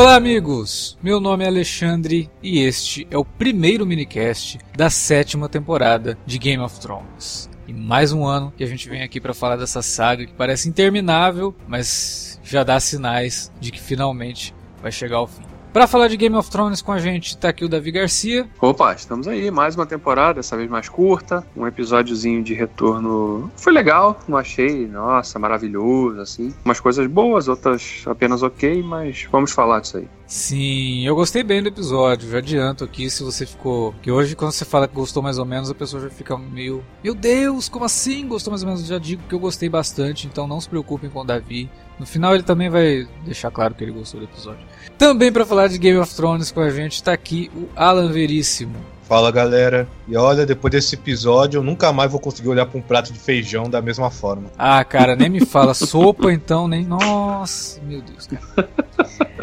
Olá, 0.00 0.14
amigos! 0.14 0.96
Meu 1.02 1.20
nome 1.20 1.44
é 1.44 1.46
Alexandre 1.46 2.30
e 2.42 2.60
este 2.60 3.06
é 3.10 3.18
o 3.18 3.24
primeiro 3.24 3.84
minicast 3.84 4.58
da 4.74 4.88
sétima 4.88 5.46
temporada 5.46 6.16
de 6.24 6.38
Game 6.38 6.62
of 6.62 6.80
Thrones. 6.80 7.50
E 7.68 7.74
mais 7.74 8.10
um 8.10 8.24
ano 8.24 8.50
que 8.56 8.64
a 8.64 8.66
gente 8.66 8.88
vem 8.88 9.02
aqui 9.02 9.20
para 9.20 9.34
falar 9.34 9.56
dessa 9.56 9.82
saga 9.82 10.24
que 10.24 10.32
parece 10.32 10.70
interminável, 10.70 11.54
mas 11.68 12.40
já 12.42 12.64
dá 12.64 12.80
sinais 12.80 13.52
de 13.60 13.70
que 13.70 13.78
finalmente 13.78 14.54
vai 14.80 14.90
chegar 14.90 15.18
ao 15.18 15.26
fim. 15.26 15.49
Para 15.72 15.86
falar 15.86 16.08
de 16.08 16.16
Game 16.16 16.34
of 16.34 16.50
Thrones 16.50 16.82
com 16.82 16.90
a 16.90 16.98
gente, 16.98 17.38
tá 17.38 17.50
aqui 17.50 17.64
o 17.64 17.68
Davi 17.68 17.92
Garcia. 17.92 18.48
Opa, 18.60 18.92
estamos 18.92 19.28
aí, 19.28 19.52
mais 19.52 19.76
uma 19.76 19.86
temporada, 19.86 20.34
dessa 20.34 20.56
vez 20.56 20.68
mais 20.68 20.88
curta, 20.88 21.46
um 21.56 21.64
episódiozinho 21.64 22.42
de 22.42 22.54
retorno. 22.54 23.48
Foi 23.56 23.72
legal, 23.72 24.18
não 24.26 24.36
achei, 24.36 24.88
nossa, 24.88 25.38
maravilhoso, 25.38 26.20
assim. 26.20 26.52
Umas 26.64 26.80
coisas 26.80 27.06
boas, 27.06 27.46
outras 27.46 28.02
apenas 28.06 28.42
ok, 28.42 28.82
mas 28.82 29.28
vamos 29.30 29.52
falar 29.52 29.78
disso 29.78 29.98
aí. 29.98 30.08
Sim, 30.30 31.04
eu 31.04 31.16
gostei 31.16 31.42
bem 31.42 31.60
do 31.60 31.70
episódio, 31.70 32.30
já 32.30 32.38
adianto 32.38 32.84
aqui 32.84 33.10
se 33.10 33.24
você 33.24 33.44
ficou. 33.44 33.92
Que 34.00 34.12
hoje, 34.12 34.36
quando 34.36 34.52
você 34.52 34.64
fala 34.64 34.86
que 34.86 34.94
gostou 34.94 35.20
mais 35.20 35.38
ou 35.38 35.44
menos, 35.44 35.68
a 35.68 35.74
pessoa 35.74 36.00
já 36.00 36.08
fica 36.08 36.38
meio. 36.38 36.84
Meu 37.02 37.16
Deus, 37.16 37.68
como 37.68 37.84
assim? 37.84 38.28
Gostou 38.28 38.52
mais 38.52 38.62
ou 38.62 38.68
menos? 38.68 38.86
Já 38.86 38.96
digo 38.96 39.24
que 39.28 39.34
eu 39.34 39.40
gostei 39.40 39.68
bastante, 39.68 40.28
então 40.28 40.46
não 40.46 40.60
se 40.60 40.68
preocupem 40.68 41.10
com 41.10 41.18
o 41.18 41.24
Davi. 41.24 41.68
No 41.98 42.06
final 42.06 42.32
ele 42.32 42.44
também 42.44 42.70
vai 42.70 43.08
deixar 43.24 43.50
claro 43.50 43.74
que 43.74 43.82
ele 43.82 43.90
gostou 43.90 44.20
do 44.20 44.26
episódio. 44.26 44.64
Também 44.96 45.32
para 45.32 45.44
falar 45.44 45.66
de 45.66 45.78
Game 45.78 45.98
of 45.98 46.14
Thrones 46.14 46.52
com 46.52 46.60
a 46.60 46.70
gente 46.70 46.92
está 46.92 47.12
aqui 47.12 47.50
o 47.52 47.68
Alan 47.74 48.12
Veríssimo. 48.12 48.76
Fala 49.08 49.32
galera, 49.32 49.88
e 50.06 50.16
olha, 50.16 50.46
depois 50.46 50.70
desse 50.70 50.94
episódio 50.94 51.58
eu 51.58 51.64
nunca 51.64 51.92
mais 51.92 52.08
vou 52.08 52.20
conseguir 52.20 52.50
olhar 52.50 52.66
para 52.66 52.78
um 52.78 52.82
prato 52.82 53.12
de 53.12 53.18
feijão 53.18 53.68
da 53.68 53.82
mesma 53.82 54.12
forma. 54.12 54.44
Ah, 54.56 54.84
cara, 54.84 55.16
nem 55.16 55.28
me 55.28 55.44
fala. 55.44 55.74
Sopa 55.74 56.32
então, 56.32 56.68
nem. 56.68 56.84
Nossa, 56.84 57.80
meu 57.82 58.00
Deus, 58.00 58.28
cara. 58.28 58.70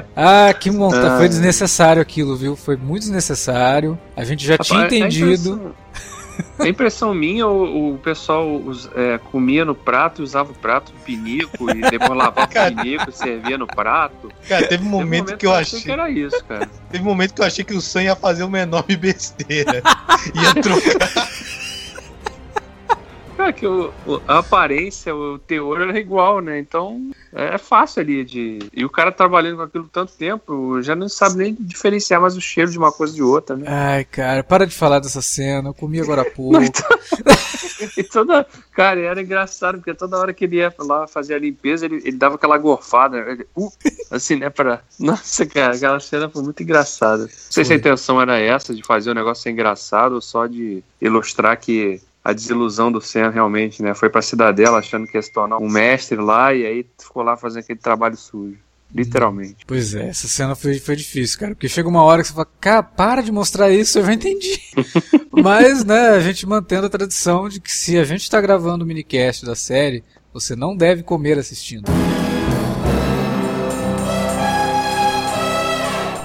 Ah, 0.20 0.52
que 0.52 0.72
monta. 0.72 1.16
Foi 1.18 1.26
ah. 1.26 1.30
desnecessário 1.30 2.02
aquilo, 2.02 2.36
viu? 2.36 2.56
Foi 2.56 2.76
muito 2.76 3.02
desnecessário. 3.02 4.00
A 4.16 4.24
gente 4.24 4.44
já 4.44 4.54
Rapaz, 4.54 4.68
tinha 4.68 4.86
entendido. 4.86 5.76
A 6.58 6.68
impressão 6.68 7.14
minha, 7.14 7.48
o, 7.48 7.94
o 7.94 7.98
pessoal 8.00 8.48
é, 8.96 9.20
comia 9.20 9.64
no 9.64 9.76
prato, 9.76 10.24
usava 10.24 10.52
o 10.52 10.56
prato 10.56 10.92
de 10.92 11.00
pinico 11.00 11.70
e 11.70 11.82
depois 11.82 12.18
lavava 12.18 12.46
cara, 12.50 12.74
o 12.74 12.76
pinico 12.78 13.10
e 13.10 13.14
servia 13.14 13.58
no 13.58 13.68
prato. 13.68 14.32
Cara, 14.48 14.68
teve 14.68 14.84
um 14.84 14.90
momento, 14.90 15.08
teve 15.08 15.08
um 15.08 15.30
momento 15.30 15.38
que 15.38 15.46
eu 15.46 15.54
achei 15.54 15.82
que 15.82 15.92
era 15.92 16.10
isso, 16.10 16.44
cara. 16.46 16.70
Teve 16.92 17.04
um 17.04 17.08
momento 17.08 17.34
que 17.34 17.42
eu 17.42 17.46
achei 17.46 17.64
que 17.64 17.76
o 17.76 17.82
Sam 17.82 18.04
ia 18.04 18.16
fazer 18.16 18.44
uma 18.44 18.60
enorme 18.60 18.96
besteira. 18.96 19.84
ia 20.34 20.62
trocar. 20.62 21.30
É 23.40 23.52
que 23.52 23.68
o, 23.68 23.94
a 24.28 24.40
aparência, 24.40 25.16
o 25.16 25.38
teor 25.38 25.82
era 25.82 25.98
igual, 26.00 26.42
né? 26.42 26.60
Então 26.60 27.12
é 27.34 27.58
fácil 27.58 28.02
ali 28.02 28.24
de. 28.24 28.60
E 28.74 28.86
o 28.86 28.90
cara 28.90 29.12
trabalhando 29.12 29.58
com 29.58 29.64
aquilo 29.64 29.90
tanto 29.92 30.14
tempo, 30.14 30.82
já 30.82 30.96
não 30.96 31.10
sabe 31.10 31.38
nem 31.38 31.58
diferenciar 31.60 32.22
mais 32.22 32.38
o 32.38 32.42
cheiro 32.42 32.72
de 32.72 32.78
uma 32.78 32.92
coisa 32.92 33.14
de 33.14 33.22
outra, 33.22 33.56
né? 33.56 33.66
Ai, 33.68 34.06
cara, 34.06 34.44
para 34.44 34.66
de 34.66 34.74
falar 34.74 35.00
dessa 35.00 35.22
cena, 35.22 35.70
eu 35.70 35.74
comi 35.74 36.00
agora 36.00 36.22
há 36.22 36.26
pouco. 36.32 36.62
Então... 36.62 36.88
e 37.98 38.04
toda. 38.04 38.46
Cara, 38.74 39.00
era 39.00 39.22
engraçado, 39.22 39.78
porque 39.78 39.94
toda 39.94 40.18
hora 40.18 40.34
que 40.34 40.46
ele 40.46 40.58
ia 40.58 40.74
lá 40.80 41.08
fazer 41.08 41.36
a 41.36 41.40
limpeza, 41.40 41.86
ele, 41.86 41.96
ele 41.98 42.18
dava 42.18 42.36
aquela 42.36 42.58
gorfada, 42.58 43.18
ele, 43.18 43.48
uh, 43.56 43.72
assim, 44.12 44.36
né? 44.36 44.50
Pra... 44.50 44.82
Nossa, 45.00 45.46
cara, 45.46 45.76
aquela 45.76 46.00
cena 46.00 46.30
foi 46.30 46.44
muito 46.44 46.64
engraçada. 46.64 47.24
Não 47.24 47.30
sei 47.30 47.64
foi. 47.64 47.66
se 47.66 47.74
a 47.74 47.76
intenção 47.76 48.22
era 48.22 48.40
essa, 48.40 48.74
de 48.74 48.84
fazer 48.84 49.12
o 49.12 49.16
negócio 49.16 49.44
ser 49.44 49.52
engraçado, 49.52 50.14
ou 50.14 50.22
só 50.22 50.46
de 50.48 50.84
ilustrar 51.02 51.60
que 51.60 52.02
a 52.28 52.34
desilusão 52.34 52.92
do 52.92 53.00
Sam 53.00 53.30
realmente, 53.30 53.82
né? 53.82 53.94
Foi 53.94 54.10
pra 54.10 54.22
cidadela 54.22 54.80
achando 54.80 55.08
que 55.08 55.18
ia 55.18 55.22
se 55.22 55.32
tornar 55.32 55.60
um 55.60 55.70
mestre 55.70 56.18
lá 56.18 56.54
e 56.54 56.66
aí 56.66 56.86
ficou 57.00 57.24
lá 57.24 57.38
fazendo 57.38 57.64
aquele 57.64 57.80
trabalho 57.80 58.18
sujo. 58.18 58.58
Literalmente. 58.94 59.66
Pois 59.66 59.96
é, 59.96 60.10
essa 60.10 60.28
cena 60.28 60.54
foi, 60.54 60.78
foi 60.78 60.98
difícil, 60.98 61.40
cara. 61.40 61.56
Porque 61.56 61.70
chega 61.70 61.88
uma 61.88 62.04
hora 62.04 62.22
que 62.22 62.28
você 62.28 62.34
fala, 62.34 62.48
cara, 62.60 62.84
para 62.84 63.22
de 63.22 63.32
mostrar 63.32 63.70
isso, 63.70 64.00
eu 64.00 64.06
já 64.06 64.14
entendi. 64.14 64.60
Mas, 65.32 65.86
né, 65.86 66.10
a 66.10 66.20
gente 66.20 66.46
mantendo 66.46 66.88
a 66.88 66.90
tradição 66.90 67.48
de 67.48 67.62
que 67.62 67.72
se 67.72 67.98
a 67.98 68.04
gente 68.04 68.30
tá 68.30 68.42
gravando 68.42 68.84
o 68.84 68.88
minicast 68.88 69.46
da 69.46 69.56
série, 69.56 70.04
você 70.34 70.54
não 70.54 70.76
deve 70.76 71.04
comer 71.04 71.40
assistindo. 71.40 71.90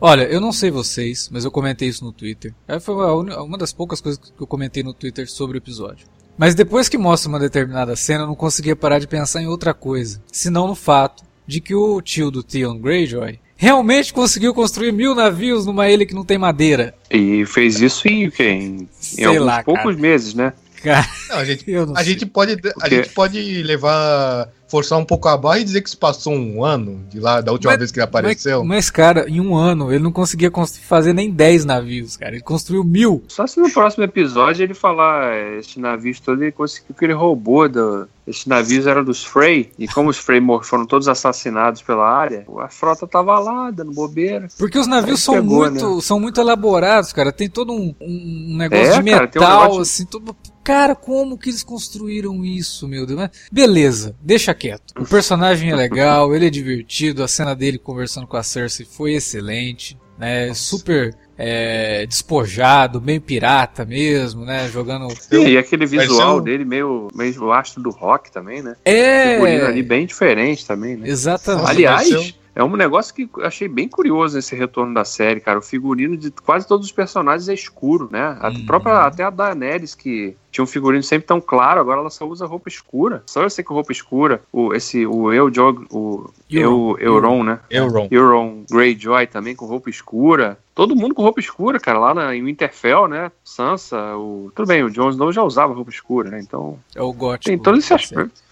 Olha, 0.00 0.24
eu 0.24 0.40
não 0.40 0.52
sei 0.52 0.70
vocês, 0.70 1.28
mas 1.32 1.44
eu 1.44 1.50
comentei 1.50 1.88
isso 1.88 2.04
no 2.04 2.12
Twitter. 2.12 2.54
É, 2.68 2.78
foi 2.78 2.94
uma 2.94 3.56
das 3.56 3.72
poucas 3.72 4.00
coisas 4.00 4.20
que 4.20 4.42
eu 4.42 4.46
comentei 4.46 4.82
no 4.82 4.92
Twitter 4.92 5.28
sobre 5.30 5.56
o 5.56 5.60
episódio. 5.60 6.06
Mas 6.36 6.54
depois 6.54 6.88
que 6.88 6.98
mostra 6.98 7.28
uma 7.28 7.38
determinada 7.38 7.96
cena, 7.96 8.24
eu 8.24 8.26
não 8.26 8.34
conseguia 8.34 8.76
parar 8.76 8.98
de 8.98 9.08
pensar 9.08 9.40
em 9.40 9.46
outra 9.46 9.72
coisa, 9.72 10.22
senão 10.30 10.68
no 10.68 10.74
fato 10.74 11.24
de 11.46 11.60
que 11.60 11.74
o 11.74 12.00
tio 12.02 12.30
do 12.30 12.42
Theon 12.42 12.78
Greyjoy 12.78 13.40
realmente 13.56 14.12
conseguiu 14.12 14.52
construir 14.52 14.92
mil 14.92 15.14
navios 15.14 15.64
numa 15.64 15.88
ilha 15.88 16.04
que 16.04 16.14
não 16.14 16.24
tem 16.24 16.36
madeira. 16.36 16.94
E 17.10 17.46
fez 17.46 17.80
isso 17.80 18.06
em, 18.06 18.30
em, 18.38 18.88
em 19.18 19.24
alguns 19.24 19.46
lá, 19.46 19.62
poucos 19.62 19.84
cara. 19.84 19.96
meses, 19.96 20.34
né? 20.34 20.52
Cara, 20.82 21.08
não, 21.30 21.36
a 21.38 21.44
gente, 21.44 21.64
a 21.96 22.02
gente 22.02 22.26
pode, 22.26 22.56
a 22.82 22.88
gente 22.88 23.08
pode 23.10 23.62
levar 23.62 24.48
forçar 24.68 24.98
um 24.98 25.04
pouco 25.04 25.28
a 25.28 25.36
barra 25.36 25.60
e 25.60 25.64
dizer 25.64 25.80
que 25.80 25.90
se 25.90 25.96
passou 25.96 26.34
um 26.34 26.64
ano 26.64 27.04
de 27.08 27.20
lá, 27.20 27.40
da 27.40 27.52
última 27.52 27.72
mas, 27.72 27.78
vez 27.78 27.92
que 27.92 27.98
ele 27.98 28.04
apareceu. 28.04 28.60
Mas, 28.60 28.76
mas, 28.76 28.90
cara, 28.90 29.28
em 29.28 29.40
um 29.40 29.54
ano 29.54 29.92
ele 29.92 30.02
não 30.02 30.12
conseguia 30.12 30.50
fazer 30.82 31.12
nem 31.12 31.30
10 31.30 31.64
navios, 31.64 32.16
cara. 32.16 32.34
Ele 32.34 32.42
construiu 32.42 32.84
mil. 32.84 33.22
Só 33.28 33.46
se 33.46 33.60
no 33.60 33.70
próximo 33.70 34.04
episódio 34.04 34.62
ele 34.62 34.74
falar 34.74 35.34
é, 35.34 35.58
esse 35.58 35.78
navio 35.78 36.14
todo, 36.24 36.42
ele 36.42 36.52
conseguiu 36.52 36.94
que 36.96 37.04
ele 37.04 37.12
roubou 37.12 37.68
do, 37.68 38.08
esses 38.26 38.44
navios 38.44 38.86
eram 38.86 39.04
dos 39.04 39.24
Frey, 39.24 39.70
e 39.78 39.86
como 39.86 40.10
os 40.10 40.18
Frey 40.18 40.40
foram 40.62 40.84
todos 40.84 41.06
assassinados 41.06 41.80
pela 41.82 42.08
área, 42.08 42.44
a 42.58 42.68
frota 42.68 43.06
tava 43.06 43.38
lá, 43.38 43.70
dando 43.70 43.92
bobeira. 43.92 44.48
Porque 44.58 44.78
os 44.78 44.86
navios 44.88 45.22
são, 45.22 45.34
pegou, 45.34 45.58
muito, 45.58 45.94
né? 45.96 46.02
são 46.02 46.18
muito 46.18 46.40
elaborados, 46.40 47.12
cara. 47.12 47.30
Tem 47.30 47.48
todo 47.48 47.72
um, 47.72 47.94
um 48.00 48.56
negócio 48.56 48.84
é, 48.84 48.96
de 48.96 49.02
metal, 49.02 49.28
cara, 49.28 49.58
um 49.58 49.60
negócio... 49.62 49.82
assim, 49.82 50.04
todo. 50.06 50.34
Cara, 50.66 50.96
como 50.96 51.38
que 51.38 51.48
eles 51.48 51.62
construíram 51.62 52.44
isso, 52.44 52.88
meu 52.88 53.06
Deus? 53.06 53.20
Mas 53.20 53.30
beleza, 53.52 54.16
deixa 54.20 54.52
quieto. 54.52 54.94
O 54.98 55.06
personagem 55.06 55.70
é 55.70 55.76
legal, 55.76 56.34
ele 56.34 56.48
é 56.48 56.50
divertido, 56.50 57.22
a 57.22 57.28
cena 57.28 57.54
dele 57.54 57.78
conversando 57.78 58.26
com 58.26 58.36
a 58.36 58.42
Cersei 58.42 58.84
foi 58.84 59.14
excelente, 59.14 59.96
né? 60.18 60.52
Super 60.54 61.16
é, 61.38 62.04
despojado, 62.04 63.00
meio 63.00 63.20
pirata 63.20 63.84
mesmo, 63.84 64.44
né? 64.44 64.68
Jogando. 64.68 65.08
Sim, 65.16 65.46
e 65.46 65.56
aquele 65.56 65.86
visual 65.86 66.40
dele 66.40 66.64
meio, 66.64 67.06
meio 67.14 67.52
astro 67.52 67.80
do 67.80 67.90
rock 67.90 68.32
também, 68.32 68.60
né? 68.60 68.74
É. 68.84 69.36
ali 69.64 69.84
bem 69.84 70.04
diferente 70.04 70.66
também, 70.66 70.96
né? 70.96 71.08
Exatamente. 71.08 71.70
Aliás, 71.70 72.34
é 72.56 72.64
um 72.64 72.74
negócio 72.74 73.14
que 73.14 73.28
achei 73.42 73.68
bem 73.68 73.86
curioso 73.86 74.38
esse 74.38 74.56
retorno 74.56 74.94
da 74.94 75.04
série, 75.04 75.40
cara. 75.40 75.58
O 75.58 75.62
figurino 75.62 76.16
de 76.16 76.30
quase 76.30 76.66
todos 76.66 76.86
os 76.86 76.92
personagens 76.92 77.50
é 77.50 77.54
escuro, 77.54 78.08
né? 78.10 78.34
A 78.40 78.48
uhum. 78.48 78.64
própria, 78.64 79.00
até 79.00 79.22
a 79.22 79.28
Daenerys, 79.28 79.94
que 79.94 80.34
tinha 80.50 80.64
um 80.64 80.66
figurino 80.66 81.02
sempre 81.02 81.26
tão 81.26 81.38
claro, 81.38 81.78
agora 81.78 82.00
ela 82.00 82.08
só 82.08 82.26
usa 82.26 82.46
roupa 82.46 82.70
escura. 82.70 83.22
Só 83.26 83.42
eu 83.42 83.50
sei 83.50 83.62
que 83.62 83.70
roupa 83.70 83.92
escura, 83.92 84.40
o, 84.50 84.72
esse, 84.72 85.06
o 85.06 85.30
Eu 85.30 85.52
Jog, 85.52 85.86
o 85.90 86.30
Eu, 86.48 86.96
Euron, 86.98 87.44
né? 87.44 87.60
Euron. 87.68 88.08
Euron 88.10 88.64
Greyjoy 88.70 89.26
também 89.26 89.54
com 89.54 89.66
roupa 89.66 89.90
escura. 89.90 90.58
Todo 90.74 90.96
mundo 90.96 91.14
com 91.14 91.22
roupa 91.22 91.40
escura, 91.40 91.78
cara, 91.78 91.98
lá 91.98 92.14
na, 92.14 92.34
em 92.34 92.42
Winterfell, 92.42 93.06
né? 93.06 93.30
Sansa, 93.44 94.16
o... 94.16 94.50
tudo 94.54 94.66
bem, 94.66 94.82
o 94.82 94.90
Jon 94.90 95.10
Snow 95.10 95.30
já 95.30 95.42
usava 95.42 95.74
roupa 95.74 95.90
escura, 95.90 96.30
né? 96.30 96.40
Então. 96.40 96.78
É 96.94 97.02
o 97.02 97.12
gótico. 97.12 97.50
Tem 97.50 97.58
todo 97.58 97.76
esse 97.76 97.92
aspecto. 97.92 98.45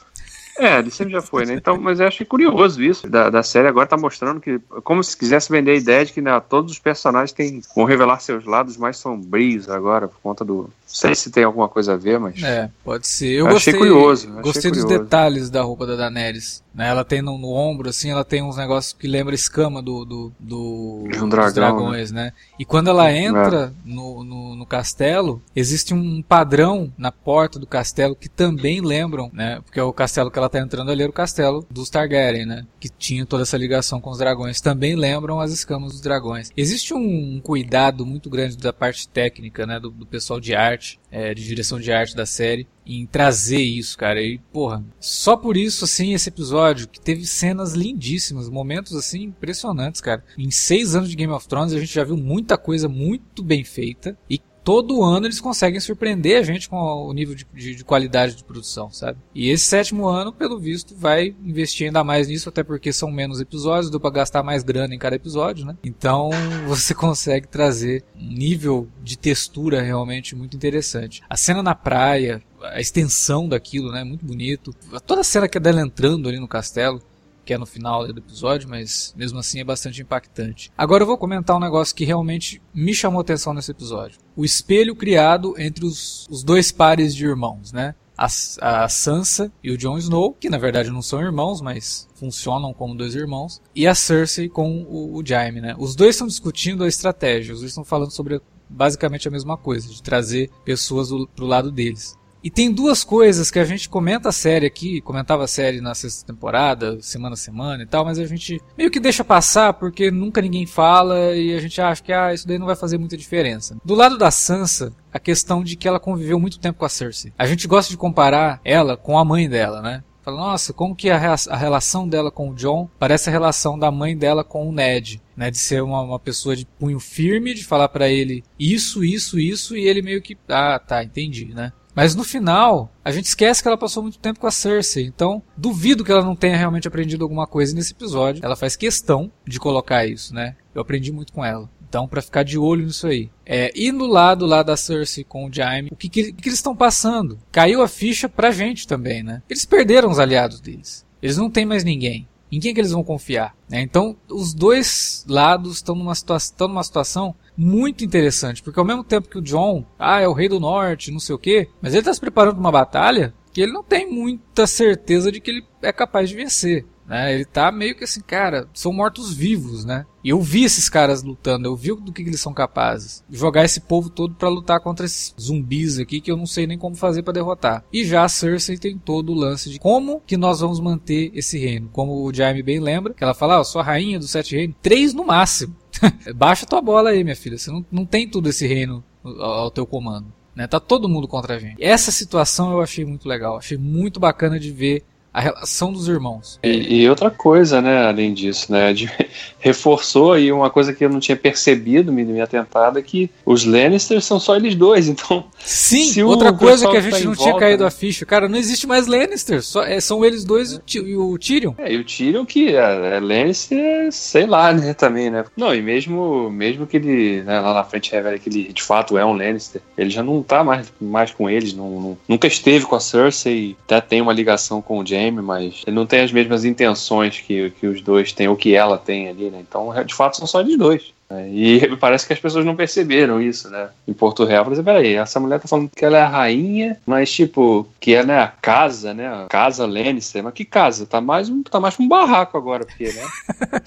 É, 0.58 0.78
ele 0.78 0.90
sempre 0.90 1.12
já 1.12 1.20
foi, 1.20 1.44
né? 1.44 1.54
Então, 1.54 1.76
mas 1.78 1.98
eu 1.98 2.06
achei 2.06 2.24
curioso 2.24 2.82
isso. 2.82 3.08
Da, 3.08 3.28
da 3.28 3.42
série 3.42 3.66
agora 3.66 3.86
tá 3.86 3.96
mostrando 3.96 4.40
que, 4.40 4.58
como 4.82 5.02
se 5.02 5.16
quisesse 5.16 5.50
vender 5.50 5.72
a 5.72 5.76
ideia 5.76 6.04
de 6.04 6.12
que 6.12 6.20
né, 6.20 6.38
todos 6.40 6.72
os 6.72 6.78
personagens 6.78 7.32
têm, 7.32 7.60
vão 7.74 7.84
revelar 7.84 8.20
seus 8.20 8.44
lados 8.44 8.76
mais 8.76 8.96
sombrios 8.96 9.68
agora, 9.68 10.08
por 10.08 10.18
conta 10.20 10.44
do. 10.44 10.70
Não 10.86 10.94
sei 10.94 11.14
se 11.14 11.30
tem 11.30 11.44
alguma 11.44 11.68
coisa 11.68 11.94
a 11.94 11.96
ver, 11.96 12.18
mas. 12.20 12.42
É, 12.42 12.70
pode 12.84 13.06
ser. 13.06 13.32
Eu, 13.32 13.46
eu 13.46 13.52
gostei, 13.52 13.74
achei 13.74 13.78
curioso. 13.78 14.30
Gostei 14.34 14.60
achei 14.60 14.70
dos 14.70 14.82
curioso. 14.82 15.04
detalhes 15.04 15.50
da 15.50 15.62
roupa 15.62 15.86
da 15.86 15.96
Daenerys. 15.96 16.62
Né? 16.74 16.88
Ela 16.88 17.04
tem 17.04 17.22
no, 17.22 17.38
no, 17.38 17.52
ombro, 17.52 17.88
assim, 17.88 18.10
ela 18.10 18.24
tem 18.24 18.42
uns 18.42 18.56
negócios 18.56 18.92
que 18.92 19.06
lembra 19.06 19.34
escama 19.34 19.80
do, 19.80 20.04
do, 20.04 20.32
do 20.40 21.04
um 21.22 21.28
dragão, 21.28 21.44
dos 21.44 21.54
dragões, 21.54 22.10
né? 22.10 22.24
né? 22.24 22.32
E 22.58 22.64
quando 22.64 22.90
ela 22.90 23.12
entra 23.12 23.72
é. 23.72 23.88
no, 23.88 24.24
no, 24.24 24.56
no, 24.56 24.66
castelo, 24.66 25.40
existe 25.54 25.94
um 25.94 26.20
padrão 26.20 26.92
na 26.98 27.12
porta 27.12 27.60
do 27.60 27.66
castelo 27.66 28.16
que 28.16 28.28
também 28.28 28.80
lembram, 28.80 29.30
né? 29.32 29.60
Porque 29.64 29.80
o 29.80 29.92
castelo 29.92 30.30
que 30.32 30.38
ela 30.38 30.48
tá 30.48 30.58
entrando 30.58 30.90
ali 30.90 31.02
era 31.02 31.10
o 31.10 31.14
castelo 31.14 31.64
dos 31.70 31.88
Targaryen, 31.88 32.44
né? 32.44 32.66
Que 32.80 32.88
tinha 32.88 33.24
toda 33.24 33.44
essa 33.44 33.56
ligação 33.56 34.00
com 34.00 34.10
os 34.10 34.18
dragões. 34.18 34.60
Também 34.60 34.96
lembram 34.96 35.38
as 35.38 35.52
escamas 35.52 35.92
dos 35.92 36.00
dragões. 36.00 36.50
Existe 36.56 36.92
um, 36.92 37.36
um 37.36 37.40
cuidado 37.40 38.04
muito 38.04 38.28
grande 38.28 38.56
da 38.56 38.72
parte 38.72 39.06
técnica, 39.06 39.64
né? 39.64 39.78
Do, 39.78 39.90
do 39.90 40.06
pessoal 40.06 40.40
de 40.40 40.56
arte, 40.56 40.73
é, 41.10 41.34
de 41.34 41.44
direção 41.44 41.78
de 41.80 41.92
arte 41.92 42.14
da 42.14 42.26
série, 42.26 42.66
em 42.86 43.06
trazer 43.06 43.60
isso, 43.60 43.96
cara. 43.96 44.20
E, 44.20 44.38
porra, 44.52 44.84
só 45.00 45.36
por 45.36 45.56
isso, 45.56 45.84
assim, 45.84 46.14
esse 46.14 46.28
episódio, 46.28 46.88
que 46.88 47.00
teve 47.00 47.26
cenas 47.26 47.72
lindíssimas, 47.72 48.48
momentos, 48.48 48.94
assim, 48.94 49.22
impressionantes, 49.24 50.00
cara. 50.00 50.24
Em 50.38 50.50
seis 50.50 50.94
anos 50.94 51.08
de 51.08 51.16
Game 51.16 51.32
of 51.32 51.48
Thrones, 51.48 51.72
a 51.72 51.80
gente 51.80 51.94
já 51.94 52.04
viu 52.04 52.16
muita 52.16 52.58
coisa 52.58 52.88
muito 52.88 53.42
bem 53.42 53.64
feita 53.64 54.18
e 54.28 54.40
todo 54.64 55.04
ano 55.04 55.26
eles 55.26 55.40
conseguem 55.40 55.78
surpreender 55.78 56.40
a 56.40 56.42
gente 56.42 56.68
com 56.68 56.76
o 56.76 57.12
nível 57.12 57.34
de, 57.34 57.46
de, 57.54 57.74
de, 57.76 57.84
qualidade 57.84 58.34
de 58.34 58.42
produção, 58.42 58.90
sabe? 58.90 59.18
E 59.34 59.50
esse 59.50 59.66
sétimo 59.66 60.08
ano, 60.08 60.32
pelo 60.32 60.58
visto, 60.58 60.96
vai 60.96 61.36
investir 61.44 61.86
ainda 61.86 62.02
mais 62.02 62.26
nisso, 62.26 62.48
até 62.48 62.64
porque 62.64 62.92
são 62.92 63.10
menos 63.10 63.40
episódios, 63.40 63.90
deu 63.90 64.00
pra 64.00 64.10
gastar 64.10 64.42
mais 64.42 64.62
grana 64.62 64.94
em 64.94 64.98
cada 64.98 65.16
episódio, 65.16 65.66
né? 65.66 65.76
Então 65.84 66.30
você 66.66 66.94
consegue 66.94 67.46
trazer 67.46 68.02
um 68.16 68.32
nível 68.32 68.88
de 69.02 69.18
textura 69.18 69.82
realmente 69.82 70.34
muito 70.34 70.56
interessante. 70.56 71.22
A 71.28 71.36
cena 71.36 71.62
na 71.62 71.74
praia, 71.74 72.42
a 72.62 72.80
extensão 72.80 73.46
daquilo, 73.46 73.92
né? 73.92 74.02
Muito 74.02 74.24
bonito. 74.24 74.74
Toda 75.06 75.20
a 75.20 75.24
cena 75.24 75.46
que 75.46 75.58
é 75.58 75.60
dela 75.60 75.82
entrando 75.82 76.28
ali 76.28 76.40
no 76.40 76.48
castelo, 76.48 77.02
que 77.44 77.54
é 77.54 77.58
no 77.58 77.66
final 77.66 78.06
do 78.12 78.18
episódio, 78.18 78.68
mas 78.68 79.14
mesmo 79.16 79.38
assim 79.38 79.60
é 79.60 79.64
bastante 79.64 80.02
impactante. 80.02 80.72
Agora 80.76 81.02
eu 81.02 81.06
vou 81.06 81.18
comentar 81.18 81.56
um 81.56 81.60
negócio 81.60 81.94
que 81.94 82.04
realmente 82.04 82.60
me 82.72 82.94
chamou 82.94 83.20
atenção 83.20 83.54
nesse 83.54 83.70
episódio. 83.70 84.18
O 84.36 84.44
espelho 84.44 84.96
criado 84.96 85.54
entre 85.58 85.84
os, 85.84 86.26
os 86.30 86.42
dois 86.42 86.72
pares 86.72 87.14
de 87.14 87.24
irmãos, 87.24 87.72
né? 87.72 87.94
A, 88.16 88.26
a, 88.60 88.88
Sansa 88.88 89.52
e 89.62 89.72
o 89.72 89.76
Jon 89.76 89.98
Snow, 89.98 90.36
que 90.38 90.48
na 90.48 90.56
verdade 90.56 90.88
não 90.88 91.02
são 91.02 91.20
irmãos, 91.20 91.60
mas 91.60 92.08
funcionam 92.14 92.72
como 92.72 92.94
dois 92.94 93.16
irmãos, 93.16 93.60
e 93.74 93.88
a 93.88 93.94
Cersei 93.94 94.48
com 94.48 94.82
o, 94.82 95.16
o 95.16 95.26
Jaime, 95.26 95.60
né? 95.60 95.74
Os 95.76 95.96
dois 95.96 96.14
estão 96.14 96.28
discutindo 96.28 96.84
a 96.84 96.88
estratégia, 96.88 97.52
os 97.52 97.60
dois 97.60 97.72
estão 97.72 97.84
falando 97.84 98.12
sobre 98.12 98.40
basicamente 98.68 99.26
a 99.26 99.30
mesma 99.30 99.56
coisa, 99.56 99.88
de 99.88 100.02
trazer 100.02 100.48
pessoas 100.64 101.08
pro 101.34 101.46
lado 101.46 101.72
deles. 101.72 102.16
E 102.44 102.50
tem 102.50 102.70
duas 102.70 103.02
coisas 103.02 103.50
que 103.50 103.58
a 103.58 103.64
gente 103.64 103.88
comenta 103.88 104.28
a 104.28 104.32
série 104.32 104.66
aqui, 104.66 105.00
comentava 105.00 105.44
a 105.44 105.48
série 105.48 105.80
na 105.80 105.94
sexta 105.94 106.26
temporada, 106.26 107.00
semana 107.00 107.32
a 107.32 107.38
semana 107.38 107.82
e 107.82 107.86
tal, 107.86 108.04
mas 108.04 108.18
a 108.18 108.26
gente 108.26 108.60
meio 108.76 108.90
que 108.90 109.00
deixa 109.00 109.24
passar 109.24 109.72
porque 109.72 110.10
nunca 110.10 110.42
ninguém 110.42 110.66
fala 110.66 111.34
e 111.34 111.56
a 111.56 111.58
gente 111.58 111.80
acha 111.80 112.02
que 112.02 112.12
ah, 112.12 112.34
isso 112.34 112.46
daí 112.46 112.58
não 112.58 112.66
vai 112.66 112.76
fazer 112.76 112.98
muita 112.98 113.16
diferença. 113.16 113.78
Do 113.82 113.94
lado 113.94 114.18
da 114.18 114.30
Sansa, 114.30 114.92
a 115.10 115.18
questão 115.18 115.64
de 115.64 115.74
que 115.74 115.88
ela 115.88 115.98
conviveu 115.98 116.38
muito 116.38 116.58
tempo 116.58 116.80
com 116.80 116.84
a 116.84 116.88
Cersei. 116.90 117.32
A 117.38 117.46
gente 117.46 117.66
gosta 117.66 117.90
de 117.90 117.96
comparar 117.96 118.60
ela 118.62 118.94
com 118.94 119.18
a 119.18 119.24
mãe 119.24 119.48
dela, 119.48 119.80
né? 119.80 120.04
Fala, 120.22 120.36
nossa, 120.36 120.74
como 120.74 120.94
que 120.94 121.08
a, 121.08 121.16
a, 121.16 121.56
relação 121.56 122.06
dela 122.06 122.30
com 122.30 122.50
o 122.50 122.54
John 122.54 122.90
parece 122.98 123.30
a 123.30 123.32
relação 123.32 123.78
da 123.78 123.90
mãe 123.90 124.16
dela 124.16 124.44
com 124.44 124.68
o 124.68 124.72
Ned, 124.72 125.20
né? 125.34 125.50
De 125.50 125.58
ser 125.58 125.82
uma, 125.82 126.02
uma 126.02 126.18
pessoa 126.18 126.54
de 126.54 126.66
punho 126.66 127.00
firme, 127.00 127.54
de 127.54 127.64
falar 127.64 127.88
para 127.88 128.08
ele 128.08 128.44
isso, 128.58 129.02
isso, 129.02 129.38
isso, 129.38 129.74
e 129.74 129.86
ele 129.86 130.02
meio 130.02 130.20
que, 130.20 130.36
ah, 130.48 130.78
tá, 130.78 131.02
entendi, 131.02 131.54
né? 131.54 131.72
Mas 131.94 132.14
no 132.14 132.24
final, 132.24 132.92
a 133.04 133.12
gente 133.12 133.26
esquece 133.26 133.62
que 133.62 133.68
ela 133.68 133.78
passou 133.78 134.02
muito 134.02 134.18
tempo 134.18 134.40
com 134.40 134.46
a 134.46 134.50
Cersei. 134.50 135.04
Então, 135.04 135.42
duvido 135.56 136.04
que 136.04 136.10
ela 136.10 136.24
não 136.24 136.34
tenha 136.34 136.56
realmente 136.56 136.88
aprendido 136.88 137.22
alguma 137.22 137.46
coisa 137.46 137.74
nesse 137.74 137.92
episódio. 137.92 138.44
Ela 138.44 138.56
faz 138.56 138.74
questão 138.74 139.30
de 139.46 139.60
colocar 139.60 140.04
isso, 140.06 140.34
né? 140.34 140.56
Eu 140.74 140.82
aprendi 140.82 141.12
muito 141.12 141.32
com 141.32 141.44
ela. 141.44 141.70
Então, 141.88 142.08
para 142.08 142.20
ficar 142.20 142.42
de 142.42 142.58
olho 142.58 142.86
nisso 142.86 143.06
aí. 143.06 143.30
É, 143.46 143.70
e 143.72 143.92
no 143.92 144.06
lado 144.06 144.44
lá 144.44 144.64
da 144.64 144.76
Cersei 144.76 145.22
com 145.22 145.46
o 145.46 145.52
Jaime, 145.52 145.90
o 145.92 145.96
que, 145.96 146.08
que, 146.08 146.32
que 146.32 146.48
eles 146.48 146.58
estão 146.58 146.74
passando? 146.74 147.38
Caiu 147.52 147.80
a 147.82 147.86
ficha 147.86 148.28
pra 148.28 148.50
gente 148.50 148.88
também, 148.88 149.22
né? 149.22 149.42
Eles 149.48 149.64
perderam 149.64 150.10
os 150.10 150.18
aliados 150.18 150.60
deles. 150.60 151.06
Eles 151.22 151.36
não 151.36 151.48
têm 151.48 151.64
mais 151.64 151.84
ninguém. 151.84 152.26
Em 152.50 152.60
quem 152.60 152.70
é 152.70 152.74
que 152.74 152.80
eles 152.80 152.92
vão 152.92 153.02
confiar? 153.02 153.54
Né? 153.68 153.80
Então, 153.80 154.16
os 154.28 154.54
dois 154.54 155.24
lados 155.28 155.76
estão 155.76 155.94
numa, 155.94 156.14
situa 156.14 156.68
numa 156.68 156.84
situação 156.84 157.34
muito 157.56 158.04
interessante, 158.04 158.62
porque 158.62 158.78
ao 158.78 158.84
mesmo 158.84 159.04
tempo 159.04 159.28
que 159.28 159.38
o 159.38 159.42
John, 159.42 159.84
ah, 159.98 160.20
é 160.20 160.28
o 160.28 160.32
rei 160.32 160.48
do 160.48 160.60
norte, 160.60 161.10
não 161.10 161.20
sei 161.20 161.34
o 161.34 161.38
quê, 161.38 161.68
mas 161.80 161.92
ele 161.92 162.00
está 162.00 162.12
se 162.12 162.20
preparando 162.20 162.54
para 162.54 162.60
uma 162.60 162.72
batalha 162.72 163.34
que 163.52 163.60
ele 163.60 163.72
não 163.72 163.84
tem 163.84 164.10
muita 164.10 164.66
certeza 164.66 165.30
de 165.30 165.40
que 165.40 165.50
ele 165.50 165.64
é 165.80 165.92
capaz 165.92 166.28
de 166.28 166.34
vencer. 166.34 166.84
Né? 167.06 167.34
Ele 167.34 167.44
tá 167.44 167.70
meio 167.70 167.94
que 167.94 168.04
assim, 168.04 168.20
cara, 168.20 168.68
são 168.72 168.92
mortos-vivos, 168.92 169.84
né? 169.84 170.06
E 170.22 170.30
eu 170.30 170.40
vi 170.40 170.64
esses 170.64 170.88
caras 170.88 171.22
lutando, 171.22 171.68
eu 171.68 171.76
vi 171.76 171.94
do 171.94 172.12
que, 172.12 172.22
que 172.22 172.30
eles 172.30 172.40
são 172.40 172.54
capazes. 172.54 173.22
Jogar 173.30 173.64
esse 173.64 173.80
povo 173.80 174.08
todo 174.08 174.34
para 174.34 174.48
lutar 174.48 174.80
contra 174.80 175.04
esses 175.04 175.34
zumbis 175.38 175.98
aqui 175.98 176.20
que 176.20 176.30
eu 176.30 176.36
não 176.36 176.46
sei 176.46 176.66
nem 176.66 176.78
como 176.78 176.96
fazer 176.96 177.22
para 177.22 177.34
derrotar. 177.34 177.84
E 177.92 178.04
já 178.04 178.24
a 178.24 178.28
Cersei 178.28 178.78
tem 178.78 178.96
todo 178.96 179.32
o 179.32 179.34
lance 179.34 179.68
de 179.68 179.78
como 179.78 180.22
que 180.26 180.36
nós 180.36 180.60
vamos 180.60 180.80
manter 180.80 181.30
esse 181.34 181.58
reino. 181.58 181.90
Como 181.92 182.24
o 182.24 182.32
Jaime 182.32 182.62
bem 182.62 182.80
lembra, 182.80 183.12
que 183.12 183.22
ela 183.22 183.34
fala, 183.34 183.56
ah, 183.56 183.60
eu 183.60 183.64
sou 183.64 183.82
a 183.82 183.84
rainha 183.84 184.18
dos 184.18 184.30
sete 184.30 184.56
reinos. 184.56 184.76
Três 184.82 185.12
no 185.12 185.26
máximo. 185.26 185.76
Baixa 186.34 186.66
tua 186.66 186.80
bola 186.80 187.10
aí, 187.10 187.22
minha 187.22 187.36
filha. 187.36 187.58
Você 187.58 187.70
não, 187.70 187.84
não 187.90 188.06
tem 188.06 188.28
tudo 188.28 188.48
esse 188.48 188.66
reino 188.66 189.04
ao, 189.22 189.42
ao 189.42 189.70
teu 189.70 189.86
comando. 189.86 190.32
Né? 190.54 190.66
Tá 190.66 190.78
todo 190.78 191.08
mundo 191.08 191.26
contra 191.26 191.56
a 191.56 191.58
gente. 191.58 191.82
Essa 191.82 192.10
situação 192.10 192.72
eu 192.72 192.80
achei 192.80 193.04
muito 193.04 193.28
legal. 193.28 193.56
Achei 193.56 193.76
muito 193.76 194.20
bacana 194.20 194.58
de 194.58 194.70
ver 194.70 195.04
a 195.34 195.40
relação 195.40 195.92
dos 195.92 196.06
irmãos. 196.06 196.60
E, 196.62 197.02
e, 197.02 197.10
outra 197.10 197.28
coisa, 197.28 197.82
né, 197.82 198.06
além 198.06 198.32
disso, 198.32 198.70
né, 198.70 198.92
de, 198.92 199.10
reforçou 199.58 200.32
aí 200.32 200.52
uma 200.52 200.70
coisa 200.70 200.92
que 200.92 201.04
eu 201.04 201.10
não 201.10 201.18
tinha 201.18 201.36
percebido 201.36 202.12
me, 202.12 202.24
me 202.24 202.40
atentado, 202.40 203.00
é 203.00 203.02
que 203.02 203.28
os 203.44 203.64
Lannisters 203.64 204.24
são 204.24 204.38
só 204.38 204.54
eles 204.54 204.76
dois, 204.76 205.08
então... 205.10 205.44
Sim, 205.58 206.22
outra 206.22 206.52
coisa 206.52 206.88
que 206.88 206.96
a 206.96 207.00
gente 207.00 207.18
tá 207.18 207.24
não 207.24 207.34
tinha 207.34 207.50
volta, 207.50 207.66
caído 207.66 207.82
né? 207.82 207.88
a 207.88 207.90
ficha, 207.90 208.24
cara, 208.24 208.48
não 208.48 208.56
existe 208.56 208.86
mais 208.86 209.08
Lannisters, 209.08 209.66
só, 209.66 209.82
é, 209.82 210.00
são 210.00 210.24
eles 210.24 210.44
dois 210.44 210.80
e 210.94 211.16
o 211.16 211.36
Tyrion. 211.36 211.74
É, 211.78 211.92
e 211.92 211.96
o 211.96 212.04
Tyrion 212.04 212.44
que 212.44 212.76
é, 212.76 213.16
é 213.16 213.20
Lannister, 213.20 214.12
sei 214.12 214.46
lá, 214.46 214.72
né, 214.72 214.94
também, 214.94 215.30
né. 215.30 215.44
Não, 215.56 215.74
e 215.74 215.82
mesmo, 215.82 216.48
mesmo 216.48 216.86
que 216.86 216.96
ele, 216.96 217.42
né, 217.42 217.58
lá 217.58 217.74
na 217.74 217.82
frente 217.82 218.12
revela 218.12 218.38
que 218.38 218.48
ele 218.48 218.72
de 218.72 218.82
fato 218.82 219.18
é 219.18 219.24
um 219.24 219.32
Lannister, 219.32 219.82
ele 219.98 220.10
já 220.10 220.22
não 220.22 220.42
tá 220.42 220.62
mais, 220.62 220.92
mais 221.00 221.32
com 221.32 221.50
eles, 221.50 221.74
não, 221.74 222.00
não 222.00 222.18
nunca 222.28 222.46
esteve 222.46 222.84
com 222.84 222.94
a 222.94 223.00
Cersei, 223.00 223.76
até 223.84 224.00
tem 224.00 224.20
uma 224.20 224.32
ligação 224.32 224.80
com 224.80 224.98
o 224.98 225.06
Jaime, 225.06 225.23
Mas 225.30 225.82
ele 225.86 225.96
não 225.96 226.06
tem 226.06 226.20
as 226.20 226.32
mesmas 226.32 226.64
intenções 226.64 227.40
que, 227.40 227.70
que 227.70 227.86
os 227.86 228.00
dois 228.00 228.32
têm, 228.32 228.48
ou 228.48 228.56
que 228.56 228.74
ela 228.74 228.98
tem 228.98 229.28
ali, 229.28 229.50
né? 229.50 229.58
Então, 229.60 229.92
de 230.04 230.14
fato, 230.14 230.36
são 230.36 230.46
só 230.46 230.60
eles 230.60 230.76
dois. 230.76 231.12
Né? 231.28 231.48
E 231.50 231.96
parece 231.96 232.26
que 232.26 232.32
as 232.32 232.38
pessoas 232.38 232.64
não 232.64 232.76
perceberam 232.76 233.40
isso, 233.40 233.68
né? 233.70 233.88
Em 234.06 234.12
Porto 234.12 234.44
Real, 234.44 234.64
exemplo, 234.66 234.84
peraí, 234.84 235.14
essa 235.14 235.40
mulher 235.40 235.60
tá 235.60 235.68
falando 235.68 235.90
que 235.94 236.04
ela 236.04 236.18
é 236.18 236.22
a 236.22 236.28
rainha, 236.28 236.98
mas 237.06 237.32
tipo, 237.32 237.86
que 238.00 238.14
ela 238.14 238.32
é 238.32 238.38
a 238.38 238.48
casa, 238.48 239.14
né? 239.14 239.26
A 239.26 239.46
casa 239.48 239.86
Lannister, 239.86 240.42
mas 240.42 240.54
que 240.54 240.64
casa? 240.64 241.06
Tá 241.06 241.20
mais 241.20 241.48
um, 241.48 241.62
tá 241.62 241.80
mais 241.80 241.98
um 241.98 242.08
barraco 242.08 242.56
agora, 242.56 242.84
porque, 242.84 243.04
né? 243.04 243.22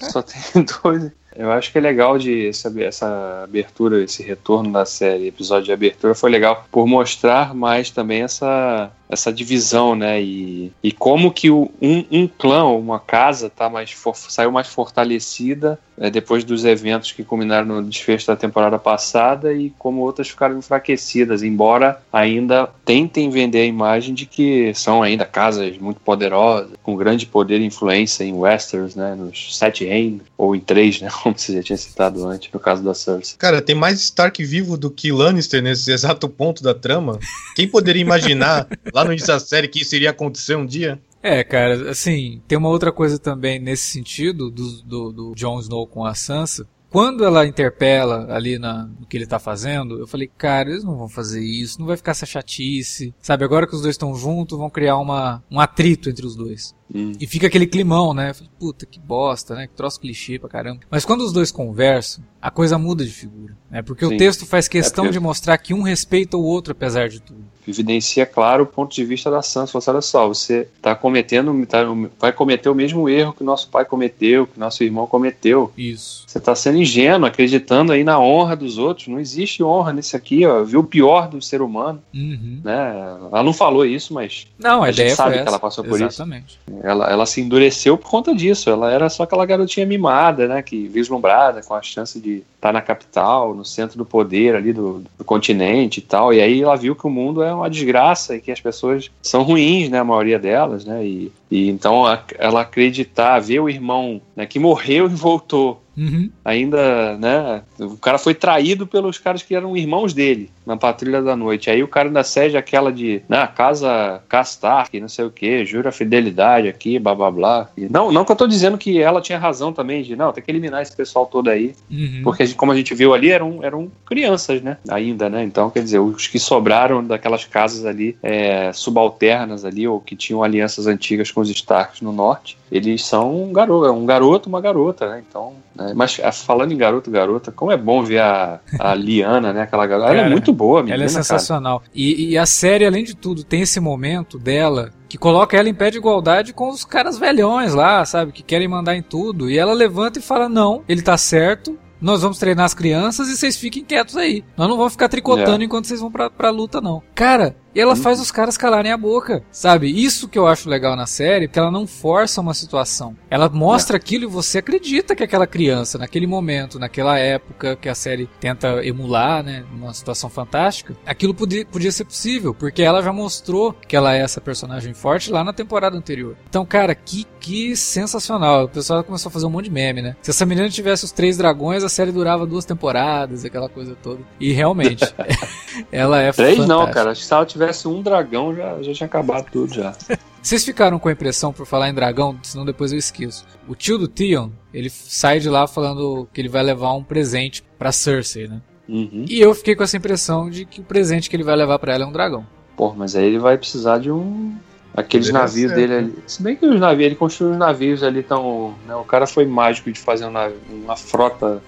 Só 0.00 0.22
tem 0.22 0.64
dois. 0.82 1.10
Eu 1.38 1.52
acho 1.52 1.70
que 1.70 1.78
é 1.78 1.80
legal 1.80 2.18
de 2.18 2.52
saber 2.52 2.86
essa 2.86 3.44
abertura, 3.44 4.02
esse 4.02 4.24
retorno 4.24 4.72
da 4.72 4.84
série, 4.84 5.28
episódio 5.28 5.66
de 5.66 5.72
abertura 5.72 6.12
foi 6.12 6.30
legal 6.30 6.66
por 6.68 6.84
mostrar 6.84 7.54
mais 7.54 7.90
também 7.90 8.22
essa 8.22 8.90
essa 9.08 9.32
divisão, 9.32 9.94
né? 9.94 10.20
E, 10.22 10.70
e 10.82 10.92
como 10.92 11.32
que 11.32 11.50
um, 11.50 11.68
um 11.80 12.28
clã, 12.28 12.64
uma 12.64 13.00
casa, 13.00 13.48
tá 13.48 13.68
mais 13.68 13.90
for, 13.90 14.14
saiu 14.14 14.52
mais 14.52 14.68
fortalecida 14.68 15.78
é, 15.96 16.10
depois 16.10 16.44
dos 16.44 16.64
eventos 16.64 17.12
que 17.12 17.24
culminaram 17.24 17.66
no 17.66 17.82
desfecho 17.82 18.26
da 18.26 18.36
temporada 18.36 18.78
passada 18.78 19.52
e 19.52 19.70
como 19.78 20.02
outras 20.02 20.28
ficaram 20.28 20.58
enfraquecidas, 20.58 21.42
embora 21.42 22.00
ainda 22.12 22.68
tentem 22.84 23.30
vender 23.30 23.62
a 23.62 23.64
imagem 23.64 24.14
de 24.14 24.26
que 24.26 24.72
são 24.74 25.02
ainda 25.02 25.24
casas 25.24 25.76
muito 25.78 26.00
poderosas, 26.00 26.70
com 26.82 26.94
grande 26.94 27.26
poder 27.26 27.60
e 27.60 27.64
influência 27.64 28.24
em 28.24 28.34
Westeros, 28.34 28.94
né? 28.94 29.14
Nos 29.14 29.56
sete 29.56 29.84
reinos, 29.84 30.22
ou 30.36 30.54
em 30.54 30.60
três, 30.60 31.00
né? 31.00 31.08
Como 31.28 31.38
você 31.38 31.52
já 31.52 31.62
tinha 31.62 31.76
citado 31.76 32.26
antes, 32.26 32.50
no 32.50 32.58
caso 32.58 32.82
da 32.82 32.94
Cersei. 32.94 33.36
Cara, 33.36 33.60
tem 33.60 33.74
mais 33.74 34.00
Stark 34.00 34.42
vivo 34.42 34.78
do 34.78 34.90
que 34.90 35.12
Lannister 35.12 35.62
nesse 35.62 35.92
exato 35.92 36.26
ponto 36.26 36.62
da 36.62 36.72
trama. 36.74 37.18
Quem 37.54 37.68
poderia 37.68 38.00
imaginar 38.00 38.66
lá 38.94 39.04
no 39.04 39.12
início 39.12 39.28
da 39.28 39.38
série 39.38 39.68
que 39.68 39.82
isso 39.82 39.94
iria 39.94 40.08
acontecer 40.08 40.56
um 40.56 40.64
dia? 40.64 40.98
É, 41.22 41.44
cara, 41.44 41.90
assim, 41.90 42.40
tem 42.48 42.56
uma 42.56 42.70
outra 42.70 42.90
coisa 42.90 43.18
também 43.18 43.58
nesse 43.58 43.92
sentido 43.92 44.50
do, 44.50 44.82
do, 44.82 45.12
do 45.12 45.34
Jon 45.34 45.60
Snow 45.60 45.86
com 45.86 46.02
a 46.02 46.14
Sansa. 46.14 46.66
Quando 46.88 47.22
ela 47.22 47.46
interpela 47.46 48.34
ali 48.34 48.58
na, 48.58 48.86
no 48.98 49.06
que 49.06 49.18
ele 49.18 49.26
tá 49.26 49.38
fazendo, 49.38 49.98
eu 49.98 50.06
falei, 50.06 50.30
cara, 50.38 50.70
eles 50.70 50.82
não 50.82 50.96
vão 50.96 51.08
fazer 51.08 51.44
isso, 51.44 51.78
não 51.78 51.86
vai 51.86 51.98
ficar 51.98 52.12
essa 52.12 52.24
chatice. 52.24 53.14
Sabe, 53.20 53.44
agora 53.44 53.66
que 53.66 53.74
os 53.74 53.82
dois 53.82 53.94
estão 53.94 54.14
juntos, 54.14 54.56
vão 54.56 54.70
criar 54.70 54.96
uma, 54.96 55.44
um 55.50 55.60
atrito 55.60 56.08
entre 56.08 56.24
os 56.24 56.34
dois. 56.34 56.74
Hum. 56.94 57.12
E 57.20 57.26
fica 57.26 57.46
aquele 57.46 57.66
climão, 57.66 58.14
né? 58.14 58.32
Puta, 58.58 58.86
que 58.86 58.98
bosta, 58.98 59.54
né? 59.54 59.66
Que 59.66 59.74
troço 59.74 60.00
clichê 60.00 60.38
pra 60.38 60.48
caramba. 60.48 60.80
Mas 60.90 61.04
quando 61.04 61.22
os 61.22 61.32
dois 61.32 61.50
conversam, 61.50 62.24
a 62.40 62.50
coisa 62.50 62.78
muda 62.78 63.04
de 63.04 63.12
figura. 63.12 63.56
Né? 63.70 63.82
Porque 63.82 64.06
Sim. 64.06 64.14
o 64.14 64.18
texto 64.18 64.46
faz 64.46 64.68
questão 64.68 65.06
é 65.06 65.10
de 65.10 65.20
mostrar 65.20 65.58
que 65.58 65.74
um 65.74 65.82
respeita 65.82 66.36
o 66.36 66.42
outro 66.42 66.72
apesar 66.72 67.08
de 67.08 67.20
tudo 67.20 67.44
evidencia 67.70 68.24
claro 68.24 68.64
o 68.64 68.66
ponto 68.66 68.94
de 68.94 69.04
vista 69.04 69.30
da 69.30 69.42
Sansa. 69.42 69.72
Você, 69.72 69.90
olha 69.90 70.00
só, 70.00 70.26
você 70.26 70.68
está 70.76 70.94
cometendo, 70.94 71.66
tá, 71.66 71.84
vai 72.18 72.32
cometer 72.32 72.68
o 72.68 72.74
mesmo 72.74 73.08
erro 73.08 73.32
que 73.32 73.44
nosso 73.44 73.68
pai 73.68 73.84
cometeu, 73.84 74.46
que 74.46 74.58
nosso 74.58 74.82
irmão 74.82 75.06
cometeu. 75.06 75.72
Isso. 75.76 76.24
Você 76.26 76.38
está 76.38 76.54
sendo 76.54 76.78
ingênuo, 76.78 77.26
acreditando 77.26 77.92
aí 77.92 78.02
na 78.02 78.18
honra 78.18 78.56
dos 78.56 78.78
outros. 78.78 79.08
Não 79.08 79.20
existe 79.20 79.62
honra 79.62 79.92
nisso 79.92 80.16
aqui, 80.16 80.46
ó. 80.46 80.62
Viu 80.64 80.80
o 80.80 80.84
pior 80.84 81.28
do 81.28 81.40
ser 81.42 81.60
humano. 81.60 82.02
Uhum. 82.14 82.60
Né? 82.64 83.16
Ela 83.30 83.42
não 83.42 83.52
falou 83.52 83.84
isso, 83.84 84.14
mas 84.14 84.46
não, 84.58 84.82
a, 84.82 84.86
a 84.86 84.90
gente 84.90 85.14
sabe 85.14 85.42
que 85.42 85.48
ela 85.48 85.58
passou 85.58 85.84
por 85.84 86.00
Exatamente. 86.00 86.58
isso. 86.66 86.77
Ela, 86.82 87.10
ela 87.10 87.26
se 87.26 87.40
endureceu 87.40 87.96
por 87.96 88.10
conta 88.10 88.34
disso. 88.34 88.70
Ela 88.70 88.92
era 88.92 89.08
só 89.08 89.22
aquela 89.22 89.46
garotinha 89.46 89.86
mimada, 89.86 90.46
né? 90.46 90.62
Que 90.62 90.86
vislumbrada, 90.88 91.62
com 91.62 91.74
a 91.74 91.82
chance 91.82 92.20
de 92.20 92.38
estar 92.38 92.68
tá 92.68 92.72
na 92.72 92.80
capital, 92.80 93.54
no 93.54 93.64
centro 93.64 93.98
do 93.98 94.04
poder 94.04 94.54
ali 94.54 94.72
do, 94.72 95.02
do 95.16 95.24
continente 95.24 95.98
e 95.98 96.02
tal. 96.02 96.32
E 96.32 96.40
aí 96.40 96.62
ela 96.62 96.76
viu 96.76 96.94
que 96.94 97.06
o 97.06 97.10
mundo 97.10 97.42
é 97.42 97.52
uma 97.52 97.70
desgraça 97.70 98.36
e 98.36 98.40
que 98.40 98.50
as 98.50 98.60
pessoas 98.60 99.10
são 99.22 99.42
ruins, 99.42 99.88
né, 99.88 99.98
a 99.98 100.04
maioria 100.04 100.38
delas, 100.38 100.84
né, 100.84 101.04
e, 101.04 101.32
e 101.50 101.68
então 101.68 102.04
ela 102.38 102.60
acreditar, 102.60 103.38
ver 103.38 103.60
o 103.60 103.68
irmão 103.68 104.20
né, 104.36 104.46
que 104.46 104.58
morreu 104.58 105.06
e 105.06 105.14
voltou, 105.14 105.82
Uhum. 105.98 106.30
Ainda, 106.44 107.18
né? 107.18 107.62
O 107.80 107.96
cara 107.96 108.18
foi 108.18 108.32
traído 108.32 108.86
pelos 108.86 109.18
caras 109.18 109.42
que 109.42 109.52
eram 109.52 109.76
irmãos 109.76 110.14
dele 110.14 110.48
na 110.64 110.76
Patrulha 110.76 111.20
da 111.20 111.34
Noite. 111.34 111.70
Aí 111.70 111.82
o 111.82 111.88
cara 111.88 112.08
ainda 112.08 112.22
cede 112.22 112.56
aquela 112.56 112.92
de, 112.92 113.20
né, 113.28 113.46
casa 113.48 114.22
Castar, 114.28 114.88
que 114.88 115.00
não 115.00 115.08
sei 115.08 115.24
o 115.24 115.30
que, 115.30 115.64
jura 115.64 115.90
fidelidade 115.90 116.68
aqui, 116.68 116.98
blá 116.98 117.14
blá 117.14 117.30
blá. 117.30 117.70
E 117.76 117.88
não, 117.88 118.12
não 118.12 118.24
que 118.24 118.30
eu 118.30 118.36
tô 118.36 118.46
dizendo 118.46 118.78
que 118.78 119.00
ela 119.00 119.20
tinha 119.20 119.38
razão 119.38 119.72
também 119.72 120.02
de, 120.02 120.14
não, 120.14 120.32
tem 120.32 120.44
que 120.44 120.50
eliminar 120.50 120.82
esse 120.82 120.94
pessoal 120.94 121.26
todo 121.26 121.48
aí. 121.48 121.74
Uhum. 121.90 122.20
Porque, 122.22 122.46
como 122.54 122.70
a 122.70 122.76
gente 122.76 122.94
viu 122.94 123.12
ali, 123.12 123.30
eram, 123.30 123.64
eram 123.64 123.90
crianças, 124.06 124.62
né? 124.62 124.76
Ainda, 124.88 125.28
né? 125.28 125.42
Então, 125.42 125.68
quer 125.68 125.82
dizer, 125.82 125.98
os 125.98 126.28
que 126.28 126.38
sobraram 126.38 127.02
daquelas 127.02 127.44
casas 127.44 127.84
ali 127.84 128.16
é, 128.22 128.72
subalternas 128.72 129.64
ali, 129.64 129.88
ou 129.88 130.00
que 130.00 130.14
tinham 130.14 130.44
alianças 130.44 130.86
antigas 130.86 131.32
com 131.38 131.42
os 131.42 131.50
Starks 131.50 132.00
no 132.00 132.10
norte, 132.12 132.58
eles 132.70 133.04
são 133.04 133.44
um 133.44 133.52
garoto, 133.52 133.92
um 133.92 134.04
garoto, 134.04 134.48
uma 134.48 134.60
garota, 134.60 135.08
né? 135.08 135.22
Então, 135.26 135.52
né? 135.74 135.92
mas 135.94 136.18
é, 136.18 136.30
falando 136.32 136.72
em 136.72 136.76
garoto, 136.76 137.10
garota, 137.10 137.52
como 137.52 137.70
é 137.70 137.76
bom 137.76 138.02
ver 138.02 138.18
a, 138.18 138.60
a 138.78 138.94
Liana, 138.94 139.52
né? 139.52 139.62
Aquela 139.62 139.86
garota. 139.86 140.10
Ela 140.10 140.22
é 140.22 140.28
muito 140.28 140.52
boa, 140.52 140.82
menina, 140.82 140.96
Ela 140.96 141.04
é 141.04 141.08
sensacional. 141.08 141.82
E, 141.94 142.30
e, 142.30 142.38
a 142.38 142.44
série, 142.44 142.84
além 142.84 143.04
de 143.04 143.14
tudo, 143.14 143.44
tem 143.44 143.62
esse 143.62 143.78
momento 143.78 144.36
dela 144.36 144.90
que 145.08 145.16
coloca 145.16 145.56
ela 145.56 145.68
em 145.68 145.74
pé 145.74 145.90
de 145.90 145.98
igualdade 145.98 146.52
com 146.52 146.68
os 146.68 146.84
caras 146.84 147.16
velhões 147.16 147.72
lá, 147.72 148.04
sabe? 148.04 148.32
Que 148.32 148.42
querem 148.42 148.66
mandar 148.66 148.96
em 148.96 149.02
tudo. 149.02 149.48
E 149.48 149.56
ela 149.56 149.72
levanta 149.72 150.18
e 150.18 150.22
fala: 150.22 150.48
não, 150.48 150.82
ele 150.88 151.02
tá 151.02 151.16
certo, 151.16 151.78
nós 152.00 152.22
vamos 152.22 152.38
treinar 152.38 152.64
as 152.64 152.74
crianças 152.74 153.28
e 153.28 153.36
vocês 153.36 153.56
fiquem 153.56 153.84
quietos 153.84 154.16
aí. 154.16 154.44
Nós 154.56 154.68
não 154.68 154.76
vamos 154.76 154.92
ficar 154.92 155.08
tricotando 155.08 155.62
é. 155.62 155.64
enquanto 155.64 155.86
vocês 155.86 156.00
vão 156.00 156.10
pra, 156.10 156.30
pra 156.30 156.50
luta, 156.50 156.80
não. 156.80 157.02
Cara, 157.14 157.56
e 157.74 157.80
ela 157.80 157.94
faz 157.94 158.18
os 158.18 158.32
caras 158.32 158.56
calarem 158.56 158.90
a 158.90 158.96
boca, 158.96 159.42
sabe? 159.52 159.88
Isso 159.88 160.26
que 160.26 160.38
eu 160.38 160.48
acho 160.48 160.68
legal 160.68 160.96
na 160.96 161.06
série, 161.06 161.46
porque 161.46 161.60
ela 161.60 161.70
não 161.70 161.86
força 161.86 162.40
uma 162.40 162.52
situação. 162.52 163.16
Ela 163.30 163.48
mostra 163.48 163.96
é. 163.96 163.98
aquilo 163.98 164.24
e 164.24 164.26
você 164.26 164.58
acredita 164.58 165.14
que 165.14 165.22
aquela 165.22 165.46
criança, 165.46 165.96
naquele 165.96 166.26
momento, 166.26 166.78
naquela 166.78 167.18
época 167.18 167.76
que 167.76 167.88
a 167.88 167.94
série 167.94 168.28
tenta 168.40 168.84
emular, 168.84 169.44
né? 169.44 169.64
Uma 169.72 169.94
situação 169.94 170.28
fantástica, 170.28 170.96
aquilo 171.06 171.32
podia, 171.32 171.64
podia 171.66 171.92
ser 171.92 172.04
possível, 172.04 172.52
porque 172.52 172.82
ela 172.82 173.00
já 173.00 173.12
mostrou 173.12 173.72
que 173.86 173.94
ela 173.94 174.12
é 174.12 174.22
essa 174.22 174.40
personagem 174.40 174.92
forte 174.92 175.30
lá 175.30 175.44
na 175.44 175.52
temporada 175.52 175.96
anterior. 175.96 176.36
Então, 176.48 176.66
cara, 176.66 176.94
que, 176.94 177.26
que 177.38 177.76
sensacional. 177.76 178.64
O 178.64 178.68
pessoal 178.68 179.04
começou 179.04 179.28
a 179.28 179.32
fazer 179.32 179.46
um 179.46 179.50
monte 179.50 179.66
de 179.66 179.70
meme, 179.70 180.02
né? 180.02 180.16
Se 180.20 180.30
essa 180.30 180.44
menina 180.44 180.68
tivesse 180.68 181.04
os 181.04 181.12
três 181.12 181.36
dragões, 181.36 181.84
a 181.88 181.90
série 181.90 182.12
durava 182.12 182.46
duas 182.46 182.64
temporadas, 182.64 183.44
aquela 183.44 183.68
coisa 183.68 183.96
toda. 184.02 184.20
E 184.40 184.52
realmente, 184.52 185.04
ela 185.92 186.20
é 186.20 186.32
Três 186.32 186.56
fantástica. 186.56 186.66
não, 186.66 186.90
cara. 186.90 187.10
Acho 187.10 187.20
que 187.20 187.26
se 187.26 187.34
ela 187.34 187.46
tivesse 187.46 187.68
tivesse 187.68 187.88
um 187.88 188.02
dragão, 188.02 188.54
já, 188.54 188.82
já 188.82 188.92
tinha 188.92 189.06
acabado 189.06 189.46
tudo 189.50 189.74
já. 189.74 189.94
Vocês 190.40 190.64
ficaram 190.64 190.98
com 190.98 191.08
a 191.08 191.12
impressão, 191.12 191.52
por 191.52 191.66
falar 191.66 191.88
em 191.88 191.94
dragão, 191.94 192.38
senão 192.42 192.64
depois 192.64 192.92
eu 192.92 192.98
esqueço. 192.98 193.44
O 193.66 193.74
tio 193.74 193.98
do 193.98 194.08
Theon, 194.08 194.50
ele 194.72 194.88
sai 194.88 195.40
de 195.40 195.48
lá 195.48 195.66
falando 195.66 196.28
que 196.32 196.40
ele 196.40 196.48
vai 196.48 196.62
levar 196.62 196.92
um 196.94 197.02
presente 197.02 197.62
pra 197.78 197.92
Cersei, 197.92 198.48
né? 198.48 198.60
Uhum. 198.88 199.24
E 199.28 199.40
eu 199.40 199.54
fiquei 199.54 199.76
com 199.76 199.82
essa 199.82 199.96
impressão 199.96 200.48
de 200.48 200.64
que 200.64 200.80
o 200.80 200.84
presente 200.84 201.28
que 201.28 201.36
ele 201.36 201.42
vai 201.42 201.56
levar 201.56 201.78
para 201.78 201.92
ela 201.92 202.04
é 202.04 202.06
um 202.06 202.12
dragão. 202.12 202.46
Pô, 202.76 202.94
mas 202.94 203.14
aí 203.14 203.26
ele 203.26 203.38
vai 203.38 203.58
precisar 203.58 203.98
de 203.98 204.10
um. 204.10 204.54
Aqueles 204.98 205.30
navios 205.30 205.72
dele 205.72 205.94
ali. 205.94 206.14
Se 206.26 206.42
bem 206.42 206.56
que 206.56 206.66
os 206.66 206.80
navios, 206.80 207.06
ele 207.06 207.14
construiu 207.14 207.52
os 207.52 207.58
navios 207.58 208.02
ali 208.02 208.22
tão. 208.22 208.74
Né, 208.86 208.94
o 208.94 209.04
cara 209.04 209.26
foi 209.26 209.46
mágico 209.46 209.90
de 209.92 209.98
fazer 209.98 210.26
uma, 210.26 210.50
uma 210.70 210.96
frota 210.96 211.62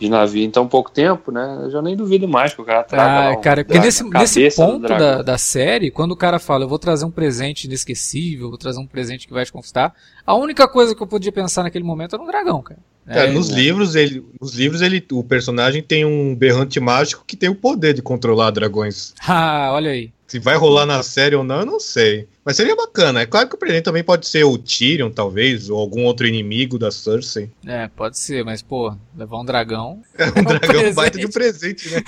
de 0.00 0.08
navio 0.08 0.44
em 0.44 0.50
tão 0.50 0.66
pouco 0.66 0.90
tempo, 0.90 1.32
né? 1.32 1.60
Eu 1.62 1.70
já 1.70 1.82
nem 1.82 1.96
duvido 1.96 2.28
mais 2.28 2.54
que 2.54 2.60
o 2.60 2.64
cara 2.64 2.84
traga. 2.84 3.30
Ah, 3.30 3.36
cara, 3.40 3.64
porque 3.64 3.78
nesse, 3.78 4.04
nesse 4.04 4.50
ponto 4.54 4.86
da, 4.86 5.22
da 5.22 5.38
série, 5.38 5.90
quando 5.90 6.12
o 6.12 6.16
cara 6.16 6.38
fala, 6.38 6.64
eu 6.64 6.68
vou 6.68 6.78
trazer 6.78 7.04
um 7.04 7.10
presente 7.10 7.64
inesquecível, 7.64 8.48
vou 8.48 8.58
trazer 8.58 8.78
um 8.78 8.86
presente 8.86 9.26
que 9.26 9.32
vai 9.32 9.44
te 9.44 9.52
conquistar, 9.52 9.94
a 10.24 10.34
única 10.34 10.68
coisa 10.68 10.94
que 10.94 11.02
eu 11.02 11.06
podia 11.06 11.32
pensar 11.32 11.62
naquele 11.62 11.84
momento 11.84 12.14
era 12.14 12.22
um 12.22 12.26
dragão, 12.26 12.62
cara. 12.62 12.80
É, 13.06 13.24
é, 13.24 13.30
nos, 13.30 13.48
livros, 13.48 13.94
ele, 13.96 14.22
nos 14.38 14.54
livros, 14.54 14.82
ele, 14.82 15.04
o 15.12 15.24
personagem 15.24 15.82
tem 15.82 16.04
um 16.04 16.36
berrante 16.36 16.78
mágico 16.78 17.24
que 17.26 17.36
tem 17.36 17.48
o 17.48 17.54
poder 17.54 17.94
de 17.94 18.02
controlar 18.02 18.50
dragões. 18.50 19.14
Ah, 19.26 19.70
olha 19.72 19.90
aí. 19.90 20.10
Se 20.28 20.38
vai 20.38 20.56
rolar 20.56 20.84
na 20.84 21.02
série 21.02 21.34
ou 21.34 21.42
não, 21.42 21.60
eu 21.60 21.66
não 21.66 21.80
sei. 21.80 22.28
Mas 22.44 22.54
seria 22.54 22.76
bacana. 22.76 23.22
É 23.22 23.26
claro 23.26 23.48
que 23.48 23.54
o 23.54 23.58
presente 23.58 23.84
também 23.84 24.04
pode 24.04 24.26
ser 24.26 24.44
o 24.44 24.58
Tyrion, 24.58 25.10
talvez, 25.10 25.70
ou 25.70 25.78
algum 25.78 26.04
outro 26.04 26.26
inimigo 26.26 26.78
da 26.78 26.90
Cersei. 26.90 27.50
É, 27.66 27.88
pode 27.88 28.18
ser, 28.18 28.44
mas, 28.44 28.60
pô, 28.60 28.94
levar 29.16 29.40
um 29.40 29.44
dragão. 29.44 30.02
É 30.18 30.24
um, 30.28 30.32
é 30.36 30.40
um 30.40 30.44
dragão 30.44 30.92
baita 30.92 31.18
de 31.18 31.28
presente, 31.28 31.88
né? 31.88 32.04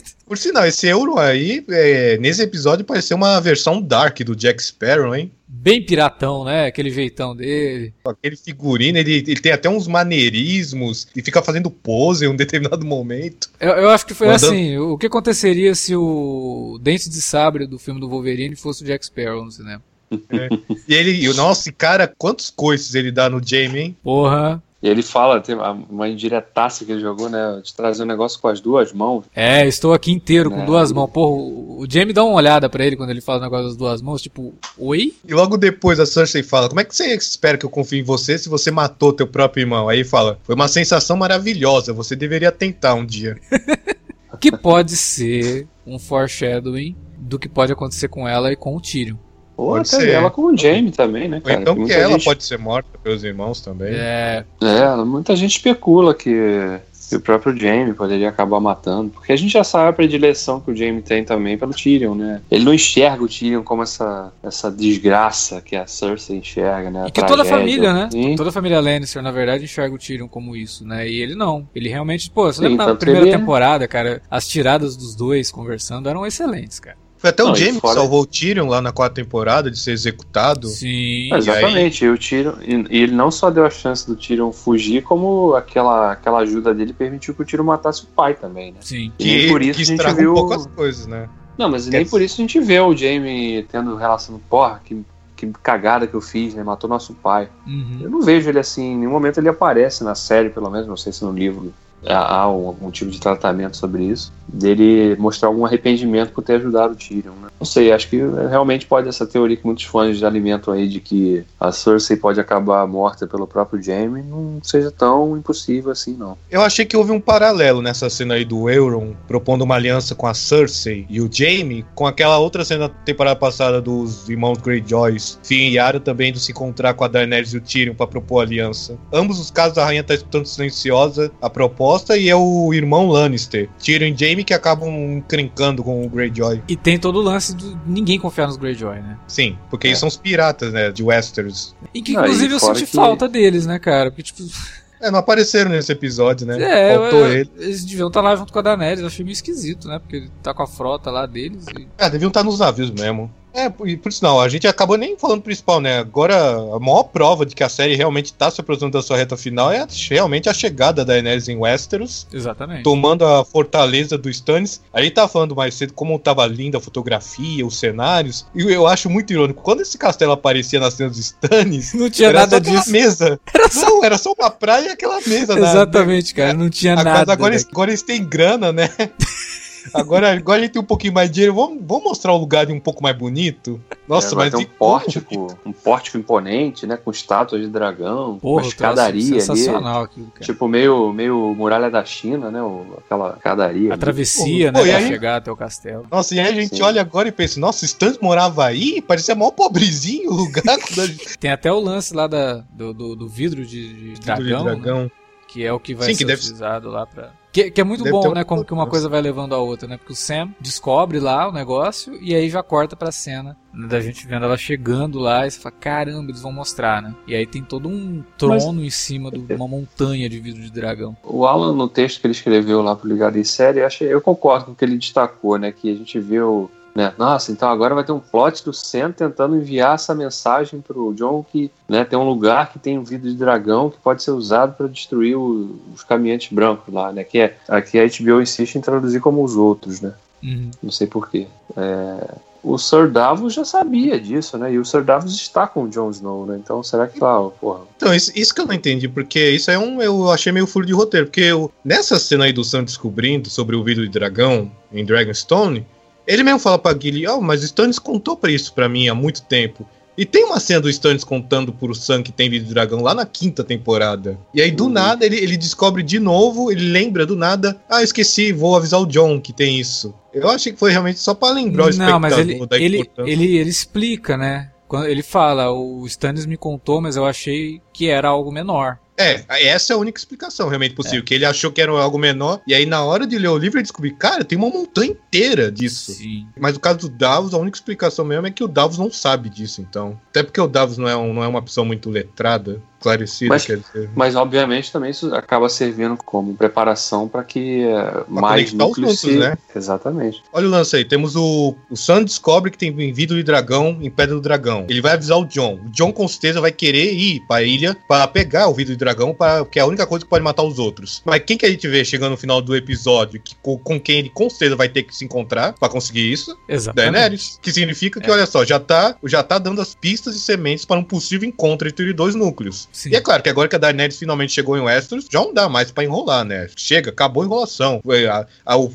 Por 0.26 0.36
sinal, 0.36 0.66
esse 0.66 0.86
euro 0.86 1.18
aí, 1.18 1.64
é, 1.68 2.18
nesse 2.18 2.42
episódio, 2.42 2.84
pareceu 2.84 3.16
uma 3.16 3.40
versão 3.40 3.80
dark 3.80 4.18
do 4.20 4.34
Jack 4.34 4.62
Sparrow, 4.62 5.14
hein? 5.14 5.30
Bem 5.48 5.84
piratão, 5.84 6.44
né? 6.44 6.66
Aquele 6.66 6.90
jeitão 6.90 7.34
dele. 7.34 7.94
Aquele 8.04 8.36
figurino, 8.36 8.98
ele, 8.98 9.18
ele 9.18 9.40
tem 9.40 9.52
até 9.52 9.68
uns 9.68 9.86
maneirismos 9.86 11.06
e 11.14 11.22
fica 11.22 11.40
fazendo 11.42 11.70
pose 11.70 12.24
em 12.24 12.28
um 12.28 12.36
determinado 12.36 12.84
momento. 12.84 13.50
Eu, 13.60 13.70
eu 13.70 13.90
acho 13.90 14.06
que 14.06 14.14
foi 14.14 14.26
Mandando... 14.26 14.46
assim: 14.46 14.76
o 14.78 14.98
que 14.98 15.06
aconteceria 15.06 15.74
se 15.74 15.94
o 15.94 16.78
Dente 16.82 17.08
de 17.08 17.22
Sabre 17.22 17.66
do 17.66 17.78
filme 17.78 18.00
do 18.00 18.08
Wolverine 18.08 18.56
fosse 18.56 18.82
o 18.82 18.86
Jack 18.86 19.06
Sparrow 19.06 19.44
no 19.44 19.52
cinema? 19.52 19.82
É. 20.10 20.48
E 20.88 20.94
ele, 20.94 21.32
nossa, 21.34 21.72
cara, 21.72 22.12
quantos 22.16 22.50
coices 22.50 22.94
ele 22.94 23.10
dá 23.10 23.28
no 23.28 23.44
Jamie, 23.44 23.80
hein? 23.80 23.96
Porra. 24.02 24.62
E 24.86 24.88
ele 24.88 25.02
fala, 25.02 25.40
tem 25.40 25.56
uma 25.90 26.08
indiretaça 26.08 26.84
que 26.84 26.92
ele 26.92 27.00
jogou, 27.00 27.28
né? 27.28 27.60
De 27.60 27.74
trazer 27.74 28.04
um 28.04 28.06
negócio 28.06 28.40
com 28.40 28.46
as 28.46 28.60
duas 28.60 28.92
mãos. 28.92 29.24
É, 29.34 29.66
estou 29.66 29.92
aqui 29.92 30.12
inteiro 30.12 30.48
com 30.48 30.60
é. 30.60 30.64
duas 30.64 30.92
mãos. 30.92 31.10
Porra, 31.10 31.42
o 31.42 31.84
Jamie 31.90 32.12
dá 32.12 32.22
uma 32.22 32.36
olhada 32.36 32.68
para 32.70 32.86
ele 32.86 32.94
quando 32.94 33.10
ele 33.10 33.20
fala 33.20 33.40
o 33.40 33.42
negócio 33.42 33.66
das 33.66 33.76
duas 33.76 34.00
mãos, 34.00 34.22
tipo, 34.22 34.54
oi? 34.78 35.12
E 35.26 35.34
logo 35.34 35.56
depois 35.56 35.98
a 35.98 36.06
Cersei 36.06 36.44
fala: 36.44 36.68
Como 36.68 36.78
é 36.78 36.84
que 36.84 36.94
você 36.94 37.16
espera 37.16 37.58
que 37.58 37.66
eu 37.66 37.70
confie 37.70 37.98
em 37.98 38.04
você 38.04 38.38
se 38.38 38.48
você 38.48 38.70
matou 38.70 39.12
teu 39.12 39.26
próprio 39.26 39.62
irmão? 39.62 39.88
Aí 39.88 40.04
fala: 40.04 40.38
Foi 40.44 40.54
uma 40.54 40.68
sensação 40.68 41.16
maravilhosa, 41.16 41.92
você 41.92 42.14
deveria 42.14 42.52
tentar 42.52 42.94
um 42.94 43.04
dia. 43.04 43.36
que 44.40 44.56
pode 44.56 44.96
ser 44.96 45.66
um 45.84 45.98
foreshadowing 45.98 46.94
do 47.18 47.40
que 47.40 47.48
pode 47.48 47.72
acontecer 47.72 48.06
com 48.06 48.28
ela 48.28 48.52
e 48.52 48.56
com 48.56 48.76
o 48.76 48.80
Tyrion. 48.80 49.16
Ou 49.56 49.68
pode 49.68 49.88
até 49.88 50.04
ser. 50.04 50.10
ela 50.10 50.30
com 50.30 50.42
o 50.42 50.56
Jamie 50.56 50.90
também, 50.90 51.28
né, 51.28 51.40
cara? 51.40 51.56
Ou 51.56 51.62
então 51.62 51.74
que, 51.76 51.84
que 51.86 51.92
ela 51.92 52.12
gente... 52.12 52.24
pode 52.24 52.44
ser 52.44 52.58
morta 52.58 52.98
pelos 53.02 53.24
irmãos 53.24 53.60
também. 53.60 53.94
É. 53.94 54.44
É, 54.60 54.96
muita 55.04 55.34
gente 55.34 55.52
especula 55.52 56.14
que 56.14 56.80
que 57.08 57.16
o 57.16 57.20
próprio 57.20 57.56
Jaime 57.56 57.94
poderia 57.94 58.28
acabar 58.28 58.58
matando, 58.60 59.10
porque 59.10 59.32
a 59.32 59.36
gente 59.36 59.52
já 59.52 59.62
sabe 59.62 59.90
a 59.90 59.92
predileção 59.92 60.60
que 60.60 60.70
o 60.70 60.76
Jaime 60.76 61.02
tem 61.02 61.24
também 61.24 61.56
pelo 61.56 61.72
Tyrion, 61.72 62.14
né? 62.14 62.42
Ele 62.50 62.64
não 62.64 62.74
enxerga 62.74 63.22
o 63.22 63.28
Tyrion 63.28 63.62
como 63.62 63.82
essa, 63.82 64.32
essa 64.42 64.70
desgraça 64.70 65.60
que 65.60 65.76
a 65.76 65.86
Cersei 65.86 66.38
enxerga, 66.38 66.90
né? 66.90 67.04
A 67.04 67.08
e 67.08 67.12
que 67.12 67.24
toda 67.24 67.42
a 67.42 67.44
família, 67.44 67.92
né? 67.92 68.08
Sim. 68.10 68.34
Toda 68.34 68.50
a 68.50 68.52
família 68.52 68.80
Lannister, 68.80 69.22
na 69.22 69.30
verdade, 69.30 69.64
enxerga 69.64 69.94
o 69.94 69.98
Tyrion 69.98 70.28
como 70.28 70.56
isso, 70.56 70.86
né? 70.86 71.08
E 71.08 71.20
ele 71.20 71.34
não. 71.34 71.68
Ele 71.74 71.88
realmente, 71.88 72.28
pô, 72.30 72.52
você 72.52 72.60
lembra 72.60 72.86
na 72.86 72.94
primeira 72.96 73.28
ele... 73.28 73.36
temporada, 73.36 73.86
cara, 73.86 74.20
as 74.28 74.48
tiradas 74.48 74.96
dos 74.96 75.14
dois 75.14 75.50
conversando 75.50 76.08
eram 76.08 76.26
excelentes, 76.26 76.80
cara. 76.80 77.05
Foi 77.18 77.30
até 77.30 77.42
não, 77.42 77.52
o 77.52 77.54
Jaime 77.54 77.80
que 77.80 77.92
salvou 77.92 78.22
o 78.22 78.26
Tyrion 78.26 78.68
lá 78.68 78.80
na 78.80 78.92
quarta 78.92 79.14
temporada 79.16 79.70
de 79.70 79.78
ser 79.78 79.92
executado. 79.92 80.68
Sim. 80.68 81.32
Exatamente. 81.34 82.04
E, 82.04 82.08
aí... 82.08 82.12
o 82.12 82.18
Tyrion, 82.18 82.54
e 82.62 83.02
ele 83.02 83.12
não 83.12 83.30
só 83.30 83.50
deu 83.50 83.64
a 83.64 83.70
chance 83.70 84.06
do 84.06 84.14
Tyrion 84.14 84.52
fugir, 84.52 85.02
como 85.02 85.54
aquela, 85.54 86.12
aquela 86.12 86.40
ajuda 86.40 86.74
dele 86.74 86.92
permitiu 86.92 87.34
que 87.34 87.42
o 87.42 87.44
Tyrion 87.44 87.64
matasse 87.64 88.04
o 88.04 88.06
pai 88.06 88.34
também, 88.34 88.72
né? 88.72 88.78
Sim. 88.80 89.12
E 89.18 89.24
que, 89.24 89.48
por 89.48 89.62
isso 89.62 89.76
que 89.76 89.82
a 89.82 90.08
gente 90.08 90.14
viu... 90.14 90.32
um 90.32 90.34
pouco 90.34 90.54
as 90.54 90.66
coisas, 90.66 91.06
né? 91.06 91.28
Não, 91.56 91.70
mas 91.70 91.86
nem 91.86 92.04
por 92.04 92.20
isso 92.20 92.34
a 92.34 92.42
gente 92.42 92.60
vê 92.60 92.78
o 92.80 92.94
Jaime 92.94 93.66
tendo 93.70 93.96
relação, 93.96 94.38
porra, 94.50 94.82
que, 94.84 95.02
que 95.34 95.46
cagada 95.62 96.06
que 96.06 96.14
eu 96.14 96.20
fiz, 96.20 96.54
né? 96.54 96.62
Matou 96.62 96.88
nosso 96.88 97.14
pai. 97.14 97.48
Uhum. 97.66 97.98
Eu 98.02 98.10
não 98.10 98.20
vejo 98.20 98.50
ele 98.50 98.58
assim, 98.58 98.92
em 98.92 98.98
nenhum 98.98 99.12
momento 99.12 99.38
ele 99.38 99.48
aparece 99.48 100.04
na 100.04 100.14
série, 100.14 100.50
pelo 100.50 100.70
menos, 100.70 100.86
não 100.86 100.98
sei 100.98 101.12
se 101.12 101.24
no 101.24 101.32
livro 101.32 101.72
há 102.04 102.40
algum 102.40 102.90
tipo 102.90 103.10
de 103.10 103.20
tratamento 103.20 103.76
sobre 103.76 104.04
isso, 104.04 104.32
dele 104.46 105.16
mostrar 105.16 105.48
algum 105.48 105.64
arrependimento 105.64 106.32
por 106.32 106.42
ter 106.42 106.54
ajudado 106.54 106.92
o 106.92 106.96
Tyrion, 106.96 107.32
né? 107.42 107.48
Não 107.58 107.66
sei, 107.66 107.92
acho 107.92 108.08
que 108.08 108.18
realmente 108.48 108.86
pode 108.86 109.08
essa 109.08 109.26
teoria 109.26 109.56
que 109.56 109.64
muitos 109.64 109.84
fãs 109.84 110.22
alimentam 110.22 110.72
aí 110.72 110.88
de 110.88 111.00
que 111.00 111.44
a 111.58 111.72
Cersei 111.72 112.16
pode 112.16 112.38
acabar 112.38 112.86
morta 112.86 113.26
pelo 113.26 113.46
próprio 113.46 113.82
Jaime 113.82 114.22
não 114.22 114.60
seja 114.62 114.90
tão 114.90 115.36
impossível 115.36 115.90
assim, 115.90 116.14
não. 116.14 116.36
Eu 116.50 116.62
achei 116.62 116.84
que 116.84 116.96
houve 116.96 117.12
um 117.12 117.20
paralelo 117.20 117.82
nessa 117.82 118.08
cena 118.08 118.34
aí 118.34 118.44
do 118.44 118.70
Euron 118.70 119.14
propondo 119.26 119.62
uma 119.62 119.74
aliança 119.74 120.14
com 120.14 120.26
a 120.26 120.34
Cersei 120.34 121.06
e 121.08 121.20
o 121.20 121.28
Jaime 121.32 121.84
com 121.94 122.06
aquela 122.06 122.38
outra 122.38 122.64
cena 122.64 122.88
da 122.88 122.94
temporada 122.94 123.36
passada 123.36 123.80
dos 123.80 124.28
irmãos 124.28 124.58
Greyjoys, 124.58 125.38
Finn 125.42 125.70
e 125.70 125.78
Arya 125.78 126.00
também 126.00 126.32
de 126.32 126.38
se 126.38 126.52
encontrar 126.52 126.94
com 126.94 127.04
a 127.04 127.08
Daenerys 127.08 127.52
e 127.52 127.56
o 127.56 127.60
Tyrion 127.60 127.94
para 127.94 128.06
propor 128.06 128.40
aliança. 128.40 128.96
Ambos 129.12 129.40
os 129.40 129.50
casos 129.50 129.78
a 129.78 129.84
rainha 129.84 130.04
tá 130.04 130.14
escutando 130.14 130.46
silenciosa 130.46 131.32
a 131.40 131.50
proposta 131.50 131.85
e 132.16 132.28
é 132.28 132.36
o 132.36 132.72
irmão 132.72 133.08
Lannister, 133.08 133.68
Tyrion 133.78 134.08
e 134.08 134.16
Jaime 134.16 134.44
que 134.44 134.54
acabam 134.54 134.88
encrencando 134.88 135.82
com 135.82 136.04
o 136.04 136.08
Greyjoy. 136.08 136.62
E 136.68 136.76
tem 136.76 136.98
todo 136.98 137.18
o 137.18 137.22
lance 137.22 137.54
do 137.54 137.78
ninguém 137.86 138.18
confiar 138.18 138.46
nos 138.46 138.56
Greyjoy, 138.56 138.96
né? 138.96 139.18
Sim, 139.26 139.56
porque 139.70 139.86
é. 139.86 139.90
eles 139.90 139.98
são 139.98 140.08
os 140.08 140.16
piratas, 140.16 140.72
né, 140.72 140.90
de 140.90 141.02
Westeros. 141.02 141.74
E 141.92 142.02
que 142.02 142.12
inclusive 142.12 142.54
eu 142.54 142.60
senti 142.60 142.86
que... 142.86 142.92
falta 142.92 143.28
deles, 143.28 143.66
né, 143.66 143.78
cara? 143.78 144.10
Porque 144.10 144.22
tipo 144.22 144.42
é, 145.00 145.10
não 145.10 145.18
apareceram 145.18 145.70
nesse 145.70 145.92
episódio, 145.92 146.46
né? 146.46 146.60
É, 146.60 146.96
Faltou 146.96 147.20
eu, 147.20 147.32
ele. 147.32 147.50
Eles 147.56 147.84
deviam 147.84 148.08
estar 148.08 148.22
tá 148.22 148.28
lá 148.28 148.36
junto 148.36 148.52
com 148.52 148.58
a 148.58 148.62
Daenerys, 148.62 149.00
eu 149.00 149.06
achei 149.06 149.24
meio 149.24 149.32
esquisito, 149.32 149.88
né? 149.88 149.98
Porque 149.98 150.16
ele 150.16 150.30
tá 150.42 150.54
com 150.54 150.62
a 150.62 150.66
frota 150.66 151.10
lá 151.10 151.26
deles. 151.26 151.66
E... 151.78 151.86
É, 151.98 152.10
deviam 152.10 152.28
estar 152.28 152.40
tá 152.40 152.44
nos 152.44 152.58
navios 152.58 152.90
mesmo. 152.90 153.30
É, 153.56 153.70
por, 153.70 153.88
por 153.98 154.12
sinal, 154.12 154.40
a 154.40 154.48
gente 154.48 154.66
acabou 154.68 154.98
nem 154.98 155.16
falando 155.16 155.40
principal, 155.40 155.80
né? 155.80 155.98
Agora, 155.98 156.36
a 156.74 156.78
maior 156.78 157.04
prova 157.04 157.46
de 157.46 157.54
que 157.54 157.64
a 157.64 157.68
série 157.70 157.96
realmente 157.96 158.32
tá 158.32 158.50
se 158.50 158.60
aproximando 158.60 158.98
da 158.98 159.02
sua 159.02 159.16
reta 159.16 159.34
final 159.36 159.72
é 159.72 159.86
realmente 160.10 160.48
a 160.48 160.54
chegada 160.54 161.04
da 161.04 161.14
Daenerys 161.14 161.48
em 161.48 161.56
Westeros. 161.56 162.26
Exatamente. 162.32 162.82
Tomando 162.82 163.24
a 163.24 163.44
fortaleza 163.44 164.18
do 164.18 164.28
Stannis. 164.28 164.82
Aí 164.92 165.10
tá 165.10 165.26
falando 165.26 165.56
mais 165.56 165.74
cedo 165.74 165.94
como 165.94 166.18
tava 166.18 166.46
linda 166.46 166.76
a 166.76 166.80
fotografia, 166.80 167.66
os 167.66 167.78
cenários. 167.78 168.46
E 168.54 168.62
eu 168.62 168.86
acho 168.86 169.08
muito 169.08 169.32
irônico. 169.32 169.62
Quando 169.62 169.80
esse 169.80 169.96
castelo 169.96 170.32
aparecia 170.32 170.78
nas 170.78 170.94
cenas 170.94 171.16
do 171.16 171.20
Stannis, 171.20 171.94
não 171.94 172.10
tinha 172.10 172.32
nada 172.32 172.60
disso. 172.60 172.90
mesa. 172.90 173.40
Era 173.52 173.70
só... 173.70 173.86
Não, 173.86 174.04
era 174.04 174.18
só 174.18 174.34
uma 174.38 174.50
praia 174.50 174.88
e 174.88 174.88
aquela 174.90 175.20
mesa. 175.26 175.58
Exatamente, 175.58 176.34
cara. 176.34 176.52
Não 176.52 176.68
tinha 176.68 176.92
a 176.92 177.02
nada. 177.02 177.32
Agora, 177.32 177.56
agora 177.56 177.90
eles 177.90 178.02
têm 178.02 178.22
grana, 178.22 178.72
né? 178.72 178.90
Agora, 179.92 180.32
agora 180.32 180.58
a 180.58 180.62
gente 180.62 180.72
tem 180.72 180.82
um 180.82 180.86
pouquinho 180.86 181.12
mais 181.12 181.28
de 181.28 181.34
dinheiro. 181.34 181.54
Vamos, 181.54 181.78
vamos 181.86 182.04
mostrar 182.04 182.32
o 182.32 182.36
lugar 182.36 182.68
um 182.70 182.80
pouco 182.80 183.02
mais 183.02 183.16
bonito. 183.16 183.80
Nossa, 184.06 184.34
é, 184.34 184.36
mas 184.36 184.54
tem 184.54 184.64
um 184.64 184.68
pórtico, 184.68 185.58
um 185.64 185.72
pórtico 185.72 186.18
imponente, 186.18 186.86
né? 186.86 186.96
Com 186.96 187.10
estátuas 187.10 187.62
de 187.62 187.68
dragão, 187.68 188.38
Porra, 188.38 188.62
uma 188.62 188.68
escadaria 188.68 189.40
sensacional 189.40 190.02
ali. 190.02 190.04
Aquilo, 190.04 190.32
tipo, 190.40 190.68
meio, 190.68 191.12
meio 191.12 191.54
muralha 191.54 191.90
da 191.90 192.04
China, 192.04 192.50
né? 192.50 192.60
Aquela 192.98 193.34
escadaria. 193.36 193.90
A 193.90 193.94
ali. 193.94 194.00
travessia, 194.00 194.72
Pô, 194.72 194.78
né? 194.78 194.84
Pra 194.84 194.98
aí... 194.98 195.08
chegar 195.08 195.36
até 195.36 195.50
o 195.50 195.56
castelo. 195.56 196.06
Nossa, 196.10 196.34
e 196.34 196.40
aí 196.40 196.48
a 196.48 196.52
gente 196.52 196.76
Sim. 196.76 196.82
olha 196.82 197.00
agora 197.00 197.28
e 197.28 197.32
pensa, 197.32 197.58
nossa, 197.58 197.84
Stan 197.84 198.14
morava 198.20 198.64
aí? 198.64 199.02
Parecia 199.02 199.34
mó 199.34 199.50
pobrezinho 199.50 200.30
o 200.30 200.34
lugar. 200.34 200.62
tem 201.40 201.50
até 201.50 201.72
o 201.72 201.80
lance 201.80 202.14
lá 202.14 202.26
da, 202.26 202.64
do, 202.72 202.92
do, 202.92 203.16
do 203.16 203.28
vidro 203.28 203.64
de, 203.64 204.14
de 204.14 204.20
dragão. 204.20 204.58
De 204.58 204.64
dragão. 204.64 205.02
Né? 205.04 205.10
Que 205.48 205.64
é 205.64 205.72
o 205.72 205.80
que 205.80 205.94
vai 205.94 206.08
Sim, 206.08 206.14
ser 206.14 206.26
que 206.26 206.32
utilizado 206.32 206.86
deve... 206.86 206.94
lá 206.94 207.06
pra. 207.06 207.32
Que, 207.56 207.70
que 207.70 207.80
é 207.80 207.84
muito 207.84 208.04
Deve 208.04 208.14
bom, 208.14 208.34
né? 208.34 208.44
Como 208.44 208.62
que 208.62 208.74
uma 208.74 208.86
coisa 208.86 209.08
vai 209.08 209.22
levando 209.22 209.54
a 209.54 209.58
outra, 209.58 209.88
né? 209.88 209.96
Porque 209.96 210.12
o 210.12 210.16
Sam 210.16 210.50
descobre 210.60 211.18
lá 211.18 211.48
o 211.48 211.52
negócio 211.52 212.18
e 212.20 212.34
aí 212.34 212.50
já 212.50 212.62
corta 212.62 212.94
pra 212.94 213.10
cena 213.10 213.56
da 213.88 213.98
gente 213.98 214.26
vendo 214.26 214.44
ela 214.44 214.58
chegando 214.58 215.18
lá 215.18 215.46
e 215.46 215.50
você 215.50 215.58
fala, 215.58 215.74
caramba, 215.80 216.30
eles 216.30 216.42
vão 216.42 216.52
mostrar, 216.52 217.00
né? 217.00 217.14
E 217.26 217.34
aí 217.34 217.46
tem 217.46 217.62
todo 217.62 217.88
um 217.88 218.22
trono 218.36 218.74
Mas... 218.74 218.84
em 218.84 218.90
cima 218.90 219.30
de 219.30 219.54
uma 219.54 219.66
montanha 219.66 220.28
de 220.28 220.38
vidro 220.38 220.60
de 220.60 220.70
dragão. 220.70 221.16
O 221.24 221.46
Alan, 221.46 221.72
no 221.72 221.88
texto 221.88 222.20
que 222.20 222.26
ele 222.26 222.32
escreveu 222.32 222.82
lá 222.82 222.94
pro 222.94 223.08
Ligado 223.08 223.38
em 223.38 223.44
Série, 223.44 223.80
eu, 223.80 223.86
achei, 223.86 224.12
eu 224.12 224.20
concordo 224.20 224.66
com 224.66 224.72
o 224.72 224.74
que 224.74 224.84
ele 224.84 224.98
destacou, 224.98 225.58
né? 225.58 225.72
Que 225.72 225.90
a 225.90 225.94
gente 225.94 226.20
vê 226.20 226.40
o, 226.40 226.70
né? 226.96 227.12
Nossa, 227.18 227.52
então 227.52 227.68
agora 227.68 227.94
vai 227.94 228.02
ter 228.02 228.12
um 228.12 228.18
plot 228.18 228.64
do 228.64 228.72
Sam 228.72 229.12
tentando 229.12 229.54
enviar 229.54 229.96
essa 229.96 230.14
mensagem 230.14 230.80
pro 230.80 231.12
John 231.12 231.44
que 231.44 231.70
né, 231.86 232.06
tem 232.06 232.18
um 232.18 232.24
lugar 232.24 232.72
que 232.72 232.78
tem 232.78 232.98
um 232.98 233.04
vidro 233.04 233.28
de 233.30 233.36
dragão 233.36 233.90
que 233.90 233.98
pode 233.98 234.22
ser 234.22 234.30
usado 234.30 234.74
para 234.74 234.86
destruir 234.86 235.36
o, 235.36 235.78
os 235.94 236.02
caminhantes 236.02 236.50
brancos 236.50 236.92
lá, 236.92 237.12
né? 237.12 237.22
Que 237.22 237.40
é 237.40 237.56
aqui 237.68 237.98
a 237.98 238.06
HBO 238.06 238.40
insiste 238.40 238.76
em 238.76 238.80
traduzir 238.80 239.20
como 239.20 239.44
os 239.44 239.56
outros, 239.56 240.00
né? 240.00 240.14
Uhum. 240.42 240.70
Não 240.82 240.90
sei 240.90 241.06
porquê. 241.06 241.46
É, 241.76 242.34
o 242.62 242.78
Sir 242.78 243.10
Davos 243.10 243.52
já 243.52 243.64
sabia 243.64 244.18
disso, 244.18 244.56
né? 244.56 244.72
E 244.72 244.78
o 244.78 244.84
Sir 244.84 245.04
Davos 245.04 245.34
está 245.34 245.66
com 245.66 245.82
o 245.82 245.88
Jon 245.90 246.08
Snow, 246.08 246.46
né? 246.46 246.58
Então 246.58 246.82
será 246.82 247.06
que 247.06 247.20
lá, 247.20 247.46
porra. 247.50 247.80
Então, 247.98 248.14
isso, 248.14 248.32
isso, 248.34 248.54
que 248.54 248.60
eu 248.62 248.66
não 248.66 248.74
entendi, 248.74 249.06
porque 249.06 249.50
isso 249.50 249.70
é 249.70 249.78
um. 249.78 250.00
Eu 250.00 250.30
achei 250.30 250.50
meio 250.50 250.66
furo 250.66 250.86
de 250.86 250.94
roteiro, 250.94 251.26
porque 251.26 251.42
eu, 251.42 251.70
nessa 251.84 252.18
cena 252.18 252.46
aí 252.46 252.54
do 252.54 252.64
Sam 252.64 252.84
descobrindo 252.84 253.50
sobre 253.50 253.76
o 253.76 253.84
vidro 253.84 254.02
de 254.02 254.10
dragão 254.10 254.72
em 254.90 255.04
Dragonstone, 255.04 255.86
ele 256.26 256.42
mesmo 256.42 256.58
fala 256.58 256.78
pra 256.78 256.96
Gilly, 256.98 257.26
oh, 257.28 257.40
mas 257.40 257.62
o 257.62 257.64
Stannis 257.64 257.98
contou 257.98 258.36
pra 258.36 258.50
isso 258.50 258.72
pra 258.72 258.88
mim 258.88 259.08
há 259.08 259.14
muito 259.14 259.42
tempo. 259.42 259.86
E 260.18 260.24
tem 260.24 260.44
uma 260.44 260.58
cena 260.58 260.80
do 260.80 260.88
Stannis 260.88 261.24
contando 261.24 261.72
pro 261.72 261.94
Sam 261.94 262.22
que 262.22 262.32
tem 262.32 262.48
vídeo 262.48 262.68
dragão 262.68 263.02
lá 263.02 263.14
na 263.14 263.26
quinta 263.26 263.62
temporada. 263.62 264.38
E 264.54 264.62
aí, 264.62 264.70
do 264.70 264.84
uhum. 264.84 264.90
nada, 264.90 265.26
ele, 265.26 265.36
ele 265.36 265.58
descobre 265.58 266.02
de 266.02 266.18
novo, 266.18 266.72
ele 266.72 266.90
lembra 266.90 267.26
do 267.26 267.36
nada, 267.36 267.78
ah, 267.88 268.02
esqueci, 268.02 268.50
vou 268.50 268.74
avisar 268.74 269.00
o 269.00 269.06
John 269.06 269.38
que 269.38 269.52
tem 269.52 269.78
isso. 269.78 270.14
Eu 270.32 270.48
achei 270.48 270.72
que 270.72 270.78
foi 270.78 270.90
realmente 270.90 271.18
só 271.18 271.34
pra 271.34 271.50
lembrar 271.50 271.90
o 271.90 271.96
Não, 271.96 272.18
mas 272.18 272.38
ele, 272.38 272.58
ele, 272.72 273.10
ele, 273.18 273.56
ele 273.58 273.70
explica, 273.70 274.36
né? 274.36 274.70
Quando 274.88 275.06
ele 275.06 275.22
fala, 275.22 275.70
o 275.70 276.06
Stannis 276.06 276.46
me 276.46 276.56
contou, 276.56 277.00
mas 277.00 277.16
eu 277.16 277.26
achei 277.26 277.80
que 277.92 278.08
era 278.08 278.28
algo 278.28 278.52
menor. 278.52 278.98
É, 279.18 279.44
essa 279.68 279.92
é 279.92 279.96
a 279.96 279.98
única 279.98 280.18
explicação 280.18 280.68
realmente 280.68 280.94
possível. 280.94 281.20
É. 281.20 281.22
Que 281.22 281.34
ele 281.34 281.44
achou 281.44 281.72
que 281.72 281.80
era 281.80 281.90
algo 281.92 282.18
menor, 282.18 282.60
e 282.66 282.74
aí 282.74 282.86
na 282.86 283.02
hora 283.02 283.26
de 283.26 283.38
ler 283.38 283.48
o 283.48 283.58
livro 283.58 283.78
ele 283.78 283.82
descobriu, 283.82 284.14
cara, 284.16 284.44
tem 284.44 284.58
uma 284.58 284.68
montanha 284.68 285.10
inteira 285.10 285.70
disso. 285.70 286.12
Sim. 286.12 286.46
Mas 286.58 286.74
no 286.74 286.80
caso 286.80 286.98
do 286.98 287.08
Davos, 287.08 287.54
a 287.54 287.58
única 287.58 287.76
explicação 287.76 288.24
mesmo 288.24 288.46
é 288.46 288.50
que 288.50 288.64
o 288.64 288.68
Davos 288.68 288.98
não 288.98 289.10
sabe 289.10 289.48
disso, 289.48 289.80
então. 289.80 290.20
Até 290.28 290.42
porque 290.42 290.60
o 290.60 290.66
Davos 290.66 290.98
não 290.98 291.08
é, 291.08 291.16
um, 291.16 291.32
não 291.32 291.42
é 291.42 291.48
uma 291.48 291.62
pessoa 291.62 291.84
muito 291.84 292.10
letrada 292.10 292.82
esclarecida, 293.06 293.48
mas, 293.48 293.64
quer 293.64 293.78
dizer. 293.78 294.10
Mas, 294.14 294.34
obviamente, 294.34 294.90
também 294.90 295.10
isso 295.10 295.34
acaba 295.34 295.68
servindo 295.68 296.16
como 296.16 296.54
preparação 296.54 297.28
para 297.28 297.44
que 297.44 297.84
uh, 297.84 298.24
mais 298.28 298.72
núcleos 298.72 299.20
se... 299.20 299.36
né? 299.36 299.56
Exatamente. 299.74 300.42
Olha 300.52 300.66
o 300.66 300.70
lance 300.70 300.96
aí, 300.96 301.04
temos 301.04 301.36
o... 301.36 301.74
O 301.90 301.96
Sam 301.96 302.24
descobre 302.24 302.70
que 302.70 302.78
tem 302.78 302.92
vidro 303.12 303.36
de 303.36 303.42
dragão 303.42 303.98
em 304.00 304.10
Pedra 304.10 304.34
do 304.34 304.40
Dragão. 304.40 304.86
Ele 304.88 305.00
vai 305.00 305.12
avisar 305.12 305.38
o 305.38 305.44
John. 305.44 305.80
O 305.86 305.90
John, 305.90 306.12
com 306.12 306.26
certeza, 306.26 306.60
vai 306.60 306.72
querer 306.72 307.12
ir 307.12 307.40
para 307.46 307.56
a 307.56 307.62
ilha 307.62 307.96
para 308.08 308.26
pegar 308.26 308.68
o 308.68 308.74
vidro 308.74 308.92
de 308.92 308.98
dragão, 308.98 309.34
pra... 309.34 309.64
que 309.64 309.78
é 309.78 309.82
a 309.82 309.86
única 309.86 310.06
coisa 310.06 310.24
que 310.24 310.30
pode 310.30 310.44
matar 310.44 310.62
os 310.62 310.78
outros. 310.78 311.22
Mas 311.24 311.42
quem 311.44 311.56
que 311.56 311.66
a 311.66 311.70
gente 311.70 311.86
vê 311.88 312.04
chegando 312.04 312.32
no 312.32 312.36
final 312.36 312.60
do 312.60 312.74
episódio, 312.74 313.40
que, 313.40 313.54
com, 313.56 313.78
com 313.78 314.00
quem 314.00 314.18
ele 314.18 314.30
com 314.30 314.50
certeza 314.50 314.76
vai 314.76 314.88
ter 314.88 315.02
que 315.02 315.14
se 315.14 315.24
encontrar 315.24 315.74
para 315.74 315.88
conseguir 315.88 316.32
isso? 316.32 316.56
Exatamente. 316.68 317.12
Daenerys. 317.12 317.58
Que 317.62 317.72
significa 317.72 318.20
que, 318.20 318.30
é. 318.30 318.32
olha 318.32 318.46
só, 318.46 318.64
já 318.64 318.80
tá, 318.80 319.16
já 319.24 319.42
tá 319.42 319.58
dando 319.58 319.80
as 319.80 319.94
pistas 319.94 320.34
e 320.36 320.40
sementes 320.40 320.84
para 320.84 320.98
um 320.98 321.04
possível 321.04 321.48
encontro 321.48 321.88
entre 321.88 322.12
dois 322.12 322.34
núcleos. 322.34 322.88
Sim. 322.96 323.10
E 323.10 323.16
é 323.16 323.20
claro 323.20 323.42
que 323.42 323.50
agora 323.50 323.68
que 323.68 323.76
a 323.76 323.78
Daenerys 323.78 324.18
finalmente 324.18 324.54
chegou 324.54 324.74
em 324.74 324.80
Westeros, 324.80 325.26
já 325.30 325.38
não 325.38 325.52
dá 325.52 325.68
mais 325.68 325.90
para 325.90 326.04
enrolar, 326.04 326.46
né? 326.46 326.66
Chega, 326.74 327.10
acabou 327.10 327.42
a 327.42 327.46
enrolação. 327.46 328.00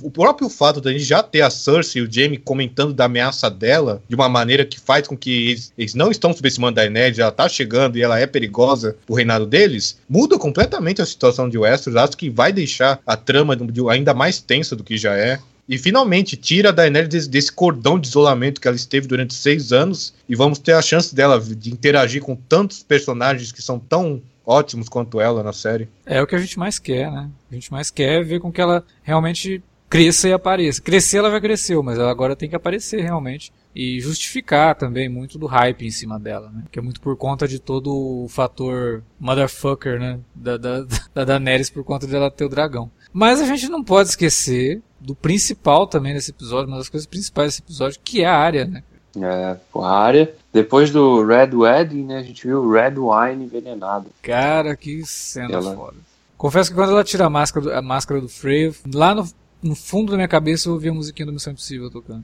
O 0.02 0.10
próprio 0.10 0.50
fato 0.50 0.82
da 0.82 0.92
gente 0.92 1.04
já 1.04 1.22
ter 1.22 1.42
a 1.42 1.52
Cersei 1.52 2.02
e 2.02 2.06
o 2.06 2.12
Jaime 2.12 2.40
comentando 2.40 2.96
da 2.96 3.06
ameaça 3.06 3.48
dela 3.48 4.02
de 4.10 4.16
uma 4.16 4.28
maneira 4.28 4.66
que 4.66 4.80
faz 4.80 5.08
com 5.08 5.16
que 5.16 5.50
eles, 5.50 5.72
eles 5.78 5.94
não 5.94 6.10
estão 6.10 6.34
subestimando 6.34 6.80
a 6.80 6.84
Daenerys, 6.84 7.20
ela 7.20 7.32
tá 7.32 7.48
chegando 7.48 7.96
e 7.96 8.02
ela 8.02 8.20
é 8.20 8.26
perigosa 8.26 8.98
pro 9.06 9.14
reinado 9.14 9.46
deles, 9.46 10.00
muda 10.10 10.36
completamente 10.40 11.00
a 11.00 11.06
situação 11.06 11.48
de 11.48 11.60
Westeros. 11.60 11.96
Acho 11.96 12.18
que 12.18 12.28
vai 12.28 12.52
deixar 12.52 13.00
a 13.06 13.16
trama 13.16 13.56
ainda 13.92 14.16
mais 14.16 14.42
tensa 14.42 14.76
do 14.76 14.84
que 14.84 14.98
já 14.98 15.14
é. 15.16 15.38
E 15.72 15.78
finalmente 15.78 16.36
tira 16.36 16.68
a 16.68 16.72
Daenerys 16.74 17.08
desse, 17.08 17.30
desse, 17.30 17.50
cordão 17.50 17.98
de 17.98 18.06
isolamento 18.10 18.60
que 18.60 18.68
ela 18.68 18.76
esteve 18.76 19.08
durante 19.08 19.34
seis 19.34 19.72
anos 19.72 20.14
e 20.28 20.36
vamos 20.36 20.60
ter 20.60 20.74
a 20.74 20.82
chance 20.82 21.16
dela 21.16 21.40
de 21.40 21.72
interagir 21.72 22.22
com 22.22 22.36
tantos 22.36 22.84
personagens 22.84 23.54
que 23.54 23.62
são 23.62 23.80
tão 23.80 24.22
ótimos 24.46 24.90
quanto 24.90 25.22
ela 25.22 25.42
na 25.42 25.54
série. 25.54 25.88
É 26.06 26.22
o 26.22 26.28
que 26.28 26.36
a 26.36 26.40
gente 26.40 26.60
mais 26.60 26.78
quer, 26.78 27.10
né? 27.10 27.30
A 27.50 27.54
gente 27.54 27.72
mais 27.72 27.90
quer 27.90 28.22
ver 28.26 28.42
com 28.42 28.52
que 28.52 28.60
ela 28.60 28.84
realmente 29.02 29.64
cresça 29.90 30.28
e 30.28 30.34
apareça. 30.34 30.82
Crescer 30.82 31.20
ela 31.20 31.32
já 31.32 31.40
cresceu, 31.40 31.82
mas 31.82 31.98
ela 31.98 32.12
agora 32.12 32.36
tem 32.36 32.50
que 32.50 32.56
aparecer 32.56 33.02
realmente 33.02 33.54
e 33.74 33.98
justificar 34.02 34.76
também 34.76 35.08
muito 35.08 35.40
do 35.40 35.46
hype 35.46 35.86
em 35.86 35.92
cima 35.92 36.20
dela, 36.20 36.52
né? 36.52 36.64
Que 36.70 36.80
é 36.80 36.82
muito 36.82 37.00
por 37.00 37.16
conta 37.16 37.48
de 37.48 37.60
todo 37.60 37.94
o 37.94 38.28
fator 38.28 39.04
motherfucker, 39.18 39.98
né? 39.98 40.20
Da, 40.36 40.58
da, 40.58 40.86
da 41.16 41.24
Daenerys 41.24 41.70
por 41.70 41.86
conta 41.86 42.06
dela 42.06 42.30
ter 42.30 42.44
o 42.44 42.50
dragão. 42.50 42.92
Mas 43.14 43.40
a 43.40 43.46
gente 43.46 43.70
não 43.70 43.82
pode 43.82 44.10
esquecer 44.10 44.82
do 45.02 45.16
principal 45.16 45.88
também 45.88 46.14
desse 46.14 46.32
episódio, 46.32 46.68
uma 46.68 46.78
das 46.78 46.90
coisas 46.90 47.08
principais 47.08 47.50
desse 47.50 47.62
episódio, 47.62 48.00
que 48.04 48.22
é 48.22 48.28
a 48.28 48.38
área, 48.38 48.66
né? 48.66 48.84
É, 49.18 49.58
a 49.76 49.90
área. 49.90 50.34
Depois 50.54 50.92
do 50.92 51.26
Red 51.26 51.54
Wedding, 51.54 52.04
né, 52.04 52.18
a 52.20 52.24
gente 52.24 52.46
viu 52.46 52.62
o 52.62 52.72
Red 52.72 52.96
Wine 52.98 53.46
envenenado. 53.46 54.08
Cara, 54.22 54.76
que 54.76 55.04
cena 55.06 55.54
ela... 55.54 55.76
foda. 55.76 55.98
Confesso 56.38 56.70
que 56.72 56.76
quando 56.76 56.92
ela 56.92 57.04
tira 57.04 57.26
a 57.26 57.30
máscara 57.30 57.66
do, 57.66 57.74
a 57.74 57.82
máscara 57.82 58.20
do 58.20 58.28
Freyo, 58.28 58.74
lá 58.94 59.14
no, 59.14 59.30
no 59.62 59.76
fundo 59.76 60.12
da 60.12 60.18
minha 60.18 60.28
cabeça 60.28 60.70
eu 60.70 60.74
ouvi 60.74 60.90
a 60.90 60.94
musiquinha 60.94 61.26
do 61.26 61.34
Missão 61.34 61.54
Impossível 61.54 61.90
tocando. 61.92 62.24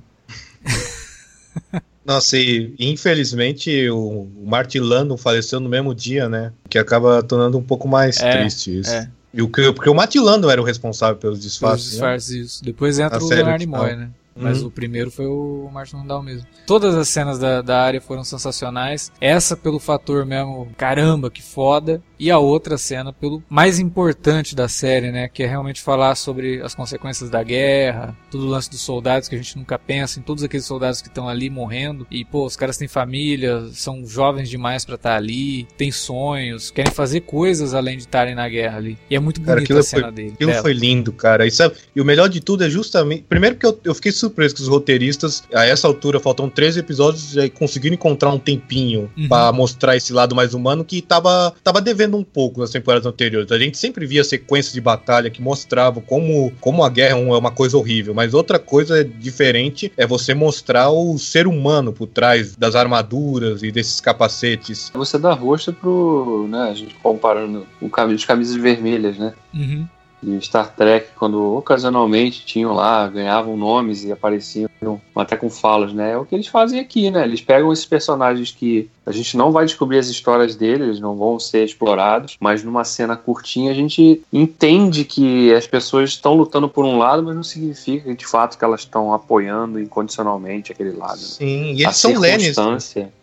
Nossa, 2.03 2.37
e 2.37 2.73
infelizmente 2.79 3.89
o, 3.89 4.27
Martilano 4.45 5.17
faleceu 5.17 5.59
no 5.59 5.69
mesmo 5.69 5.93
dia, 5.93 6.29
né? 6.29 6.53
Que 6.69 6.79
acaba 6.79 7.21
tornando 7.21 7.57
um 7.57 7.63
pouco 7.63 7.87
mais 7.87 8.17
é, 8.21 8.31
triste 8.31 8.79
isso. 8.79 8.91
É. 8.91 9.11
E 9.33 9.41
o, 9.41 9.49
porque 9.49 9.89
o 9.89 9.93
Matilando 9.93 10.49
era 10.49 10.61
o 10.61 10.63
responsável 10.63 11.17
pelos 11.17 11.39
disfarces. 11.39 11.85
Pelos 11.85 11.91
disfarces, 11.91 12.35
né? 12.35 12.41
isso. 12.41 12.63
Depois 12.63 12.99
entra 12.99 13.17
a 13.17 13.23
o 13.23 13.27
Leonard 13.27 13.65
Nimoy, 13.65 13.95
né? 13.95 14.09
Mas 14.39 14.61
uhum. 14.61 14.67
o 14.67 14.71
primeiro 14.71 15.11
foi 15.11 15.25
o 15.25 15.69
Martin 15.71 15.97
Landau 15.97 16.21
mesmo. 16.21 16.47
Todas 16.65 16.95
as 16.95 17.09
cenas 17.09 17.39
da, 17.39 17.61
da 17.61 17.81
área 17.81 18.01
foram 18.01 18.23
sensacionais. 18.23 19.11
Essa 19.19 19.55
pelo 19.55 19.79
fator 19.79 20.25
mesmo, 20.25 20.67
caramba, 20.77 21.29
que 21.29 21.41
foda. 21.41 22.01
E 22.19 22.31
a 22.31 22.39
outra 22.39 22.77
cena 22.77 23.13
pelo 23.13 23.43
mais 23.49 23.79
importante 23.79 24.55
da 24.55 24.67
série, 24.67 25.11
né? 25.11 25.27
Que 25.27 25.43
é 25.43 25.47
realmente 25.47 25.81
falar 25.81 26.15
sobre 26.15 26.61
as 26.61 26.73
consequências 26.73 27.29
da 27.29 27.43
guerra, 27.43 28.17
todo 28.31 28.45
o 28.45 28.49
lance 28.49 28.69
dos 28.69 28.81
soldados 28.81 29.29
que 29.29 29.35
a 29.35 29.37
gente 29.37 29.57
nunca 29.57 29.77
pensa, 29.77 30.19
em 30.19 30.23
todos 30.23 30.43
aqueles 30.43 30.65
soldados 30.65 31.01
que 31.01 31.07
estão 31.07 31.29
ali 31.29 31.49
morrendo. 31.49 32.07
E, 32.09 32.25
pô, 32.25 32.45
os 32.45 32.55
caras 32.55 32.77
têm 32.77 32.87
família, 32.87 33.67
são 33.71 34.05
jovens 34.05 34.49
demais 34.49 34.83
para 34.83 34.95
estar 34.95 35.11
tá 35.11 35.15
ali, 35.15 35.67
têm 35.77 35.91
sonhos, 35.91 36.71
querem 36.71 36.91
fazer 36.91 37.21
coisas 37.21 37.73
além 37.73 37.97
de 37.97 38.03
estarem 38.03 38.33
na 38.33 38.47
guerra 38.49 38.77
ali. 38.77 38.97
E 39.09 39.15
é 39.15 39.19
muito 39.19 39.39
bonita 39.39 39.79
a 39.79 39.83
cena 39.83 40.03
foi, 40.03 40.11
dele. 40.11 40.31
Aquilo 40.33 40.51
dela. 40.51 40.61
foi 40.61 40.73
lindo, 40.73 41.11
cara. 41.11 41.45
E, 41.45 41.51
sabe, 41.51 41.75
e 41.95 42.01
o 42.01 42.05
melhor 42.05 42.29
de 42.29 42.41
tudo 42.41 42.63
é 42.63 42.69
justamente. 42.69 43.23
Primeiro 43.23 43.55
que 43.55 43.65
eu, 43.65 43.79
eu 43.83 43.93
fiquei 43.93 44.11
surpreso 44.11 44.26
que 44.29 44.61
os 44.61 44.67
roteiristas, 44.67 45.43
a 45.53 45.65
essa 45.65 45.87
altura, 45.87 46.19
faltam 46.19 46.49
três 46.49 46.77
episódios, 46.77 47.35
e 47.35 47.49
conseguiram 47.49 47.93
encontrar 47.95 48.29
um 48.29 48.39
tempinho 48.39 49.09
uhum. 49.17 49.27
para 49.27 49.51
mostrar 49.51 49.95
esse 49.95 50.13
lado 50.13 50.35
mais 50.35 50.53
humano 50.53 50.83
que 50.83 51.01
tava, 51.01 51.53
tava 51.63 51.81
devendo 51.81 52.17
um 52.17 52.23
pouco 52.23 52.61
nas 52.61 52.69
temporadas 52.69 53.05
anteriores. 53.05 53.51
A 53.51 53.59
gente 53.59 53.77
sempre 53.77 54.05
via 54.05 54.23
sequências 54.23 54.73
de 54.73 54.81
batalha 54.81 55.29
que 55.29 55.41
mostravam 55.41 56.01
como, 56.01 56.51
como 56.59 56.83
a 56.83 56.89
guerra 56.89 57.17
é 57.17 57.37
uma 57.37 57.51
coisa 57.51 57.77
horrível, 57.77 58.13
mas 58.13 58.33
outra 58.33 58.59
coisa 58.59 59.03
diferente 59.03 59.91
é 59.97 60.05
você 60.05 60.33
mostrar 60.33 60.89
o 60.89 61.17
ser 61.17 61.47
humano 61.47 61.91
por 61.91 62.07
trás 62.07 62.55
das 62.55 62.75
armaduras 62.75 63.63
e 63.63 63.71
desses 63.71 63.99
capacetes. 63.99 64.91
Você 64.93 65.17
dá 65.17 65.33
rosto 65.33 65.73
pro, 65.73 66.47
né, 66.49 66.69
a 66.69 66.73
gente 66.73 66.95
comparando 66.95 67.65
o 67.81 67.89
caminho, 67.89 68.15
as 68.15 68.25
camisas 68.25 68.55
vermelhas, 68.55 69.17
né? 69.17 69.33
Uhum 69.53 69.87
de 70.21 70.41
Star 70.41 70.73
Trek, 70.73 71.09
quando 71.15 71.55
ocasionalmente 71.55 72.45
tinham 72.45 72.73
lá, 72.73 73.07
ganhavam 73.07 73.55
nomes 73.55 74.03
e 74.03 74.11
apareciam 74.11 74.69
até 75.15 75.35
com 75.35 75.49
falas, 75.49 75.93
né? 75.93 76.13
É 76.13 76.17
o 76.17 76.25
que 76.25 76.35
eles 76.35 76.47
fazem 76.47 76.79
aqui, 76.79 77.11
né? 77.11 77.23
Eles 77.23 77.41
pegam 77.41 77.71
esses 77.71 77.85
personagens 77.85 78.51
que 78.51 78.89
a 79.05 79.11
gente 79.11 79.37
não 79.37 79.51
vai 79.51 79.65
descobrir 79.65 79.99
as 79.99 80.07
histórias 80.07 80.55
deles, 80.55 80.87
eles 80.87 80.99
não 80.99 81.15
vão 81.15 81.39
ser 81.39 81.63
explorados, 81.63 82.35
mas 82.39 82.63
numa 82.63 82.83
cena 82.83 83.15
curtinha 83.15 83.71
a 83.71 83.75
gente 83.75 84.21
entende 84.33 85.05
que 85.05 85.53
as 85.53 85.67
pessoas 85.67 86.09
estão 86.09 86.33
lutando 86.33 86.67
por 86.67 86.83
um 86.83 86.97
lado, 86.97 87.23
mas 87.23 87.35
não 87.35 87.43
significa 87.43 88.13
de 88.13 88.25
fato 88.25 88.57
que 88.57 88.65
elas 88.65 88.81
estão 88.81 89.13
apoiando 89.13 89.79
incondicionalmente 89.79 90.71
aquele 90.71 90.91
lado. 90.91 91.19
Né? 91.19 91.27
Sim, 91.27 91.73
e 91.73 91.83
eles 91.83 91.87
a 91.87 91.91
são 91.93 92.19
Lennys. 92.19 92.55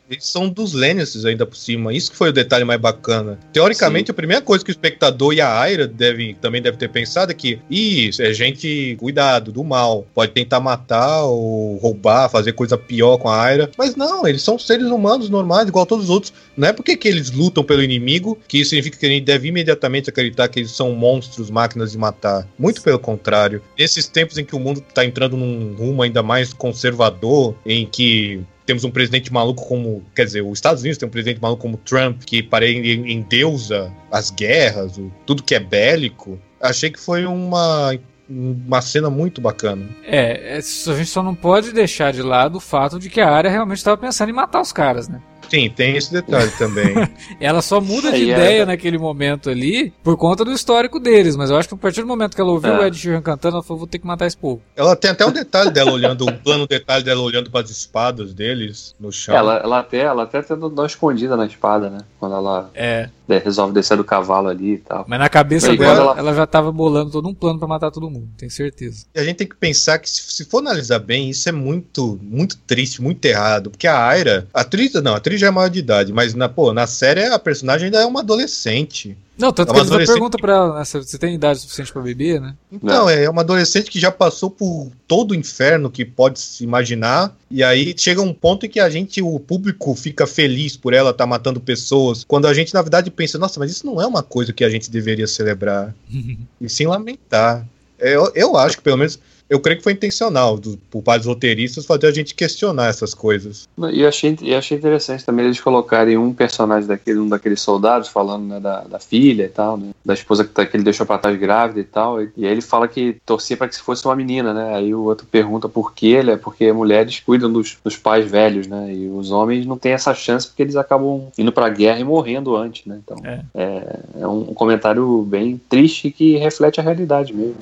Eles 0.08 0.26
são 0.26 0.48
dos 0.48 0.74
Lannisters 0.74 1.24
ainda 1.24 1.46
por 1.46 1.56
cima. 1.56 1.92
Isso 1.92 2.10
que 2.10 2.16
foi 2.16 2.28
o 2.28 2.32
detalhe 2.32 2.64
mais 2.64 2.80
bacana. 2.80 3.38
Teoricamente, 3.52 4.06
Sim. 4.06 4.12
a 4.12 4.14
primeira 4.14 4.42
coisa 4.42 4.64
que 4.64 4.70
o 4.70 4.72
espectador 4.72 5.32
e 5.32 5.40
a 5.40 5.58
Aira 5.58 5.86
deve, 5.86 6.34
também 6.34 6.60
deve 6.60 6.76
ter 6.76 6.88
pensado 6.88 7.32
é 7.32 7.34
que 7.34 7.58
isso 7.70 8.22
é 8.22 8.32
gente 8.32 8.96
cuidado 8.98 9.50
do 9.50 9.64
mal. 9.64 10.06
Pode 10.14 10.32
tentar 10.32 10.60
matar 10.60 11.24
ou 11.24 11.76
roubar, 11.78 12.28
fazer 12.28 12.52
coisa 12.52 12.76
pior 12.76 13.16
com 13.16 13.28
a 13.28 13.40
Aira. 13.40 13.70
Mas 13.78 13.96
não, 13.96 14.26
eles 14.26 14.42
são 14.42 14.58
seres 14.58 14.86
humanos 14.86 15.30
normais, 15.30 15.68
igual 15.68 15.86
todos 15.86 16.04
os 16.04 16.10
outros. 16.10 16.32
Não 16.56 16.68
é 16.68 16.72
porque 16.72 16.96
que 16.96 17.08
eles 17.08 17.30
lutam 17.30 17.64
pelo 17.64 17.82
inimigo 17.82 18.38
que 18.46 18.58
isso 18.58 18.70
significa 18.70 18.98
que 18.98 19.06
a 19.06 19.08
gente 19.08 19.24
deve 19.24 19.48
imediatamente 19.48 20.10
acreditar 20.10 20.48
que 20.48 20.60
eles 20.60 20.70
são 20.70 20.92
monstros, 20.92 21.50
máquinas 21.50 21.92
de 21.92 21.98
matar. 21.98 22.46
Muito 22.58 22.82
pelo 22.82 22.98
contrário. 22.98 23.62
Nesses 23.78 24.06
tempos 24.06 24.36
em 24.36 24.44
que 24.44 24.54
o 24.54 24.60
mundo 24.60 24.84
está 24.86 25.04
entrando 25.04 25.36
num 25.36 25.74
rumo 25.74 26.02
ainda 26.02 26.22
mais 26.22 26.52
conservador, 26.52 27.54
em 27.64 27.86
que 27.86 28.42
temos 28.66 28.84
um 28.84 28.90
presidente 28.90 29.32
maluco 29.32 29.66
como. 29.66 30.02
Quer 30.14 30.24
dizer, 30.24 30.42
os 30.42 30.58
Estados 30.58 30.82
Unidos 30.82 30.98
tem 30.98 31.08
um 31.08 31.12
presidente 31.12 31.40
maluco 31.40 31.62
como 31.62 31.76
Trump, 31.78 32.22
que 32.24 32.42
parece 32.42 32.74
endeusa 32.74 33.92
as 34.10 34.30
guerras, 34.30 34.96
o, 34.96 35.12
tudo 35.26 35.42
que 35.42 35.54
é 35.54 35.60
bélico. 35.60 36.38
Achei 36.60 36.90
que 36.90 36.98
foi 36.98 37.26
uma 37.26 37.98
uma 38.28 38.80
cena 38.80 39.10
muito 39.10 39.40
bacana. 39.40 39.86
É, 40.02 40.56
é, 40.56 40.58
a 40.58 40.60
gente 40.96 41.06
só 41.06 41.22
não 41.22 41.34
pode 41.34 41.72
deixar 41.72 42.12
de 42.12 42.22
lado 42.22 42.56
o 42.56 42.60
fato 42.60 42.98
de 42.98 43.10
que 43.10 43.20
a 43.20 43.30
área 43.30 43.50
realmente 43.50 43.78
estava 43.78 43.98
pensando 43.98 44.30
em 44.30 44.32
matar 44.32 44.62
os 44.62 44.72
caras, 44.72 45.08
né? 45.08 45.20
Sim, 45.48 45.70
tem 45.70 45.96
esse 45.96 46.12
detalhe 46.12 46.50
também. 46.52 46.94
ela 47.40 47.62
só 47.62 47.80
muda 47.80 48.10
de 48.12 48.30
é, 48.30 48.34
ideia 48.34 48.62
é... 48.62 48.66
naquele 48.66 48.98
momento 48.98 49.50
ali 49.50 49.92
por 50.02 50.16
conta 50.16 50.44
do 50.44 50.52
histórico 50.52 50.98
deles, 50.98 51.36
mas 51.36 51.50
eu 51.50 51.56
acho 51.56 51.68
que 51.68 51.74
a 51.74 51.78
partir 51.78 52.00
do 52.00 52.06
momento 52.06 52.34
que 52.34 52.40
ela 52.40 52.50
ouviu 52.50 52.72
é. 52.72 52.78
o 52.80 52.86
Ed 52.86 52.96
Sheeran 52.96 53.22
cantando, 53.22 53.56
ela 53.56 53.62
falou: 53.62 53.80
vou 53.80 53.88
ter 53.88 53.98
que 53.98 54.06
matar 54.06 54.26
esse 54.26 54.36
povo. 54.36 54.62
Ela 54.76 54.96
tem 54.96 55.10
até 55.10 55.26
um 55.26 55.32
detalhe 55.32 55.70
dela 55.70 55.92
olhando, 55.92 56.28
um 56.28 56.36
plano 56.36 56.66
detalhe 56.66 57.04
dela 57.04 57.20
olhando 57.20 57.50
para 57.50 57.60
as 57.60 57.70
espadas 57.70 58.32
deles 58.32 58.94
no 58.98 59.12
chão. 59.12 59.34
Ela, 59.34 59.58
ela 59.58 59.78
até, 59.80 60.00
ela 60.00 60.22
até 60.24 60.42
dar 60.42 60.66
uma 60.66 60.86
escondida 60.86 61.36
na 61.36 61.46
espada, 61.46 61.90
né? 61.90 61.98
Quando 62.18 62.34
ela 62.34 62.70
é. 62.74 63.08
resolve 63.28 63.72
descer 63.72 63.96
do 63.96 64.04
cavalo 64.04 64.48
ali 64.48 64.74
e 64.74 64.78
tal. 64.78 65.04
Mas 65.08 65.18
na 65.18 65.28
cabeça 65.28 65.74
dela, 65.76 66.00
ela... 66.00 66.18
ela... 66.18 66.34
já 66.34 66.46
tava 66.46 66.72
bolando 66.72 67.10
todo 67.10 67.28
um 67.28 67.34
plano 67.34 67.58
para 67.58 67.68
matar 67.68 67.90
todo 67.90 68.10
mundo, 68.10 68.28
tenho 68.36 68.50
certeza. 68.50 69.06
E 69.14 69.20
a 69.20 69.24
gente 69.24 69.36
tem 69.36 69.46
que 69.46 69.56
pensar 69.56 69.98
que, 69.98 70.08
se, 70.08 70.22
se 70.22 70.44
for 70.44 70.58
analisar 70.58 70.98
bem, 70.98 71.30
isso 71.30 71.48
é 71.48 71.52
muito, 71.52 72.18
muito 72.22 72.56
triste, 72.58 73.02
muito 73.02 73.24
errado, 73.24 73.70
porque 73.70 73.86
a 73.86 74.04
Aira, 74.04 74.46
a 74.52 74.60
atriz, 74.60 74.92
não, 74.94 75.14
a 75.14 75.16
atriz 75.16 75.33
já 75.38 75.48
é 75.48 75.50
maior 75.50 75.68
de 75.68 75.78
idade, 75.78 76.12
mas 76.12 76.34
na, 76.34 76.48
pô, 76.48 76.72
na 76.72 76.86
série 76.86 77.24
a 77.24 77.38
personagem 77.38 77.86
ainda 77.86 77.98
é 77.98 78.06
uma 78.06 78.20
adolescente. 78.20 79.16
Não, 79.36 79.52
tanto 79.52 79.72
é 79.72 79.84
que 79.84 79.94
eles 79.94 80.08
pergunta 80.08 80.38
pra 80.38 80.52
ela, 80.52 80.78
né, 80.78 80.84
você 80.84 81.18
tem 81.18 81.34
idade 81.34 81.58
suficiente 81.58 81.92
para 81.92 82.02
beber, 82.02 82.40
né? 82.40 82.54
Então, 82.70 83.08
é. 83.08 83.24
é 83.24 83.30
uma 83.30 83.42
adolescente 83.42 83.90
que 83.90 83.98
já 83.98 84.10
passou 84.10 84.48
por 84.48 84.92
todo 85.08 85.32
o 85.32 85.34
inferno 85.34 85.90
que 85.90 86.04
pode 86.04 86.38
se 86.38 86.62
imaginar, 86.62 87.36
e 87.50 87.62
aí 87.62 87.94
chega 87.96 88.22
um 88.22 88.32
ponto 88.32 88.64
em 88.64 88.68
que 88.68 88.78
a 88.78 88.88
gente, 88.88 89.20
o 89.20 89.40
público, 89.40 89.94
fica 89.96 90.26
feliz 90.26 90.76
por 90.76 90.94
ela 90.94 91.10
estar 91.10 91.24
tá 91.24 91.28
matando 91.28 91.60
pessoas, 91.60 92.22
quando 92.22 92.46
a 92.46 92.54
gente, 92.54 92.72
na 92.72 92.82
verdade, 92.82 93.10
pensa, 93.10 93.36
nossa, 93.38 93.58
mas 93.58 93.72
isso 93.72 93.84
não 93.84 94.00
é 94.00 94.06
uma 94.06 94.22
coisa 94.22 94.52
que 94.52 94.64
a 94.64 94.70
gente 94.70 94.90
deveria 94.90 95.26
celebrar. 95.26 95.94
e 96.60 96.68
sim 96.68 96.86
lamentar. 96.86 97.66
Eu, 97.98 98.30
eu 98.34 98.56
acho 98.56 98.76
que, 98.76 98.82
pelo 98.82 98.98
menos, 98.98 99.18
eu 99.48 99.60
creio 99.60 99.78
que 99.78 99.84
foi 99.84 99.92
intencional 99.92 100.58
do, 100.58 100.78
por 100.90 101.02
parte 101.02 101.20
dos 101.20 101.26
roteiristas 101.26 101.84
fazer 101.84 102.06
a 102.06 102.12
gente 102.12 102.34
questionar 102.34 102.88
essas 102.88 103.14
coisas. 103.14 103.68
E 103.92 104.04
achei, 104.04 104.36
e 104.40 104.54
achei 104.54 104.76
interessante 104.76 105.24
também 105.24 105.44
eles 105.44 105.60
colocarem 105.60 106.16
um 106.16 106.32
personagem 106.32 106.88
daquele, 106.88 107.18
um 107.18 107.28
daqueles 107.28 107.60
soldados 107.60 108.08
falando 108.08 108.46
né, 108.46 108.60
da, 108.60 108.80
da 108.82 108.98
filha 108.98 109.44
e 109.44 109.48
tal, 109.48 109.76
né, 109.76 109.90
da 110.04 110.14
esposa 110.14 110.44
que, 110.44 110.50
tá, 110.50 110.64
que 110.64 110.76
ele 110.76 110.84
deixou 110.84 111.04
pra 111.04 111.18
trás 111.18 111.38
grávida 111.38 111.80
e 111.80 111.84
tal. 111.84 112.22
E, 112.22 112.30
e 112.36 112.46
aí 112.46 112.52
ele 112.52 112.62
fala 112.62 112.88
que 112.88 113.16
torcia 113.26 113.56
para 113.56 113.68
que 113.68 113.78
fosse 113.78 114.04
uma 114.06 114.16
menina, 114.16 114.54
né? 114.54 114.74
Aí 114.74 114.94
o 114.94 115.02
outro 115.02 115.26
pergunta 115.26 115.68
por 115.68 115.92
quê, 115.92 116.06
ele 116.06 116.30
é 116.30 116.36
porque 116.36 116.72
mulheres 116.72 117.20
cuidam 117.20 117.52
dos, 117.52 117.76
dos 117.84 117.96
pais 117.96 118.30
velhos, 118.30 118.66
né? 118.66 118.92
E 118.92 119.08
os 119.08 119.30
homens 119.30 119.66
não 119.66 119.76
têm 119.76 119.92
essa 119.92 120.14
chance 120.14 120.46
porque 120.46 120.62
eles 120.62 120.76
acabam 120.76 121.28
indo 121.36 121.52
pra 121.52 121.68
guerra 121.68 122.00
e 122.00 122.04
morrendo 122.04 122.56
antes, 122.56 122.86
né? 122.86 122.98
Então 123.02 123.16
é, 123.24 123.40
é, 123.54 124.00
é 124.20 124.26
um 124.26 124.54
comentário 124.54 125.22
bem 125.22 125.60
triste 125.68 126.10
que 126.10 126.36
reflete 126.36 126.80
a 126.80 126.82
realidade 126.82 127.32
mesmo. 127.32 127.56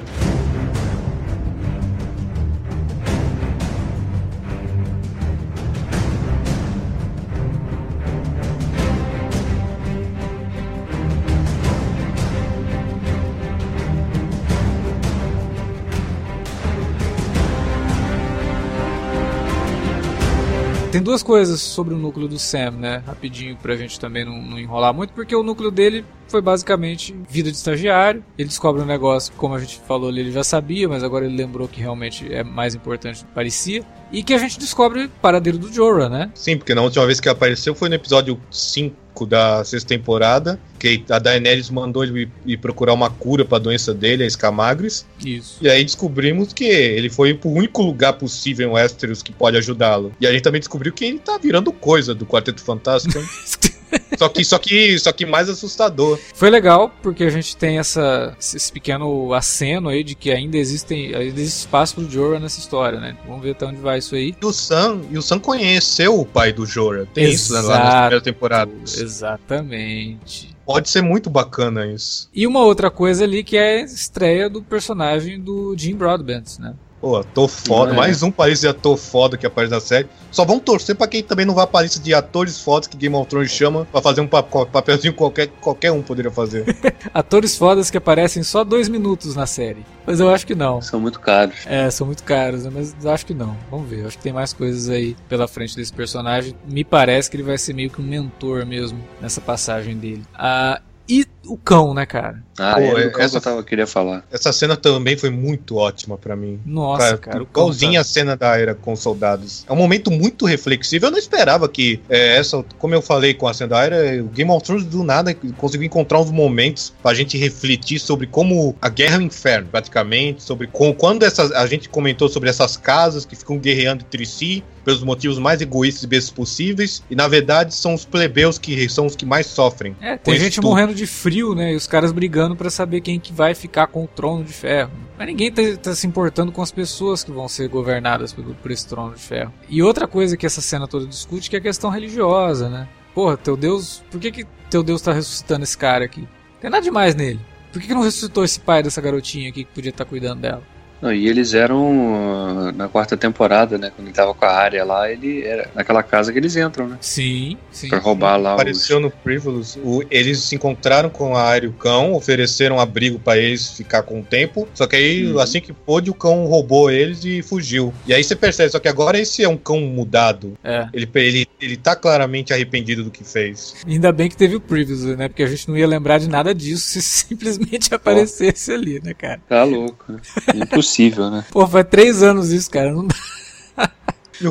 Tem 21.03 21.05
duas 21.05 21.23
coisas 21.25 21.61
sobre 21.61 21.95
o 21.95 21.99
núcleo 21.99 22.29
do 22.29 22.38
Sam, 22.38 22.71
né? 22.79 23.03
Rapidinho 23.05 23.57
pra 23.57 23.75
gente 23.75 23.99
também 23.99 24.25
não, 24.25 24.41
não 24.41 24.57
enrolar 24.57 24.95
muito, 24.95 25.12
porque 25.12 25.35
o 25.35 25.43
núcleo 25.43 25.69
dele 25.69 26.05
foi 26.33 26.40
basicamente 26.40 27.14
vida 27.29 27.51
de 27.51 27.57
estagiário. 27.57 28.25
Ele 28.38 28.49
descobre 28.49 28.81
um 28.81 28.87
negócio 28.87 29.31
que, 29.31 29.38
como 29.38 29.55
a 29.55 29.61
gente 29.61 29.79
falou 29.87 30.09
ali, 30.09 30.21
ele 30.21 30.33
já 30.33 30.42
sabia, 30.42 30.88
mas 30.88 31.05
agora 31.05 31.27
ele 31.27 31.37
lembrou 31.37 31.68
que 31.68 31.79
realmente 31.79 32.27
é 32.33 32.42
mais 32.42 32.75
importante 32.75 33.21
do 33.21 33.27
que 33.27 33.35
parecia. 33.35 33.85
E 34.11 34.23
que 34.23 34.33
a 34.33 34.38
gente 34.38 34.59
descobre 34.59 35.05
o 35.05 35.09
paradeiro 35.09 35.59
do 35.59 35.73
Jorah, 35.73 36.09
né? 36.09 36.31
Sim, 36.35 36.57
porque 36.57 36.75
na 36.75 36.83
última 36.83 37.07
vez 37.07 37.21
que 37.21 37.29
apareceu 37.29 37.75
foi 37.75 37.88
no 37.88 37.95
episódio 37.95 38.40
5 38.51 39.27
da 39.27 39.62
sexta 39.62 39.90
temporada, 39.90 40.59
que 40.79 41.05
a 41.11 41.18
Daenerys 41.18 41.68
mandou 41.71 42.03
ele 42.03 42.31
ir 42.47 42.57
procurar 42.57 42.95
uma 42.95 43.11
cura 43.11 43.45
para 43.45 43.59
a 43.59 43.61
doença 43.61 43.92
dele, 43.92 44.25
a 44.25 44.27
Escamagres. 44.27 45.07
Isso. 45.25 45.59
E 45.61 45.68
aí 45.68 45.85
descobrimos 45.85 46.53
que 46.53 46.64
ele 46.64 47.11
foi 47.11 47.35
pro 47.35 47.51
único 47.51 47.83
lugar 47.83 48.14
possível 48.14 48.71
em 48.71 48.73
Westeros 48.73 49.23
que 49.23 49.33
pode 49.33 49.57
ajudá-lo. 49.59 50.12
E 50.18 50.27
a 50.27 50.33
gente 50.33 50.42
também 50.42 50.61
descobriu 50.61 50.92
que 50.92 51.05
ele 51.05 51.18
tá 51.18 51.37
virando 51.37 51.71
coisa 51.73 52.14
do 52.14 52.25
Quarteto 52.25 52.62
Fantástico. 52.62 53.18
Só 54.17 54.29
que, 54.29 54.45
só 54.45 54.59
que, 54.59 54.99
só 54.99 55.13
que 55.13 55.27
mais 55.27 55.49
assustador. 55.49 56.19
Foi 56.35 56.51
legal 56.51 56.93
porque 57.03 57.25
a 57.25 57.31
gente 57.31 57.57
tem 57.57 57.79
essa, 57.79 58.37
esse 58.39 58.73
pequeno 58.73 59.33
aceno 59.33 59.89
aí 59.89 60.05
de 60.05 60.15
que 60.15 60.31
ainda 60.31 60.57
existem, 60.57 61.15
ainda 61.15 61.41
existe 61.41 61.61
espaço 61.61 61.95
pro 61.95 62.09
Jorah 62.09 62.39
nessa 62.39 62.61
história, 62.61 63.01
né? 63.01 63.17
Vamos 63.27 63.43
ver 63.43 63.53
até 63.53 63.67
onde 63.67 63.79
vai 63.79 63.99
isso 63.99 64.15
aí. 64.15 64.35
E 64.41 64.47
o 64.47 64.53
Sam, 64.53 65.01
e 65.11 65.19
o 65.19 65.23
Sam 65.23 65.39
conheceu 65.39 66.21
o 66.21 66.25
pai 66.25 66.53
do 66.53 66.65
Jorah. 66.65 67.07
Tem 67.13 67.31
isso 67.31 67.53
né, 67.53 67.61
lá 67.61 67.79
na 67.79 67.91
primeira 67.91 68.21
temporada. 68.21 68.73
Exatamente. 68.85 70.53
Pode 70.65 70.89
ser 70.89 71.03
muito 71.03 71.29
bacana 71.29 71.87
isso. 71.87 72.29
E 72.33 72.47
uma 72.47 72.61
outra 72.61 72.91
coisa 72.91 73.25
ali 73.25 73.43
que 73.43 73.57
é 73.57 73.81
a 73.81 73.85
estreia 73.85 74.49
do 74.49 74.63
personagem 74.63 75.41
do 75.41 75.75
Jim 75.77 75.97
Broadbent, 75.97 76.59
né? 76.59 76.75
Pô, 77.03 77.17
ator 77.17 77.49
foda. 77.49 77.93
É. 77.93 77.97
Mais 77.97 78.23
um 78.23 78.31
país 78.31 78.61
de 78.61 78.69
ator 78.69 78.97
foda 78.97 79.37
que 79.37 79.45
aparece 79.45 79.73
na 79.73 79.81
série. 79.81 80.09
Só 80.31 80.45
vão 80.45 80.61
torcer 80.61 80.95
pra 80.95 81.09
quem 81.09 81.21
também 81.21 81.45
não 81.45 81.53
vai 81.53 81.67
lista 81.83 81.99
de 81.99 82.15
atores 82.15 82.61
fodas 82.61 82.87
que 82.87 82.97
Game 82.97 83.17
of 83.17 83.29
Thrones 83.29 83.51
chama 83.51 83.85
pra 83.91 84.01
fazer 84.01 84.21
um 84.21 84.29
papelzinho 84.29 85.12
qualquer, 85.12 85.49
qualquer 85.61 85.91
um 85.91 86.01
poderia 86.01 86.31
fazer. 86.31 86.65
atores 87.12 87.57
fodas 87.57 87.91
que 87.91 87.99
aparecem 87.99 88.45
só 88.45 88.62
dois 88.62 88.88
minutos 88.88 89.35
na 89.35 89.47
série. 89.47 89.85
Mas 90.07 90.21
eu 90.21 90.31
acho 90.31 90.47
que 90.47 90.55
não. 90.55 90.81
São 90.81 91.01
muito 91.01 91.19
caros. 91.19 91.57
É, 91.67 91.91
são 91.91 92.07
muito 92.07 92.23
caros, 92.23 92.65
né? 92.65 92.71
mas 92.73 92.95
eu 93.03 93.11
acho 93.11 93.27
que 93.27 93.35
não. 93.35 93.57
Vamos 93.69 93.91
ver. 93.91 94.03
Eu 94.03 94.07
acho 94.07 94.17
que 94.17 94.23
tem 94.23 94.33
mais 94.33 94.53
coisas 94.53 94.88
aí 94.88 95.17
pela 95.29 95.49
frente 95.49 95.75
desse 95.75 95.93
personagem. 95.93 96.55
Me 96.69 96.85
parece 96.85 97.29
que 97.29 97.37
ele 97.37 97.43
vai 97.43 97.59
ser 97.59 97.75
meio 97.75 97.91
que 97.91 98.01
um 98.01 98.05
mentor 98.05 98.65
mesmo 98.65 99.03
nessa 99.21 99.41
passagem 99.41 99.97
dele. 99.97 100.23
Ah, 100.33 100.81
e 101.09 101.27
o 101.47 101.57
cão, 101.57 101.93
né, 101.93 102.07
cara? 102.07 102.43
Ah, 102.59 102.75
Pô, 102.75 102.99
é, 102.99 103.11
cão 103.11 103.23
essa, 103.23 103.31
que 103.31 103.37
eu 103.37 103.53
tava, 103.53 103.62
queria 103.65 103.87
falar. 103.87 104.25
Essa 104.31 104.53
cena 104.53 104.77
também 104.77 105.17
foi 105.17 105.31
muito 105.31 105.77
ótima 105.77 106.19
para 106.19 106.37
mim. 106.37 106.61
Nossa, 106.65 107.17
cara. 107.17 107.19
cara 107.19 107.43
igualzinha 107.43 108.01
a 108.01 108.05
cena 108.05 108.37
da 108.37 108.59
era 108.59 108.75
com 108.75 108.95
soldados. 108.95 109.65
É 109.69 109.73
um 109.73 109.77
momento 109.77 110.11
muito 110.11 110.45
reflexivo. 110.45 111.07
Eu 111.07 111.11
não 111.11 111.19
esperava 111.19 111.69
que 111.69 112.01
é, 112.09 112.37
essa, 112.37 112.62
como 112.79 112.95
eu 112.95 113.03
falei 113.03 113.35
com 113.35 113.49
a 113.49 113.55
cena 113.55 113.71
da 113.71 113.85
era, 113.85 114.23
o 114.23 114.29
Game 114.29 114.51
of 114.51 114.65
Thrones 114.65 114.85
do 114.85 115.03
nada 115.03 115.35
conseguiu 115.57 115.87
encontrar 115.87 116.21
uns 116.21 116.31
momentos 116.31 116.93
pra 117.03 117.15
gente 117.15 117.38
refletir 117.38 117.99
sobre 117.99 118.27
como 118.27 118.77
a 118.81 118.88
guerra 118.88 119.17
é 119.17 119.19
o 119.19 119.23
inferno, 119.23 119.69
praticamente, 119.71 120.43
sobre 120.43 120.67
como, 120.67 120.95
quando 120.95 121.23
essas, 121.23 121.53
a 121.53 121.67
gente 121.67 121.88
comentou 121.88 122.29
sobre 122.29 122.49
essas 122.49 122.77
casas 122.77 123.25
que 123.25 123.35
ficam 123.35 123.59
guerreando 123.59 124.05
entre 124.07 124.27
si 124.27 124.62
pelos 124.85 125.03
motivos 125.03 125.38
mais 125.38 125.61
egoístas 125.61 126.03
e 126.03 126.07
bestas 126.07 126.31
possíveis, 126.31 127.03
e 127.11 127.15
na 127.15 127.29
verdade 127.29 127.75
são 127.75 127.95
os 127.95 128.05
plebeus 128.05 128.59
que 128.59 128.88
são 128.88 129.07
os 129.07 129.17
que 129.17 129.25
mais 129.25 129.47
sofrem. 129.47 129.97
É, 130.01 130.17
tem 130.17 130.38
gente 130.38 130.61
morrendo 130.61 130.95
de 130.95 131.07
frio, 131.07 131.55
né? 131.55 131.73
E 131.73 131.77
os 131.77 131.87
caras 131.87 132.12
brigando 132.12 132.52
para 132.57 132.71
saber 132.71 133.01
quem 133.01 133.19
que 133.19 133.33
vai 133.33 133.55
ficar 133.55 133.87
com 133.87 134.05
o 134.05 134.09
trono 134.09 134.45
de 134.45 134.53
ferro. 134.53 134.91
Mas 135.19 135.27
ninguém 135.27 135.51
tá, 135.51 135.62
tá, 135.81 135.95
se 135.95 136.07
importando 136.07 136.53
com 136.53 136.62
as 136.62 136.73
pessoas 136.73 137.23
que 137.23 137.31
vão 137.31 137.49
ser 137.49 137.69
governadas 137.69 138.33
por, 138.33 138.45
por 138.45 138.71
esse 138.71 138.87
trono 138.87 139.15
de 139.15 139.21
ferro. 139.21 139.53
E 139.69 139.83
outra 139.83 140.07
coisa 140.07 140.37
que 140.37 140.47
essa 140.47 140.61
cena 140.61 140.88
toda 140.88 141.07
discute 141.07 141.49
que 141.49 141.57
é 141.57 141.59
a 141.59 141.62
questão 141.62 141.91
religiosa, 141.91 142.69
né? 142.69 142.88
Porra, 143.15 143.37
teu 143.37 143.57
Deus. 143.57 144.03
Por 144.11 144.21
que, 144.21 144.31
que 144.31 144.47
teu 144.71 144.83
Deus 144.83 145.03
tá 145.03 145.12
ressuscitando 145.12 145.65
esse 145.65 145.77
cara 145.77 146.05
aqui? 146.05 146.27
Tem 146.61 146.71
nada 146.71 146.83
demais 146.83 147.15
nele. 147.15 147.41
Por 147.73 147.81
que, 147.81 147.88
que 147.88 147.95
não 147.95 148.03
ressuscitou 148.03 148.45
esse 148.45 148.61
pai 148.61 148.83
dessa 148.83 149.01
garotinha 149.01 149.49
aqui 149.49 149.65
que 149.65 149.73
podia 149.73 149.91
estar 149.91 150.05
tá 150.05 150.09
cuidando 150.09 150.41
dela? 150.41 150.62
Não, 151.03 151.12
e 151.12 151.29
eles 151.29 151.53
eram 151.53 152.71
na 152.77 152.88
quarta 152.88 153.17
temporada, 153.17 153.77
né? 153.77 153.91
Quando 153.95 154.07
ele 154.07 154.15
tava 154.15 154.33
com 154.33 154.45
a 154.45 154.53
área 154.53 154.85
lá, 154.85 155.11
ele 155.11 155.45
era 155.45 155.69
naquela 155.75 156.01
casa 156.01 156.33
que 156.33 156.38
eles 156.38 156.55
entram, 156.55 156.87
né? 156.87 156.97
Sim, 157.01 157.59
sim. 157.73 157.88
Pra 157.88 157.99
roubar 157.99 158.37
lá 158.37 158.55
Apareceu 158.55 158.99
os... 158.99 159.03
no 159.03 159.11
Privilege. 159.11 159.81
O, 159.81 160.05
eles 160.09 160.38
se 160.38 160.55
encontraram 160.55 161.11
com 161.11 161.37
a 161.37 161.43
área 161.43 161.67
e 161.67 161.69
o 161.69 161.73
cão, 161.73 162.12
ofereceram 162.15 162.79
abrigo 162.79 163.19
para 163.19 163.37
eles 163.37 163.73
ficar 163.73 164.05
com 164.05 164.21
o 164.21 164.23
tempo. 164.23 164.69
Só 164.75 164.87
que 164.87 164.95
aí, 164.95 165.27
uhum. 165.27 165.41
assim 165.41 165.61
que 165.61 165.73
pôde, 165.73 166.09
o 166.09 166.15
cão 166.15 166.47
roubou 166.47 166.88
eles 166.88 167.25
e 167.25 167.43
fugiu. 167.43 167.93
E 168.07 168.15
aí 168.15 168.23
você 168.23 168.37
percebe, 168.37 168.71
só 168.71 168.79
que 168.79 168.88
agora 168.88 169.19
esse 169.19 169.43
é 169.43 169.49
um 169.49 169.57
cão 169.57 169.81
mudado. 169.81 170.57
É. 170.62 170.87
Ele, 170.93 171.11
ele, 171.17 171.47
ele 171.61 171.77
tá 171.77 171.97
claramente 171.97 172.53
arrependido 172.53 173.03
do 173.03 173.11
que 173.11 173.25
fez. 173.25 173.75
Ainda 173.85 174.12
bem 174.12 174.29
que 174.29 174.37
teve 174.37 174.55
o 174.55 174.61
Privilege, 174.61 175.17
né? 175.17 175.27
Porque 175.27 175.43
a 175.43 175.49
gente 175.49 175.69
não 175.69 175.77
ia 175.77 175.87
lembrar 175.87 176.19
de 176.19 176.29
nada 176.29 176.55
disso 176.55 176.87
se 176.87 177.03
simplesmente 177.03 177.93
aparecesse 177.93 178.71
oh. 178.71 178.75
ali, 178.75 179.01
né, 179.03 179.12
cara? 179.15 179.41
Tá 179.49 179.65
louco. 179.65 180.12
Né? 180.12 180.21
Impossível 180.55 180.92
impossível, 180.93 181.31
né? 181.31 181.45
Pô, 181.51 181.67
faz 181.67 181.87
três 181.89 182.23
anos 182.23 182.51
isso, 182.51 182.71
cara. 182.71 182.93
Não 182.93 183.07
dá. 183.07 183.15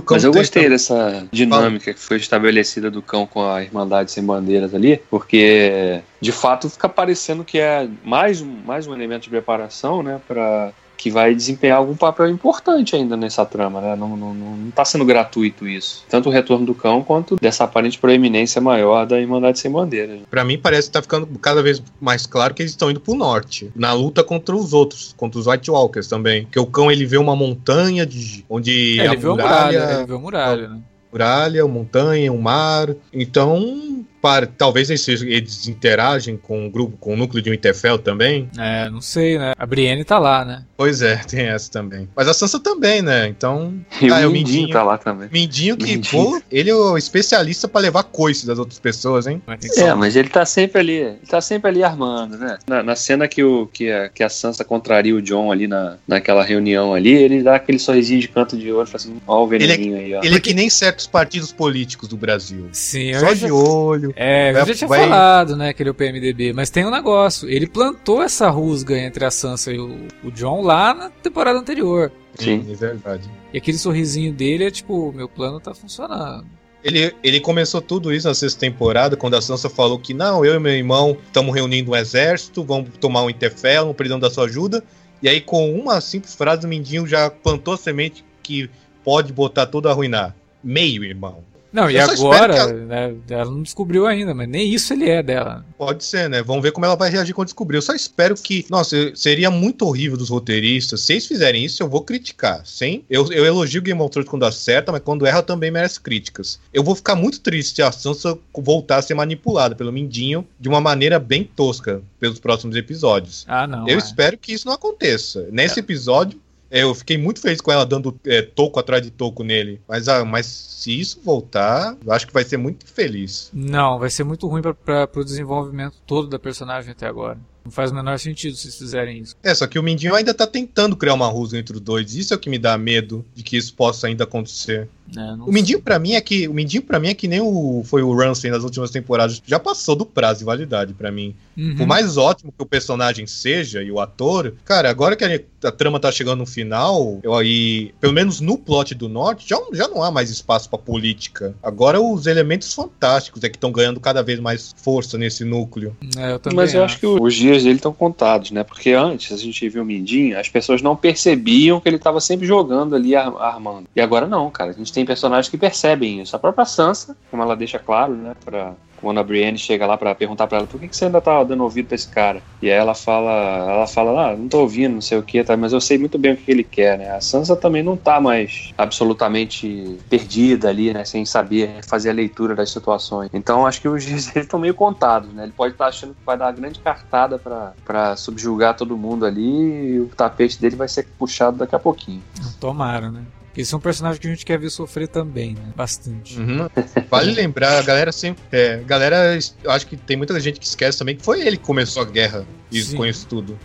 Mas 0.10 0.24
eu 0.24 0.32
gostei 0.32 0.70
dessa 0.70 1.28
dinâmica 1.32 1.94
que 1.94 2.00
foi 2.00 2.16
estabelecida 2.16 2.90
do 2.90 3.02
cão 3.02 3.28
com 3.28 3.44
a 3.46 3.62
Irmandade 3.62 4.10
Sem 4.10 4.24
Bandeiras 4.24 4.74
ali, 4.74 5.02
porque 5.10 6.02
de 6.22 6.32
fato 6.32 6.70
fica 6.70 6.88
parecendo 6.88 7.44
que 7.44 7.60
é 7.60 7.90
mais, 8.02 8.42
mais 8.42 8.88
um 8.88 8.94
elemento 8.94 9.24
de 9.24 9.30
preparação, 9.30 10.02
né, 10.02 10.22
para 10.26 10.72
que 11.02 11.10
vai 11.10 11.34
desempenhar 11.34 11.80
algum 11.80 11.96
papel 11.96 12.30
importante 12.30 12.96
ainda 12.96 13.18
nessa 13.18 13.44
trama, 13.44 13.82
né? 13.82 13.96
Não, 13.96 14.16
não, 14.16 14.36
não 14.36 14.70
tá 14.70 14.86
sendo 14.86 15.04
gratuito 15.04 15.68
isso. 15.68 16.06
Tanto 16.08 16.30
o 16.30 16.32
retorno 16.32 16.64
do 16.64 16.76
cão 16.76 17.02
quanto 17.02 17.38
dessa 17.38 17.64
aparente 17.64 17.98
proeminência 17.98 18.62
maior 18.62 19.08
da 19.08 19.20
Irmandade 19.20 19.58
Sem 19.58 19.72
Bandeira. 19.72 20.20
Para 20.30 20.44
mim 20.44 20.60
parece 20.60 20.90
que 20.90 20.94
tá 20.94 21.02
ficando 21.02 21.26
cada 21.40 21.64
vez 21.64 21.82
mais 22.00 22.28
claro 22.28 22.54
que 22.54 22.62
eles 22.62 22.74
estão 22.74 22.92
indo 22.92 23.00
pro 23.00 23.16
norte, 23.16 23.72
na 23.76 23.94
luta 23.94 24.24
contra 24.24 24.56
os 24.56 24.74
outros, 24.74 25.16
contra 25.18 25.40
os 25.40 25.48
White 25.48 25.72
Walkers 25.72 26.08
também. 26.08 26.48
Que 26.52 26.60
o 26.60 26.68
cão 26.68 26.92
ele 26.92 27.08
vê 27.08 27.18
uma 27.18 27.36
montanha 27.36 28.06
de 28.06 28.46
onde 28.48 29.00
é, 29.00 29.06
ele 29.06 29.16
a 29.16 29.20
muralha, 29.20 29.34
muralha, 29.34 29.94
ele 29.98 30.06
vê 30.06 30.14
a 30.14 30.20
muralha, 30.20 30.68
né? 30.68 30.80
Muralha, 31.12 31.68
montanha, 31.68 32.32
o 32.32 32.40
mar. 32.40 32.96
Então, 33.12 34.06
para, 34.22 34.46
talvez 34.46 34.90
eles, 34.90 35.08
eles 35.08 35.68
interagem 35.68 36.38
com 36.38 36.68
o 36.68 36.70
grupo, 36.70 36.96
com 36.98 37.14
o 37.14 37.18
núcleo 37.18 37.42
de 37.42 37.50
Winterfell 37.50 37.98
também. 37.98 38.50
É, 38.58 38.90
não 38.90 39.02
sei, 39.02 39.38
né? 39.38 39.54
A 39.58 39.66
Brienne 39.66 40.04
tá 40.04 40.20
lá, 40.20 40.46
né? 40.46 40.64
Pois 40.78 41.02
é, 41.02 41.18
tem 41.28 41.48
essa 41.48 41.72
também. 41.72 42.08
Mas 42.16 42.28
a 42.28 42.34
Sansa 42.34 42.60
também, 42.60 43.02
né? 43.02 43.28
Então. 43.28 43.74
E 44.02 44.10
ah, 44.10 44.18
o, 44.18 44.20
é 44.20 44.28
o 44.28 44.32
Mindinho, 44.32 44.70
tá 44.70 44.84
lá 44.84 44.98
também. 44.98 45.30
Mindinho 45.32 45.76
que, 45.76 45.86
Mindinho. 45.86 46.24
pô, 46.24 46.42
ele 46.52 46.70
é 46.70 46.76
o 46.76 46.98
especialista 46.98 47.68
para 47.68 47.82
levar 47.82 48.04
coice 48.04 48.46
das 48.46 48.60
outras 48.60 48.80
pessoas, 48.80 49.28
hein? 49.28 49.42
É, 49.78 49.94
mas 49.94 50.16
ele 50.16 50.30
tá 50.30 50.46
sempre 50.46 50.80
ali. 50.80 50.98
Ele 50.98 51.20
tá 51.28 51.42
sempre 51.42 51.70
ali 51.70 51.84
armando, 51.84 52.38
né? 52.38 52.58
Na, 52.68 52.84
na 52.84 52.96
cena 52.96 53.28
que, 53.28 53.44
o, 53.44 53.68
que, 53.68 53.92
a, 53.92 54.10
que 54.10 54.24
a 54.24 54.30
Sansa 54.30 54.64
contraria 54.64 55.16
o 55.16 55.22
John 55.22 55.52
ali 55.52 55.68
na, 55.68 55.98
naquela 56.08 56.44
reunião 56.44 56.94
ali, 56.94 57.12
ele 57.12 57.42
dá 57.44 57.56
aquele 57.56 57.80
sorrisinho 57.80 58.20
de 58.20 58.28
canto 58.28 58.58
de 58.58 58.72
olho, 58.72 58.88
fala 58.88 58.98
assim, 58.98 59.22
ó 59.28 59.44
o 59.44 59.48
veneninho 59.48 59.98
ele 59.98 60.04
é, 60.04 60.06
aí, 60.06 60.14
ó. 60.16 60.24
Ele 60.24 60.36
é 60.36 60.40
que 60.40 60.54
nem 60.54 60.70
certos 60.70 61.08
partidos 61.08 61.52
políticos 61.52 62.08
do 62.08 62.18
Brasil. 62.18 62.70
Sim, 62.72 63.14
Só 63.20 63.34
de 63.34 63.52
olho. 63.52 64.11
É, 64.15 64.52
eu 64.52 64.65
já 64.65 64.76
tinha 64.76 64.88
vai... 64.88 65.02
falado, 65.02 65.56
né, 65.56 65.74
que 65.74 65.82
ele 65.82 65.89
é 65.89 65.91
o 65.91 65.95
PMDB, 65.95 66.54
mas 66.54 66.69
tem 66.69 66.86
um 66.86 66.91
negócio. 66.91 67.50
Ele 67.50 67.67
plantou 67.67 68.21
essa 68.21 68.50
rusga 68.50 68.97
entre 68.97 69.26
a 69.26 69.32
Sansa 69.32 69.71
e 69.71 69.80
o, 69.80 70.08
o 70.24 70.32
John 70.32 70.62
lá 70.62 70.93
na 70.93 71.10
temporada 71.10 71.60
anterior. 71.60 72.12
Sim, 72.36 72.65
é 72.69 72.76
verdade. 72.76 73.30
E 73.54 73.58
aquele 73.58 73.78
sorrisinho 73.78 74.34
dele 74.34 74.65
é 74.65 74.71
tipo, 74.71 75.12
meu 75.12 75.28
plano 75.28 75.60
tá 75.60 75.74
funcionando. 75.74 76.45
Ele, 76.84 77.13
ele 77.24 77.39
começou 77.39 77.80
tudo 77.82 78.12
isso 78.12 78.28
na 78.28 78.34
sexta 78.34 78.60
temporada, 78.60 79.15
quando 79.15 79.36
a 79.36 79.41
Sansa 79.41 79.69
falou 79.69 80.00
que 80.00 80.13
não, 80.13 80.43
eu 80.43 80.56
e 80.56 80.60
meu 80.60 80.74
irmão 80.74 81.15
estamos 81.28 81.54
reunindo 81.54 81.91
um 81.91 81.95
exército, 81.95 82.63
vamos 82.63 82.89
tomar 83.00 83.24
um 83.24 83.30
Interfell, 83.30 83.86
não 83.86 83.93
precisamos 83.93 84.21
da 84.21 84.34
sua 84.34 84.45
ajuda. 84.45 84.84
E 85.21 85.30
aí, 85.30 85.39
com 85.39 85.71
uma 85.76 86.02
simples 86.02 86.34
frase, 86.34 86.65
o 86.65 86.69
Mindinho 86.69 87.06
já 87.06 87.30
plantou 87.30 87.76
a 87.76 87.78
semente 87.78 88.26
que 88.41 88.67
pode 89.04 89.32
botar 89.32 89.67
tudo 89.67 89.88
a 89.88 89.91
arruinar. 89.91 90.36
Meio, 90.63 91.04
irmão. 91.04 91.43
Não, 91.72 91.90
e 91.90 91.98
agora, 91.98 92.56
ela... 92.56 92.74
Né, 92.74 93.16
ela 93.30 93.46
não 93.46 93.64
descobriu 93.64 94.06
ainda, 94.06 94.34
mas 94.34 94.48
nem 94.48 94.70
isso 94.74 94.92
ele 94.94 95.10
é 95.10 95.24
dela. 95.24 95.66
Pode 95.78 96.04
ser, 96.04 96.30
né? 96.30 96.44
Vamos 96.44 96.62
ver 96.62 96.72
como 96.72 96.86
ela 96.86 96.96
vai 96.96 97.10
reagir 97.10 97.34
quando 97.34 97.48
descobrir. 97.48 97.78
Eu 97.78 97.82
só 97.82 97.94
espero 97.94 98.36
que. 98.36 98.66
Nossa, 98.70 99.16
seria 99.16 99.50
muito 99.50 99.86
horrível 99.86 100.18
dos 100.18 100.30
roteiristas. 100.30 101.02
Se 101.02 101.14
eles 101.14 101.26
fizerem 101.26 101.64
isso, 101.64 101.82
eu 101.82 101.88
vou 101.88 102.02
criticar. 102.02 102.62
Sim? 102.66 103.04
Eu, 103.10 103.32
eu 103.32 103.46
elogio 103.46 103.82
Game 103.82 104.00
of 104.02 104.12
Thrones 104.12 104.30
quando 104.30 104.46
acerta, 104.46 104.92
mas 104.92 105.02
quando 105.02 105.26
erra 105.26 105.42
também 105.42 105.72
merece 105.72 106.00
críticas. 106.00 106.60
Eu 106.74 106.84
vou 106.84 106.96
ficar 106.96 107.16
muito 107.16 107.40
triste 107.40 107.76
se 107.76 107.82
a 107.82 107.92
Sansa 107.92 108.38
voltar 108.54 108.98
a 108.98 109.02
ser 109.02 109.14
manipulada 109.14 109.76
pelo 109.76 109.92
Mindinho 109.92 110.46
de 110.60 110.68
uma 110.68 110.82
maneira 110.82 111.20
bem 111.20 111.44
tosca 111.44 112.02
pelos 112.20 112.40
próximos 112.40 112.76
episódios. 112.76 113.46
Ah, 113.48 113.66
não. 113.66 113.88
Eu 113.88 113.96
é. 113.96 113.98
espero 113.98 114.38
que 114.38 114.54
isso 114.54 114.68
não 114.68 114.74
aconteça. 114.74 115.48
Nesse 115.52 115.80
é. 115.80 115.82
episódio, 115.82 116.40
é, 116.72 116.84
eu 116.84 116.96
fiquei 116.96 117.18
muito 117.18 117.42
feliz 117.42 117.60
com 117.60 117.72
ela 117.72 117.86
dando 117.86 118.18
é, 118.26 118.42
toco 118.42 118.80
atrás 118.80 119.04
de 119.04 119.12
toco 119.12 119.44
nele. 119.44 119.82
Mas, 119.88 120.08
ah, 120.08 120.24
mas 120.24 120.46
se 120.46 120.98
isso 120.98 121.20
voltar, 121.22 121.98
eu 122.04 122.14
acho 122.14 122.26
que 122.26 122.34
vai 122.34 122.46
ser 122.46 122.56
muito 122.56 122.88
feliz. 122.88 123.52
Não, 123.54 124.00
vai 124.00 124.10
ser 124.10 124.24
muito 124.24 124.48
ruim 124.48 124.62
para 124.62 125.10
o 125.16 125.26
desenvolvimento 125.26 125.98
todo 126.08 126.30
da 126.30 126.40
personagem 126.40 126.92
até 126.92 127.06
agora. 127.06 127.38
Não 127.63 127.71
faz 127.71 127.91
o 127.91 127.95
menor 127.95 128.17
sentido 128.19 128.56
se 128.56 128.71
fizerem 128.71 129.19
isso. 129.19 129.36
É, 129.43 129.54
só 129.54 129.67
que 129.67 129.78
o 129.78 129.84
Mindinho 129.84 130.15
ainda 130.15 130.34
tá 130.34 130.47
tentando 130.47 130.95
criar 130.95 131.13
uma 131.13 131.28
rusga 131.28 131.58
entre 131.58 131.76
os 131.76 131.82
dois. 131.82 132.15
Isso 132.15 132.34
é 132.34 132.38
o 132.38 132.39
que 132.39 132.50
me 132.50 132.58
dá 132.58 132.78
medo 132.78 133.26
de 133.36 133.43
que 133.43 133.58
isso 133.58 133.74
possa 133.74 134.08
ainda 134.08 134.24
acontecer. 134.24 134.88
É, 135.15 135.34
o 135.34 135.52
Mindinho 135.52 135.82
para 135.82 136.00
mim 136.00 136.13
é 136.13 136.21
que 136.21 136.47
o 136.47 136.54
Mindinho 136.54 136.84
para 136.84 137.00
mim 137.00 137.10
é 137.10 137.13
que 137.13 137.28
nem 137.28 137.41
o 137.41 137.84
foi 137.86 138.02
o 138.02 138.15
Ramsey 138.15 138.50
nas 138.50 138.63
últimas 138.63 138.91
temporadas, 138.91 139.41
já 139.45 139.60
passou 139.60 139.95
do 139.95 140.06
prazo 140.06 140.39
de 140.39 140.45
validade 140.45 140.93
para 140.93 141.12
mim. 141.12 141.36
Uhum. 141.58 141.76
Por 141.76 141.86
mais 141.86 142.17
ótimo 142.17 142.54
que 142.56 142.63
o 142.63 142.65
personagem 142.65 143.28
seja 143.28 143.84
e 143.84 143.91
o 143.91 144.00
ator, 144.00 144.54
cara, 144.63 144.89
agora 144.89 145.15
que 145.15 145.26
a, 145.26 145.67
a 145.67 145.71
trama 145.71 146.00
tá 146.00 146.12
chegando 146.12 146.39
no 146.39 146.45
final, 146.45 147.19
eu 147.24 147.36
aí, 147.36 147.93
pelo 148.00 148.13
menos 148.13 148.39
no 148.39 148.58
plot 148.58 148.95
do 148.95 149.10
norte, 149.10 149.47
já, 149.47 149.58
já 149.74 149.88
não 149.88 150.02
há 150.02 150.10
mais 150.10 150.30
espaço 150.30 150.69
para 150.69 150.80
política. 150.80 151.54
Agora 151.62 152.00
os 152.00 152.26
elementos 152.26 152.74
fantásticos 152.74 153.43
é 153.43 153.50
que 153.50 153.58
estão 153.58 153.71
ganhando 153.71 154.00
cada 154.00 154.24
vez 154.24 154.39
mais 154.39 154.74
força 154.78 155.17
nesse 155.17 155.43
núcleo. 155.43 155.95
É, 156.17 156.32
eu 156.32 156.39
também 156.39 156.58
Mas 156.58 156.74
eu 156.74 156.84
acho 156.84 157.00
que 157.00 157.06
os 157.06 157.34
dias 157.52 157.64
dele 157.64 157.76
estão 157.76 157.94
contados, 157.94 158.52
né? 158.52 158.64
Porque 158.64 158.92
antes 158.92 159.32
a 159.32 159.38
gente 159.38 159.68
viu 159.70 159.84
o 159.84 159.86
Mindinho, 159.86 160.40
as 160.40 160.50
pessoas 160.50 160.82
não 160.82 160.96
percebiam 160.96 161.80
que 161.80 161.88
ele 161.90 161.96
estava 161.98 162.20
sempre 162.20 162.46
jogando 162.46 162.96
ali 162.96 163.16
ar- 163.16 163.36
armando. 163.40 163.88
E 163.96 164.02
agora 164.02 164.28
não, 164.28 164.50
cara. 164.50 164.72
A 164.72 164.74
gente 164.74 164.92
tem 164.94 165.06
personagens 165.06 165.50
que 165.50 165.58
percebem 165.58 166.22
isso. 166.22 166.36
A 166.36 166.40
própria 166.40 166.66
Sansa, 166.66 167.16
como 167.30 167.44
ela 167.44 167.56
deixa 167.56 167.80
claro, 167.80 168.14
né, 168.14 168.34
pra 168.44 168.74
quando 169.02 169.20
a 169.20 169.24
Brienne 169.24 169.58
chega 169.58 169.86
lá 169.86 169.98
pra 169.98 170.16
perguntar 170.16 170.48
pra 170.48 170.60
ela 170.60 170.68
por 170.68 170.80
que, 170.80 170.88
que 170.88 170.96
você 170.96 171.06
ainda 171.06 171.20
tá 171.20 171.44
dando 171.44 171.64
ouvido 171.64 171.88
pra 171.88 171.96
esse 171.96 172.08
cara? 172.08 172.42
E 172.62 172.70
aí 172.70 172.78
ela 172.78 172.94
fala, 172.94 173.32
ela 173.70 173.88
fala, 173.88 174.32
ah, 174.32 174.38
não 174.38 174.48
tô 174.48 174.62
ouvindo, 174.62 174.94
não 174.94 175.02
sei 175.02 175.18
o 175.18 175.24
que, 175.24 175.44
tá, 175.44 175.58
mas 175.58 175.74
eu 175.74 175.82
sei 175.82 175.98
muito 175.98 176.18
bem 176.18 176.34
o 176.34 176.38
que 176.38 176.52
ele 176.52 176.64
quer, 176.64 176.98
né? 176.98 177.12
A 177.12 177.20
Sansa 177.20 177.56
também 177.56 177.82
não 177.82 177.98
tá 177.98 178.22
mais 178.22 178.70
absolutamente 178.78 179.98
perdida 180.08 180.70
ali, 180.70 180.94
né? 180.94 181.04
Sem 181.04 181.26
saber 181.26 181.84
fazer 181.88 182.12
a 182.12 182.14
leitura 182.14 182.56
das 182.56 182.70
situações. 182.70 183.30
Então 183.34 183.66
acho 183.66 183.82
que 183.82 183.88
os 183.88 184.04
dias 184.04 184.34
estão 184.36 184.60
meio 184.60 184.76
contados, 184.76 185.34
né? 185.34 185.44
Ele 185.44 185.54
pode 185.54 185.74
estar 185.74 185.88
achando 185.88 186.14
que 186.14 186.26
vai 186.26 186.38
dar 186.38 186.46
uma 186.46 186.52
grande 186.52 186.80
cartada 186.80 187.40
pra 187.40 188.16
subjugar 188.16 188.76
todo 188.76 188.98
mundo 188.98 189.26
ali 189.26 189.96
e 189.96 190.00
o 190.00 190.08
tapete 190.10 190.62
dele 190.62 190.76
vai 190.76 190.88
ser 190.88 191.08
puxado 191.18 191.58
daqui 191.58 191.76
a 191.76 191.80
pouquinho. 191.80 192.24
Tomara, 192.60 193.10
né? 193.10 193.24
Esse 193.56 193.74
é 193.74 193.78
um 193.78 193.82
personagem 193.82 194.20
que 194.22 194.28
a 194.28 194.30
gente 194.30 194.46
quer 194.46 194.58
ver 194.58 194.70
sofrer 194.70 195.08
também, 195.08 195.56
né? 195.56 195.74
Bastante. 195.76 196.40
Uhum. 196.40 196.70
Vale 197.10 197.32
lembrar, 197.34 197.78
a 197.78 197.82
galera 197.82 198.12
sempre. 198.12 198.42
É, 198.52 198.76
a 198.76 198.84
galera, 198.84 199.38
acho 199.68 199.88
que 199.88 199.98
tem 199.98 200.16
muita 200.16 200.40
gente 200.40 200.60
que 200.60 200.66
esquece 200.66 200.98
também 200.98 201.16
que 201.16 201.24
foi 201.24 201.42
ele 201.42 201.58
que 201.58 201.64
começou 201.64 202.02
a 202.02 202.06
guerra 202.06 202.46
e 202.72 202.82
Sim. 202.82 202.96
com 202.96 203.06
isso 203.06 203.28
tudo. 203.28 203.58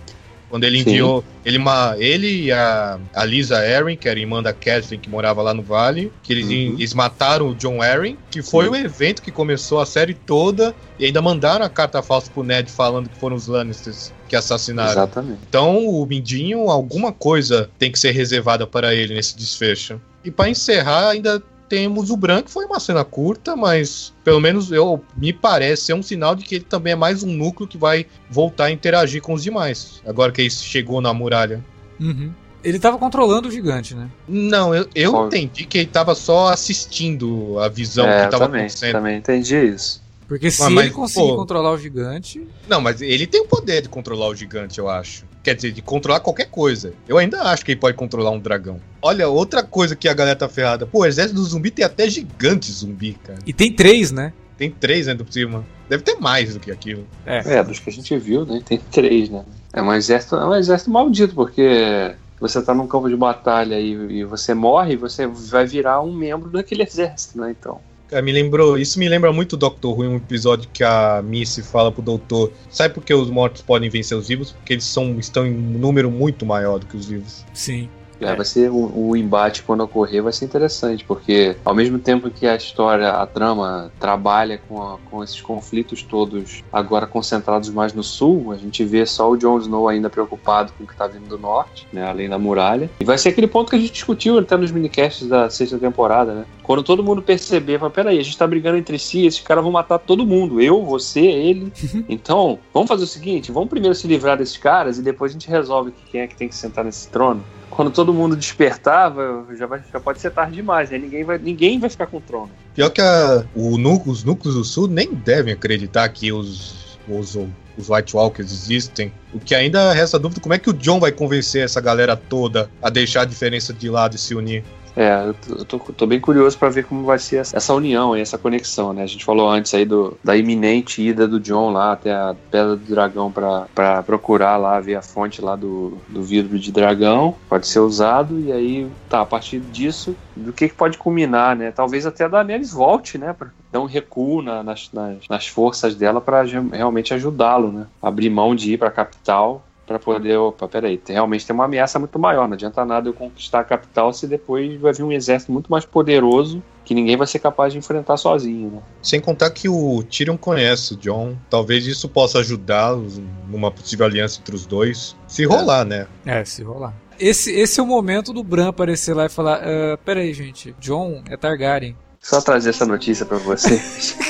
Quando 0.48 0.64
ele 0.64 0.82
Sim. 0.82 0.90
enviou. 0.90 1.24
Ele, 1.44 1.58
ma- 1.58 1.94
ele 1.98 2.44
e 2.44 2.52
a, 2.52 2.98
a 3.14 3.24
Lisa 3.24 3.58
Arryn, 3.58 3.96
que 3.96 4.08
era 4.08 4.18
irmã 4.18 4.42
da 4.42 4.52
Catherine, 4.52 4.98
que 4.98 5.08
morava 5.10 5.42
lá 5.42 5.52
no 5.52 5.62
Vale, 5.62 6.12
que 6.22 6.32
eles, 6.32 6.46
Uhum. 6.46 6.74
eles 6.78 6.94
mataram 6.94 7.48
o 7.50 7.54
John 7.54 7.82
Arryn, 7.82 8.16
que 8.30 8.42
foi 8.42 8.64
Sim. 8.66 8.70
o 8.70 8.76
evento 8.76 9.22
que 9.22 9.30
começou 9.32 9.80
a 9.80 9.86
série 9.86 10.14
toda, 10.14 10.74
e 10.98 11.04
ainda 11.06 11.20
mandaram 11.20 11.64
a 11.64 11.68
carta 11.68 12.00
falsa 12.02 12.30
pro 12.32 12.42
Ned 12.44 12.70
falando 12.70 13.08
que 13.08 13.16
foram 13.18 13.34
os 13.36 13.46
Lannisters 13.48 14.12
que 14.28 14.36
assassinaram. 14.36 14.90
Exatamente. 14.92 15.38
Então, 15.48 15.86
o 15.86 16.04
Mindinho, 16.06 16.68
alguma 16.70 17.12
coisa 17.12 17.68
tem 17.78 17.90
que 17.90 17.98
ser 17.98 18.12
reservada 18.12 18.66
para 18.66 18.94
ele 18.94 19.14
nesse 19.14 19.36
desfecho. 19.36 20.00
E 20.24 20.30
para 20.30 20.48
encerrar, 20.50 21.10
ainda 21.10 21.40
temos 21.68 22.10
o 22.10 22.16
Bran, 22.16 22.42
que 22.42 22.50
foi 22.50 22.64
uma 22.64 22.80
cena 22.80 23.04
curta, 23.04 23.56
mas 23.56 24.12
pelo 24.24 24.40
menos 24.40 24.70
eu 24.72 25.02
me 25.16 25.32
parece 25.32 25.86
ser 25.86 25.94
um 25.94 26.02
sinal 26.02 26.34
de 26.34 26.44
que 26.44 26.56
ele 26.56 26.64
também 26.64 26.92
é 26.92 26.96
mais 26.96 27.22
um 27.22 27.32
núcleo 27.32 27.68
que 27.68 27.78
vai 27.78 28.06
voltar 28.30 28.66
a 28.66 28.70
interagir 28.70 29.22
com 29.22 29.34
os 29.34 29.42
demais. 29.42 30.00
Agora 30.06 30.32
que 30.32 30.40
ele 30.40 30.50
chegou 30.50 31.00
na 31.00 31.12
muralha. 31.12 31.64
Uhum. 32.00 32.32
Ele 32.64 32.78
tava 32.80 32.98
controlando 32.98 33.48
o 33.48 33.50
gigante, 33.50 33.94
né? 33.94 34.08
Não, 34.26 34.74
eu, 34.74 34.88
eu 34.94 35.26
entendi 35.26 35.66
que 35.66 35.78
ele 35.78 35.86
tava 35.86 36.14
só 36.14 36.48
assistindo 36.48 37.58
a 37.60 37.68
visão 37.68 38.06
é, 38.06 38.20
que 38.20 38.26
eu 38.26 38.30
tava 38.30 38.46
também, 38.46 38.62
acontecendo. 38.62 38.92
também 38.92 39.18
entendi 39.18 39.56
isso. 39.56 40.02
Porque 40.28 40.50
se 40.50 40.62
Ah, 40.62 40.70
mas, 40.70 40.86
ele 40.86 40.94
conseguir 40.94 41.28
pô. 41.28 41.36
controlar 41.36 41.72
o 41.72 41.78
gigante. 41.78 42.46
Não, 42.68 42.80
mas 42.80 43.00
ele 43.00 43.26
tem 43.26 43.40
o 43.40 43.46
poder 43.46 43.82
de 43.82 43.88
controlar 43.88 44.28
o 44.28 44.34
gigante, 44.34 44.78
eu 44.78 44.88
acho. 44.88 45.24
Quer 45.42 45.54
dizer, 45.54 45.70
de 45.70 45.80
controlar 45.80 46.20
qualquer 46.20 46.46
coisa. 46.46 46.92
Eu 47.06 47.18
ainda 47.18 47.42
acho 47.42 47.64
que 47.64 47.72
ele 47.72 47.80
pode 47.80 47.96
controlar 47.96 48.30
um 48.32 48.40
dragão. 48.40 48.80
Olha, 49.00 49.28
outra 49.28 49.62
coisa 49.62 49.94
que 49.94 50.08
a 50.08 50.14
galera 50.14 50.36
tá 50.36 50.48
ferrada. 50.48 50.86
Pô, 50.86 51.00
o 51.00 51.06
exército 51.06 51.36
do 51.40 51.44
zumbi 51.44 51.70
tem 51.70 51.84
até 51.84 52.08
gigante 52.10 52.70
zumbi, 52.72 53.16
cara. 53.22 53.38
E 53.46 53.52
tem 53.52 53.72
três, 53.72 54.10
né? 54.10 54.32
Tem 54.58 54.70
três, 54.70 55.06
né, 55.06 55.14
do 55.14 55.30
cima. 55.30 55.64
Deve 55.88 56.02
ter 56.02 56.16
mais 56.16 56.54
do 56.54 56.60
que 56.60 56.70
aquilo. 56.72 57.06
É, 57.24 57.62
dos 57.62 57.78
que 57.78 57.90
a 57.90 57.92
gente 57.92 58.16
viu, 58.18 58.44
né? 58.44 58.60
Tem 58.64 58.78
três, 58.78 59.28
né? 59.28 59.44
É 59.72 59.80
um 59.82 59.92
exército, 59.92 60.34
é 60.34 60.44
um 60.46 60.54
exército 60.54 60.90
maldito, 60.90 61.34
porque 61.34 62.14
você 62.40 62.60
tá 62.62 62.74
num 62.74 62.86
campo 62.86 63.08
de 63.08 63.16
batalha 63.16 63.78
e, 63.78 63.92
e 63.92 64.24
você 64.24 64.54
morre, 64.54 64.96
você 64.96 65.26
vai 65.26 65.66
virar 65.66 66.00
um 66.00 66.12
membro 66.12 66.50
daquele 66.50 66.82
exército, 66.82 67.38
né? 67.38 67.54
Então. 67.56 67.80
Cara, 68.08 68.22
me 68.22 68.30
lembrou, 68.30 68.78
isso 68.78 68.98
me 68.98 69.08
lembra 69.08 69.32
muito 69.32 69.54
o 69.54 69.56
Doctor 69.56 69.98
Who, 69.98 70.04
um 70.04 70.16
episódio 70.16 70.68
que 70.72 70.84
a 70.84 71.20
Missy 71.22 71.62
fala 71.62 71.90
pro 71.90 72.02
doutor, 72.02 72.52
sabe 72.70 72.94
por 72.94 73.04
que 73.04 73.12
os 73.12 73.28
mortos 73.28 73.62
podem 73.62 73.90
vencer 73.90 74.16
os 74.16 74.28
vivos? 74.28 74.52
Porque 74.52 74.74
eles 74.74 74.84
são, 74.84 75.18
estão 75.18 75.44
em 75.44 75.52
um 75.52 75.78
número 75.78 76.10
muito 76.10 76.46
maior 76.46 76.78
do 76.78 76.86
que 76.86 76.96
os 76.96 77.06
vivos. 77.06 77.44
Sim. 77.52 77.88
É, 78.20 78.34
vai 78.34 78.44
ser 78.44 78.70
o, 78.70 78.90
o 79.10 79.16
embate 79.16 79.62
quando 79.62 79.82
ocorrer 79.82 80.22
vai 80.22 80.32
ser 80.32 80.44
interessante, 80.44 81.04
porque 81.04 81.56
ao 81.64 81.74
mesmo 81.74 81.98
tempo 81.98 82.30
que 82.30 82.46
a 82.46 82.56
história, 82.56 83.10
a 83.10 83.26
trama 83.26 83.92
trabalha 84.00 84.60
com, 84.68 84.82
a- 84.82 84.96
com 85.10 85.22
esses 85.22 85.40
conflitos 85.40 86.02
todos 86.02 86.62
agora 86.72 87.06
concentrados 87.06 87.68
mais 87.70 87.92
no 87.92 88.02
sul, 88.02 88.52
a 88.52 88.56
gente 88.56 88.84
vê 88.84 89.04
só 89.04 89.30
o 89.30 89.36
Jon 89.36 89.58
Snow 89.58 89.88
ainda 89.88 90.08
preocupado 90.08 90.72
com 90.76 90.84
o 90.84 90.86
que 90.86 90.92
está 90.92 91.06
vindo 91.06 91.28
do 91.28 91.38
norte, 91.38 91.86
né, 91.92 92.06
além 92.08 92.28
da 92.28 92.38
muralha. 92.38 92.90
E 93.00 93.04
vai 93.04 93.18
ser 93.18 93.30
aquele 93.30 93.46
ponto 93.46 93.70
que 93.70 93.76
a 93.76 93.78
gente 93.78 93.92
discutiu 93.92 94.38
até 94.38 94.56
nos 94.56 94.70
minicasts 94.70 95.26
da 95.28 95.50
sexta 95.50 95.78
temporada, 95.78 96.34
né? 96.34 96.46
Quando 96.62 96.82
todo 96.82 97.02
mundo 97.02 97.22
perceber, 97.22 97.78
fala, 97.78 97.90
peraí, 97.90 98.18
a 98.18 98.22
gente 98.22 98.36
tá 98.36 98.46
brigando 98.46 98.76
entre 98.78 98.98
si, 98.98 99.24
esses 99.26 99.40
caras 99.40 99.62
vão 99.62 99.72
matar 99.72 99.98
todo 99.98 100.26
mundo, 100.26 100.60
eu, 100.60 100.84
você, 100.84 101.20
ele. 101.20 101.72
Então, 102.08 102.58
vamos 102.72 102.88
fazer 102.88 103.04
o 103.04 103.06
seguinte, 103.06 103.50
vamos 103.52 103.68
primeiro 103.68 103.94
se 103.94 104.06
livrar 104.06 104.36
desses 104.38 104.56
caras 104.56 104.98
e 104.98 105.02
depois 105.02 105.30
a 105.30 105.34
gente 105.34 105.48
resolve 105.48 105.92
quem 106.10 106.20
é 106.22 106.26
que 106.26 106.36
tem 106.36 106.48
que 106.48 106.54
sentar 106.54 106.84
nesse 106.84 107.08
trono 107.08 107.44
quando 107.76 107.90
todo 107.90 108.12
mundo 108.14 108.34
despertar, 108.34 109.10
vai- 109.10 109.54
já, 109.56 109.66
vai- 109.66 109.82
já 109.92 110.00
pode 110.00 110.18
ser 110.18 110.30
tarde 110.30 110.54
demais, 110.56 110.90
né? 110.90 110.98
Ninguém 110.98 111.22
vai, 111.24 111.38
ninguém 111.38 111.78
vai 111.78 111.90
ficar 111.90 112.06
com 112.06 112.16
o 112.16 112.20
trono. 112.20 112.50
Pior 112.74 112.88
que 112.90 113.00
a- 113.02 113.44
o 113.54 113.76
os 114.10 114.24
núcleos 114.24 114.54
do 114.56 114.64
sul 114.64 114.88
nem 114.88 115.12
devem 115.12 115.52
acreditar 115.52 116.08
que 116.08 116.32
os, 116.32 116.98
os, 117.08 117.36
os 117.76 117.90
White 117.90 118.16
Walkers 118.16 118.50
existem. 118.50 119.12
O 119.34 119.38
que 119.38 119.54
ainda 119.54 119.92
resta 119.92 120.18
dúvida 120.18 120.40
como 120.40 120.54
é 120.54 120.58
que 120.58 120.70
o 120.70 120.72
John 120.72 120.98
vai 120.98 121.12
convencer 121.12 121.62
essa 121.64 121.80
galera 121.80 122.16
toda 122.16 122.70
a 122.82 122.88
deixar 122.88 123.20
a 123.20 123.24
diferença 123.26 123.72
de 123.74 123.90
lado 123.90 124.16
e 124.16 124.18
se 124.18 124.34
unir. 124.34 124.64
É, 124.98 125.26
eu 125.26 125.34
tô, 125.66 125.78
tô, 125.78 126.06
bem 126.06 126.18
curioso 126.18 126.58
pra 126.58 126.70
ver 126.70 126.86
como 126.86 127.04
vai 127.04 127.18
ser 127.18 127.36
essa, 127.36 127.74
união 127.74 128.16
e 128.16 128.20
essa 128.22 128.38
conexão, 128.38 128.94
né? 128.94 129.02
A 129.02 129.06
gente 129.06 129.26
falou 129.26 129.46
antes 129.50 129.74
aí 129.74 129.84
do, 129.84 130.18
da 130.24 130.34
iminente 130.34 131.02
ida 131.02 131.28
do 131.28 131.38
John 131.38 131.70
lá 131.70 131.92
até 131.92 132.14
a 132.14 132.34
Pedra 132.50 132.76
do 132.78 132.84
Dragão 132.86 133.30
pra 133.74 134.02
procurar 134.02 134.56
lá, 134.56 134.80
ver 134.80 134.94
a 134.96 135.02
fonte 135.02 135.42
lá 135.42 135.54
do, 135.54 136.02
do 136.08 136.22
vidro 136.22 136.58
de 136.58 136.72
dragão, 136.72 137.38
pode 137.46 137.66
ser 137.66 137.80
usado, 137.80 138.40
e 138.40 138.50
aí, 138.50 138.90
tá, 139.06 139.20
a 139.20 139.26
partir 139.26 139.60
disso, 139.60 140.18
do 140.34 140.50
que, 140.54 140.66
que 140.68 140.74
pode 140.74 140.96
culminar, 140.96 141.54
né? 141.54 141.70
Talvez 141.72 142.06
até 142.06 142.24
a 142.24 142.28
Daenerys 142.28 142.72
volte, 142.72 143.18
né? 143.18 143.34
Pra 143.34 143.52
dar 143.70 143.80
um 143.80 143.84
recuo 143.86 144.40
na- 144.40 144.62
nas, 144.62 144.90
nas, 144.92 145.24
nas 145.28 145.46
forças 145.46 145.94
dela 145.94 146.22
ge- 146.46 146.58
realmente 146.72 147.12
ajudá-lo, 147.12 147.70
né? 147.70 147.86
Abrir 148.00 148.30
mão 148.30 148.54
de 148.54 148.72
ir 148.72 148.78
pra 148.78 148.90
capital 148.90 149.65
Pra 149.86 150.00
poder, 150.00 150.36
opa, 150.36 150.66
peraí, 150.66 151.00
realmente 151.06 151.46
tem 151.46 151.54
uma 151.54 151.64
ameaça 151.64 151.98
muito 151.98 152.18
maior. 152.18 152.48
Não 152.48 152.54
adianta 152.54 152.84
nada 152.84 153.08
eu 153.08 153.12
conquistar 153.12 153.60
a 153.60 153.64
capital 153.64 154.12
se 154.12 154.26
depois 154.26 154.80
vai 154.80 154.92
vir 154.92 155.04
um 155.04 155.12
exército 155.12 155.52
muito 155.52 155.70
mais 155.70 155.84
poderoso 155.84 156.60
que 156.84 156.94
ninguém 156.94 157.16
vai 157.16 157.26
ser 157.26 157.40
capaz 157.40 157.72
de 157.72 157.78
enfrentar 157.78 158.16
sozinho, 158.16 158.70
né? 158.70 158.80
Sem 159.02 159.20
contar 159.20 159.50
que 159.50 159.68
o 159.68 160.02
Tyrion 160.04 160.36
conhece 160.36 160.94
o 160.94 160.96
John. 160.96 161.36
Talvez 161.50 161.86
isso 161.86 162.08
possa 162.08 162.38
ajudá-los 162.38 163.20
numa 163.48 163.70
possível 163.70 164.06
aliança 164.06 164.40
entre 164.40 164.54
os 164.54 164.66
dois. 164.66 165.16
Se 165.26 165.44
rolar, 165.44 165.84
né? 165.84 166.06
É, 166.24 166.44
se 166.44 166.62
rolar. 166.62 166.94
Esse, 167.18 167.52
esse 167.52 167.80
é 167.80 167.82
o 167.82 167.86
momento 167.86 168.32
do 168.32 168.44
Bran 168.44 168.68
aparecer 168.68 169.14
lá 169.14 169.26
e 169.26 169.28
falar: 169.28 169.60
"Ah, 169.62 169.98
peraí, 170.04 170.32
gente, 170.32 170.74
John 170.78 171.22
é 171.28 171.36
Targaryen. 171.36 171.96
Só 172.20 172.40
trazer 172.40 172.70
essa 172.70 172.86
notícia 172.86 173.24
pra 173.24 173.38
vocês. 173.38 174.16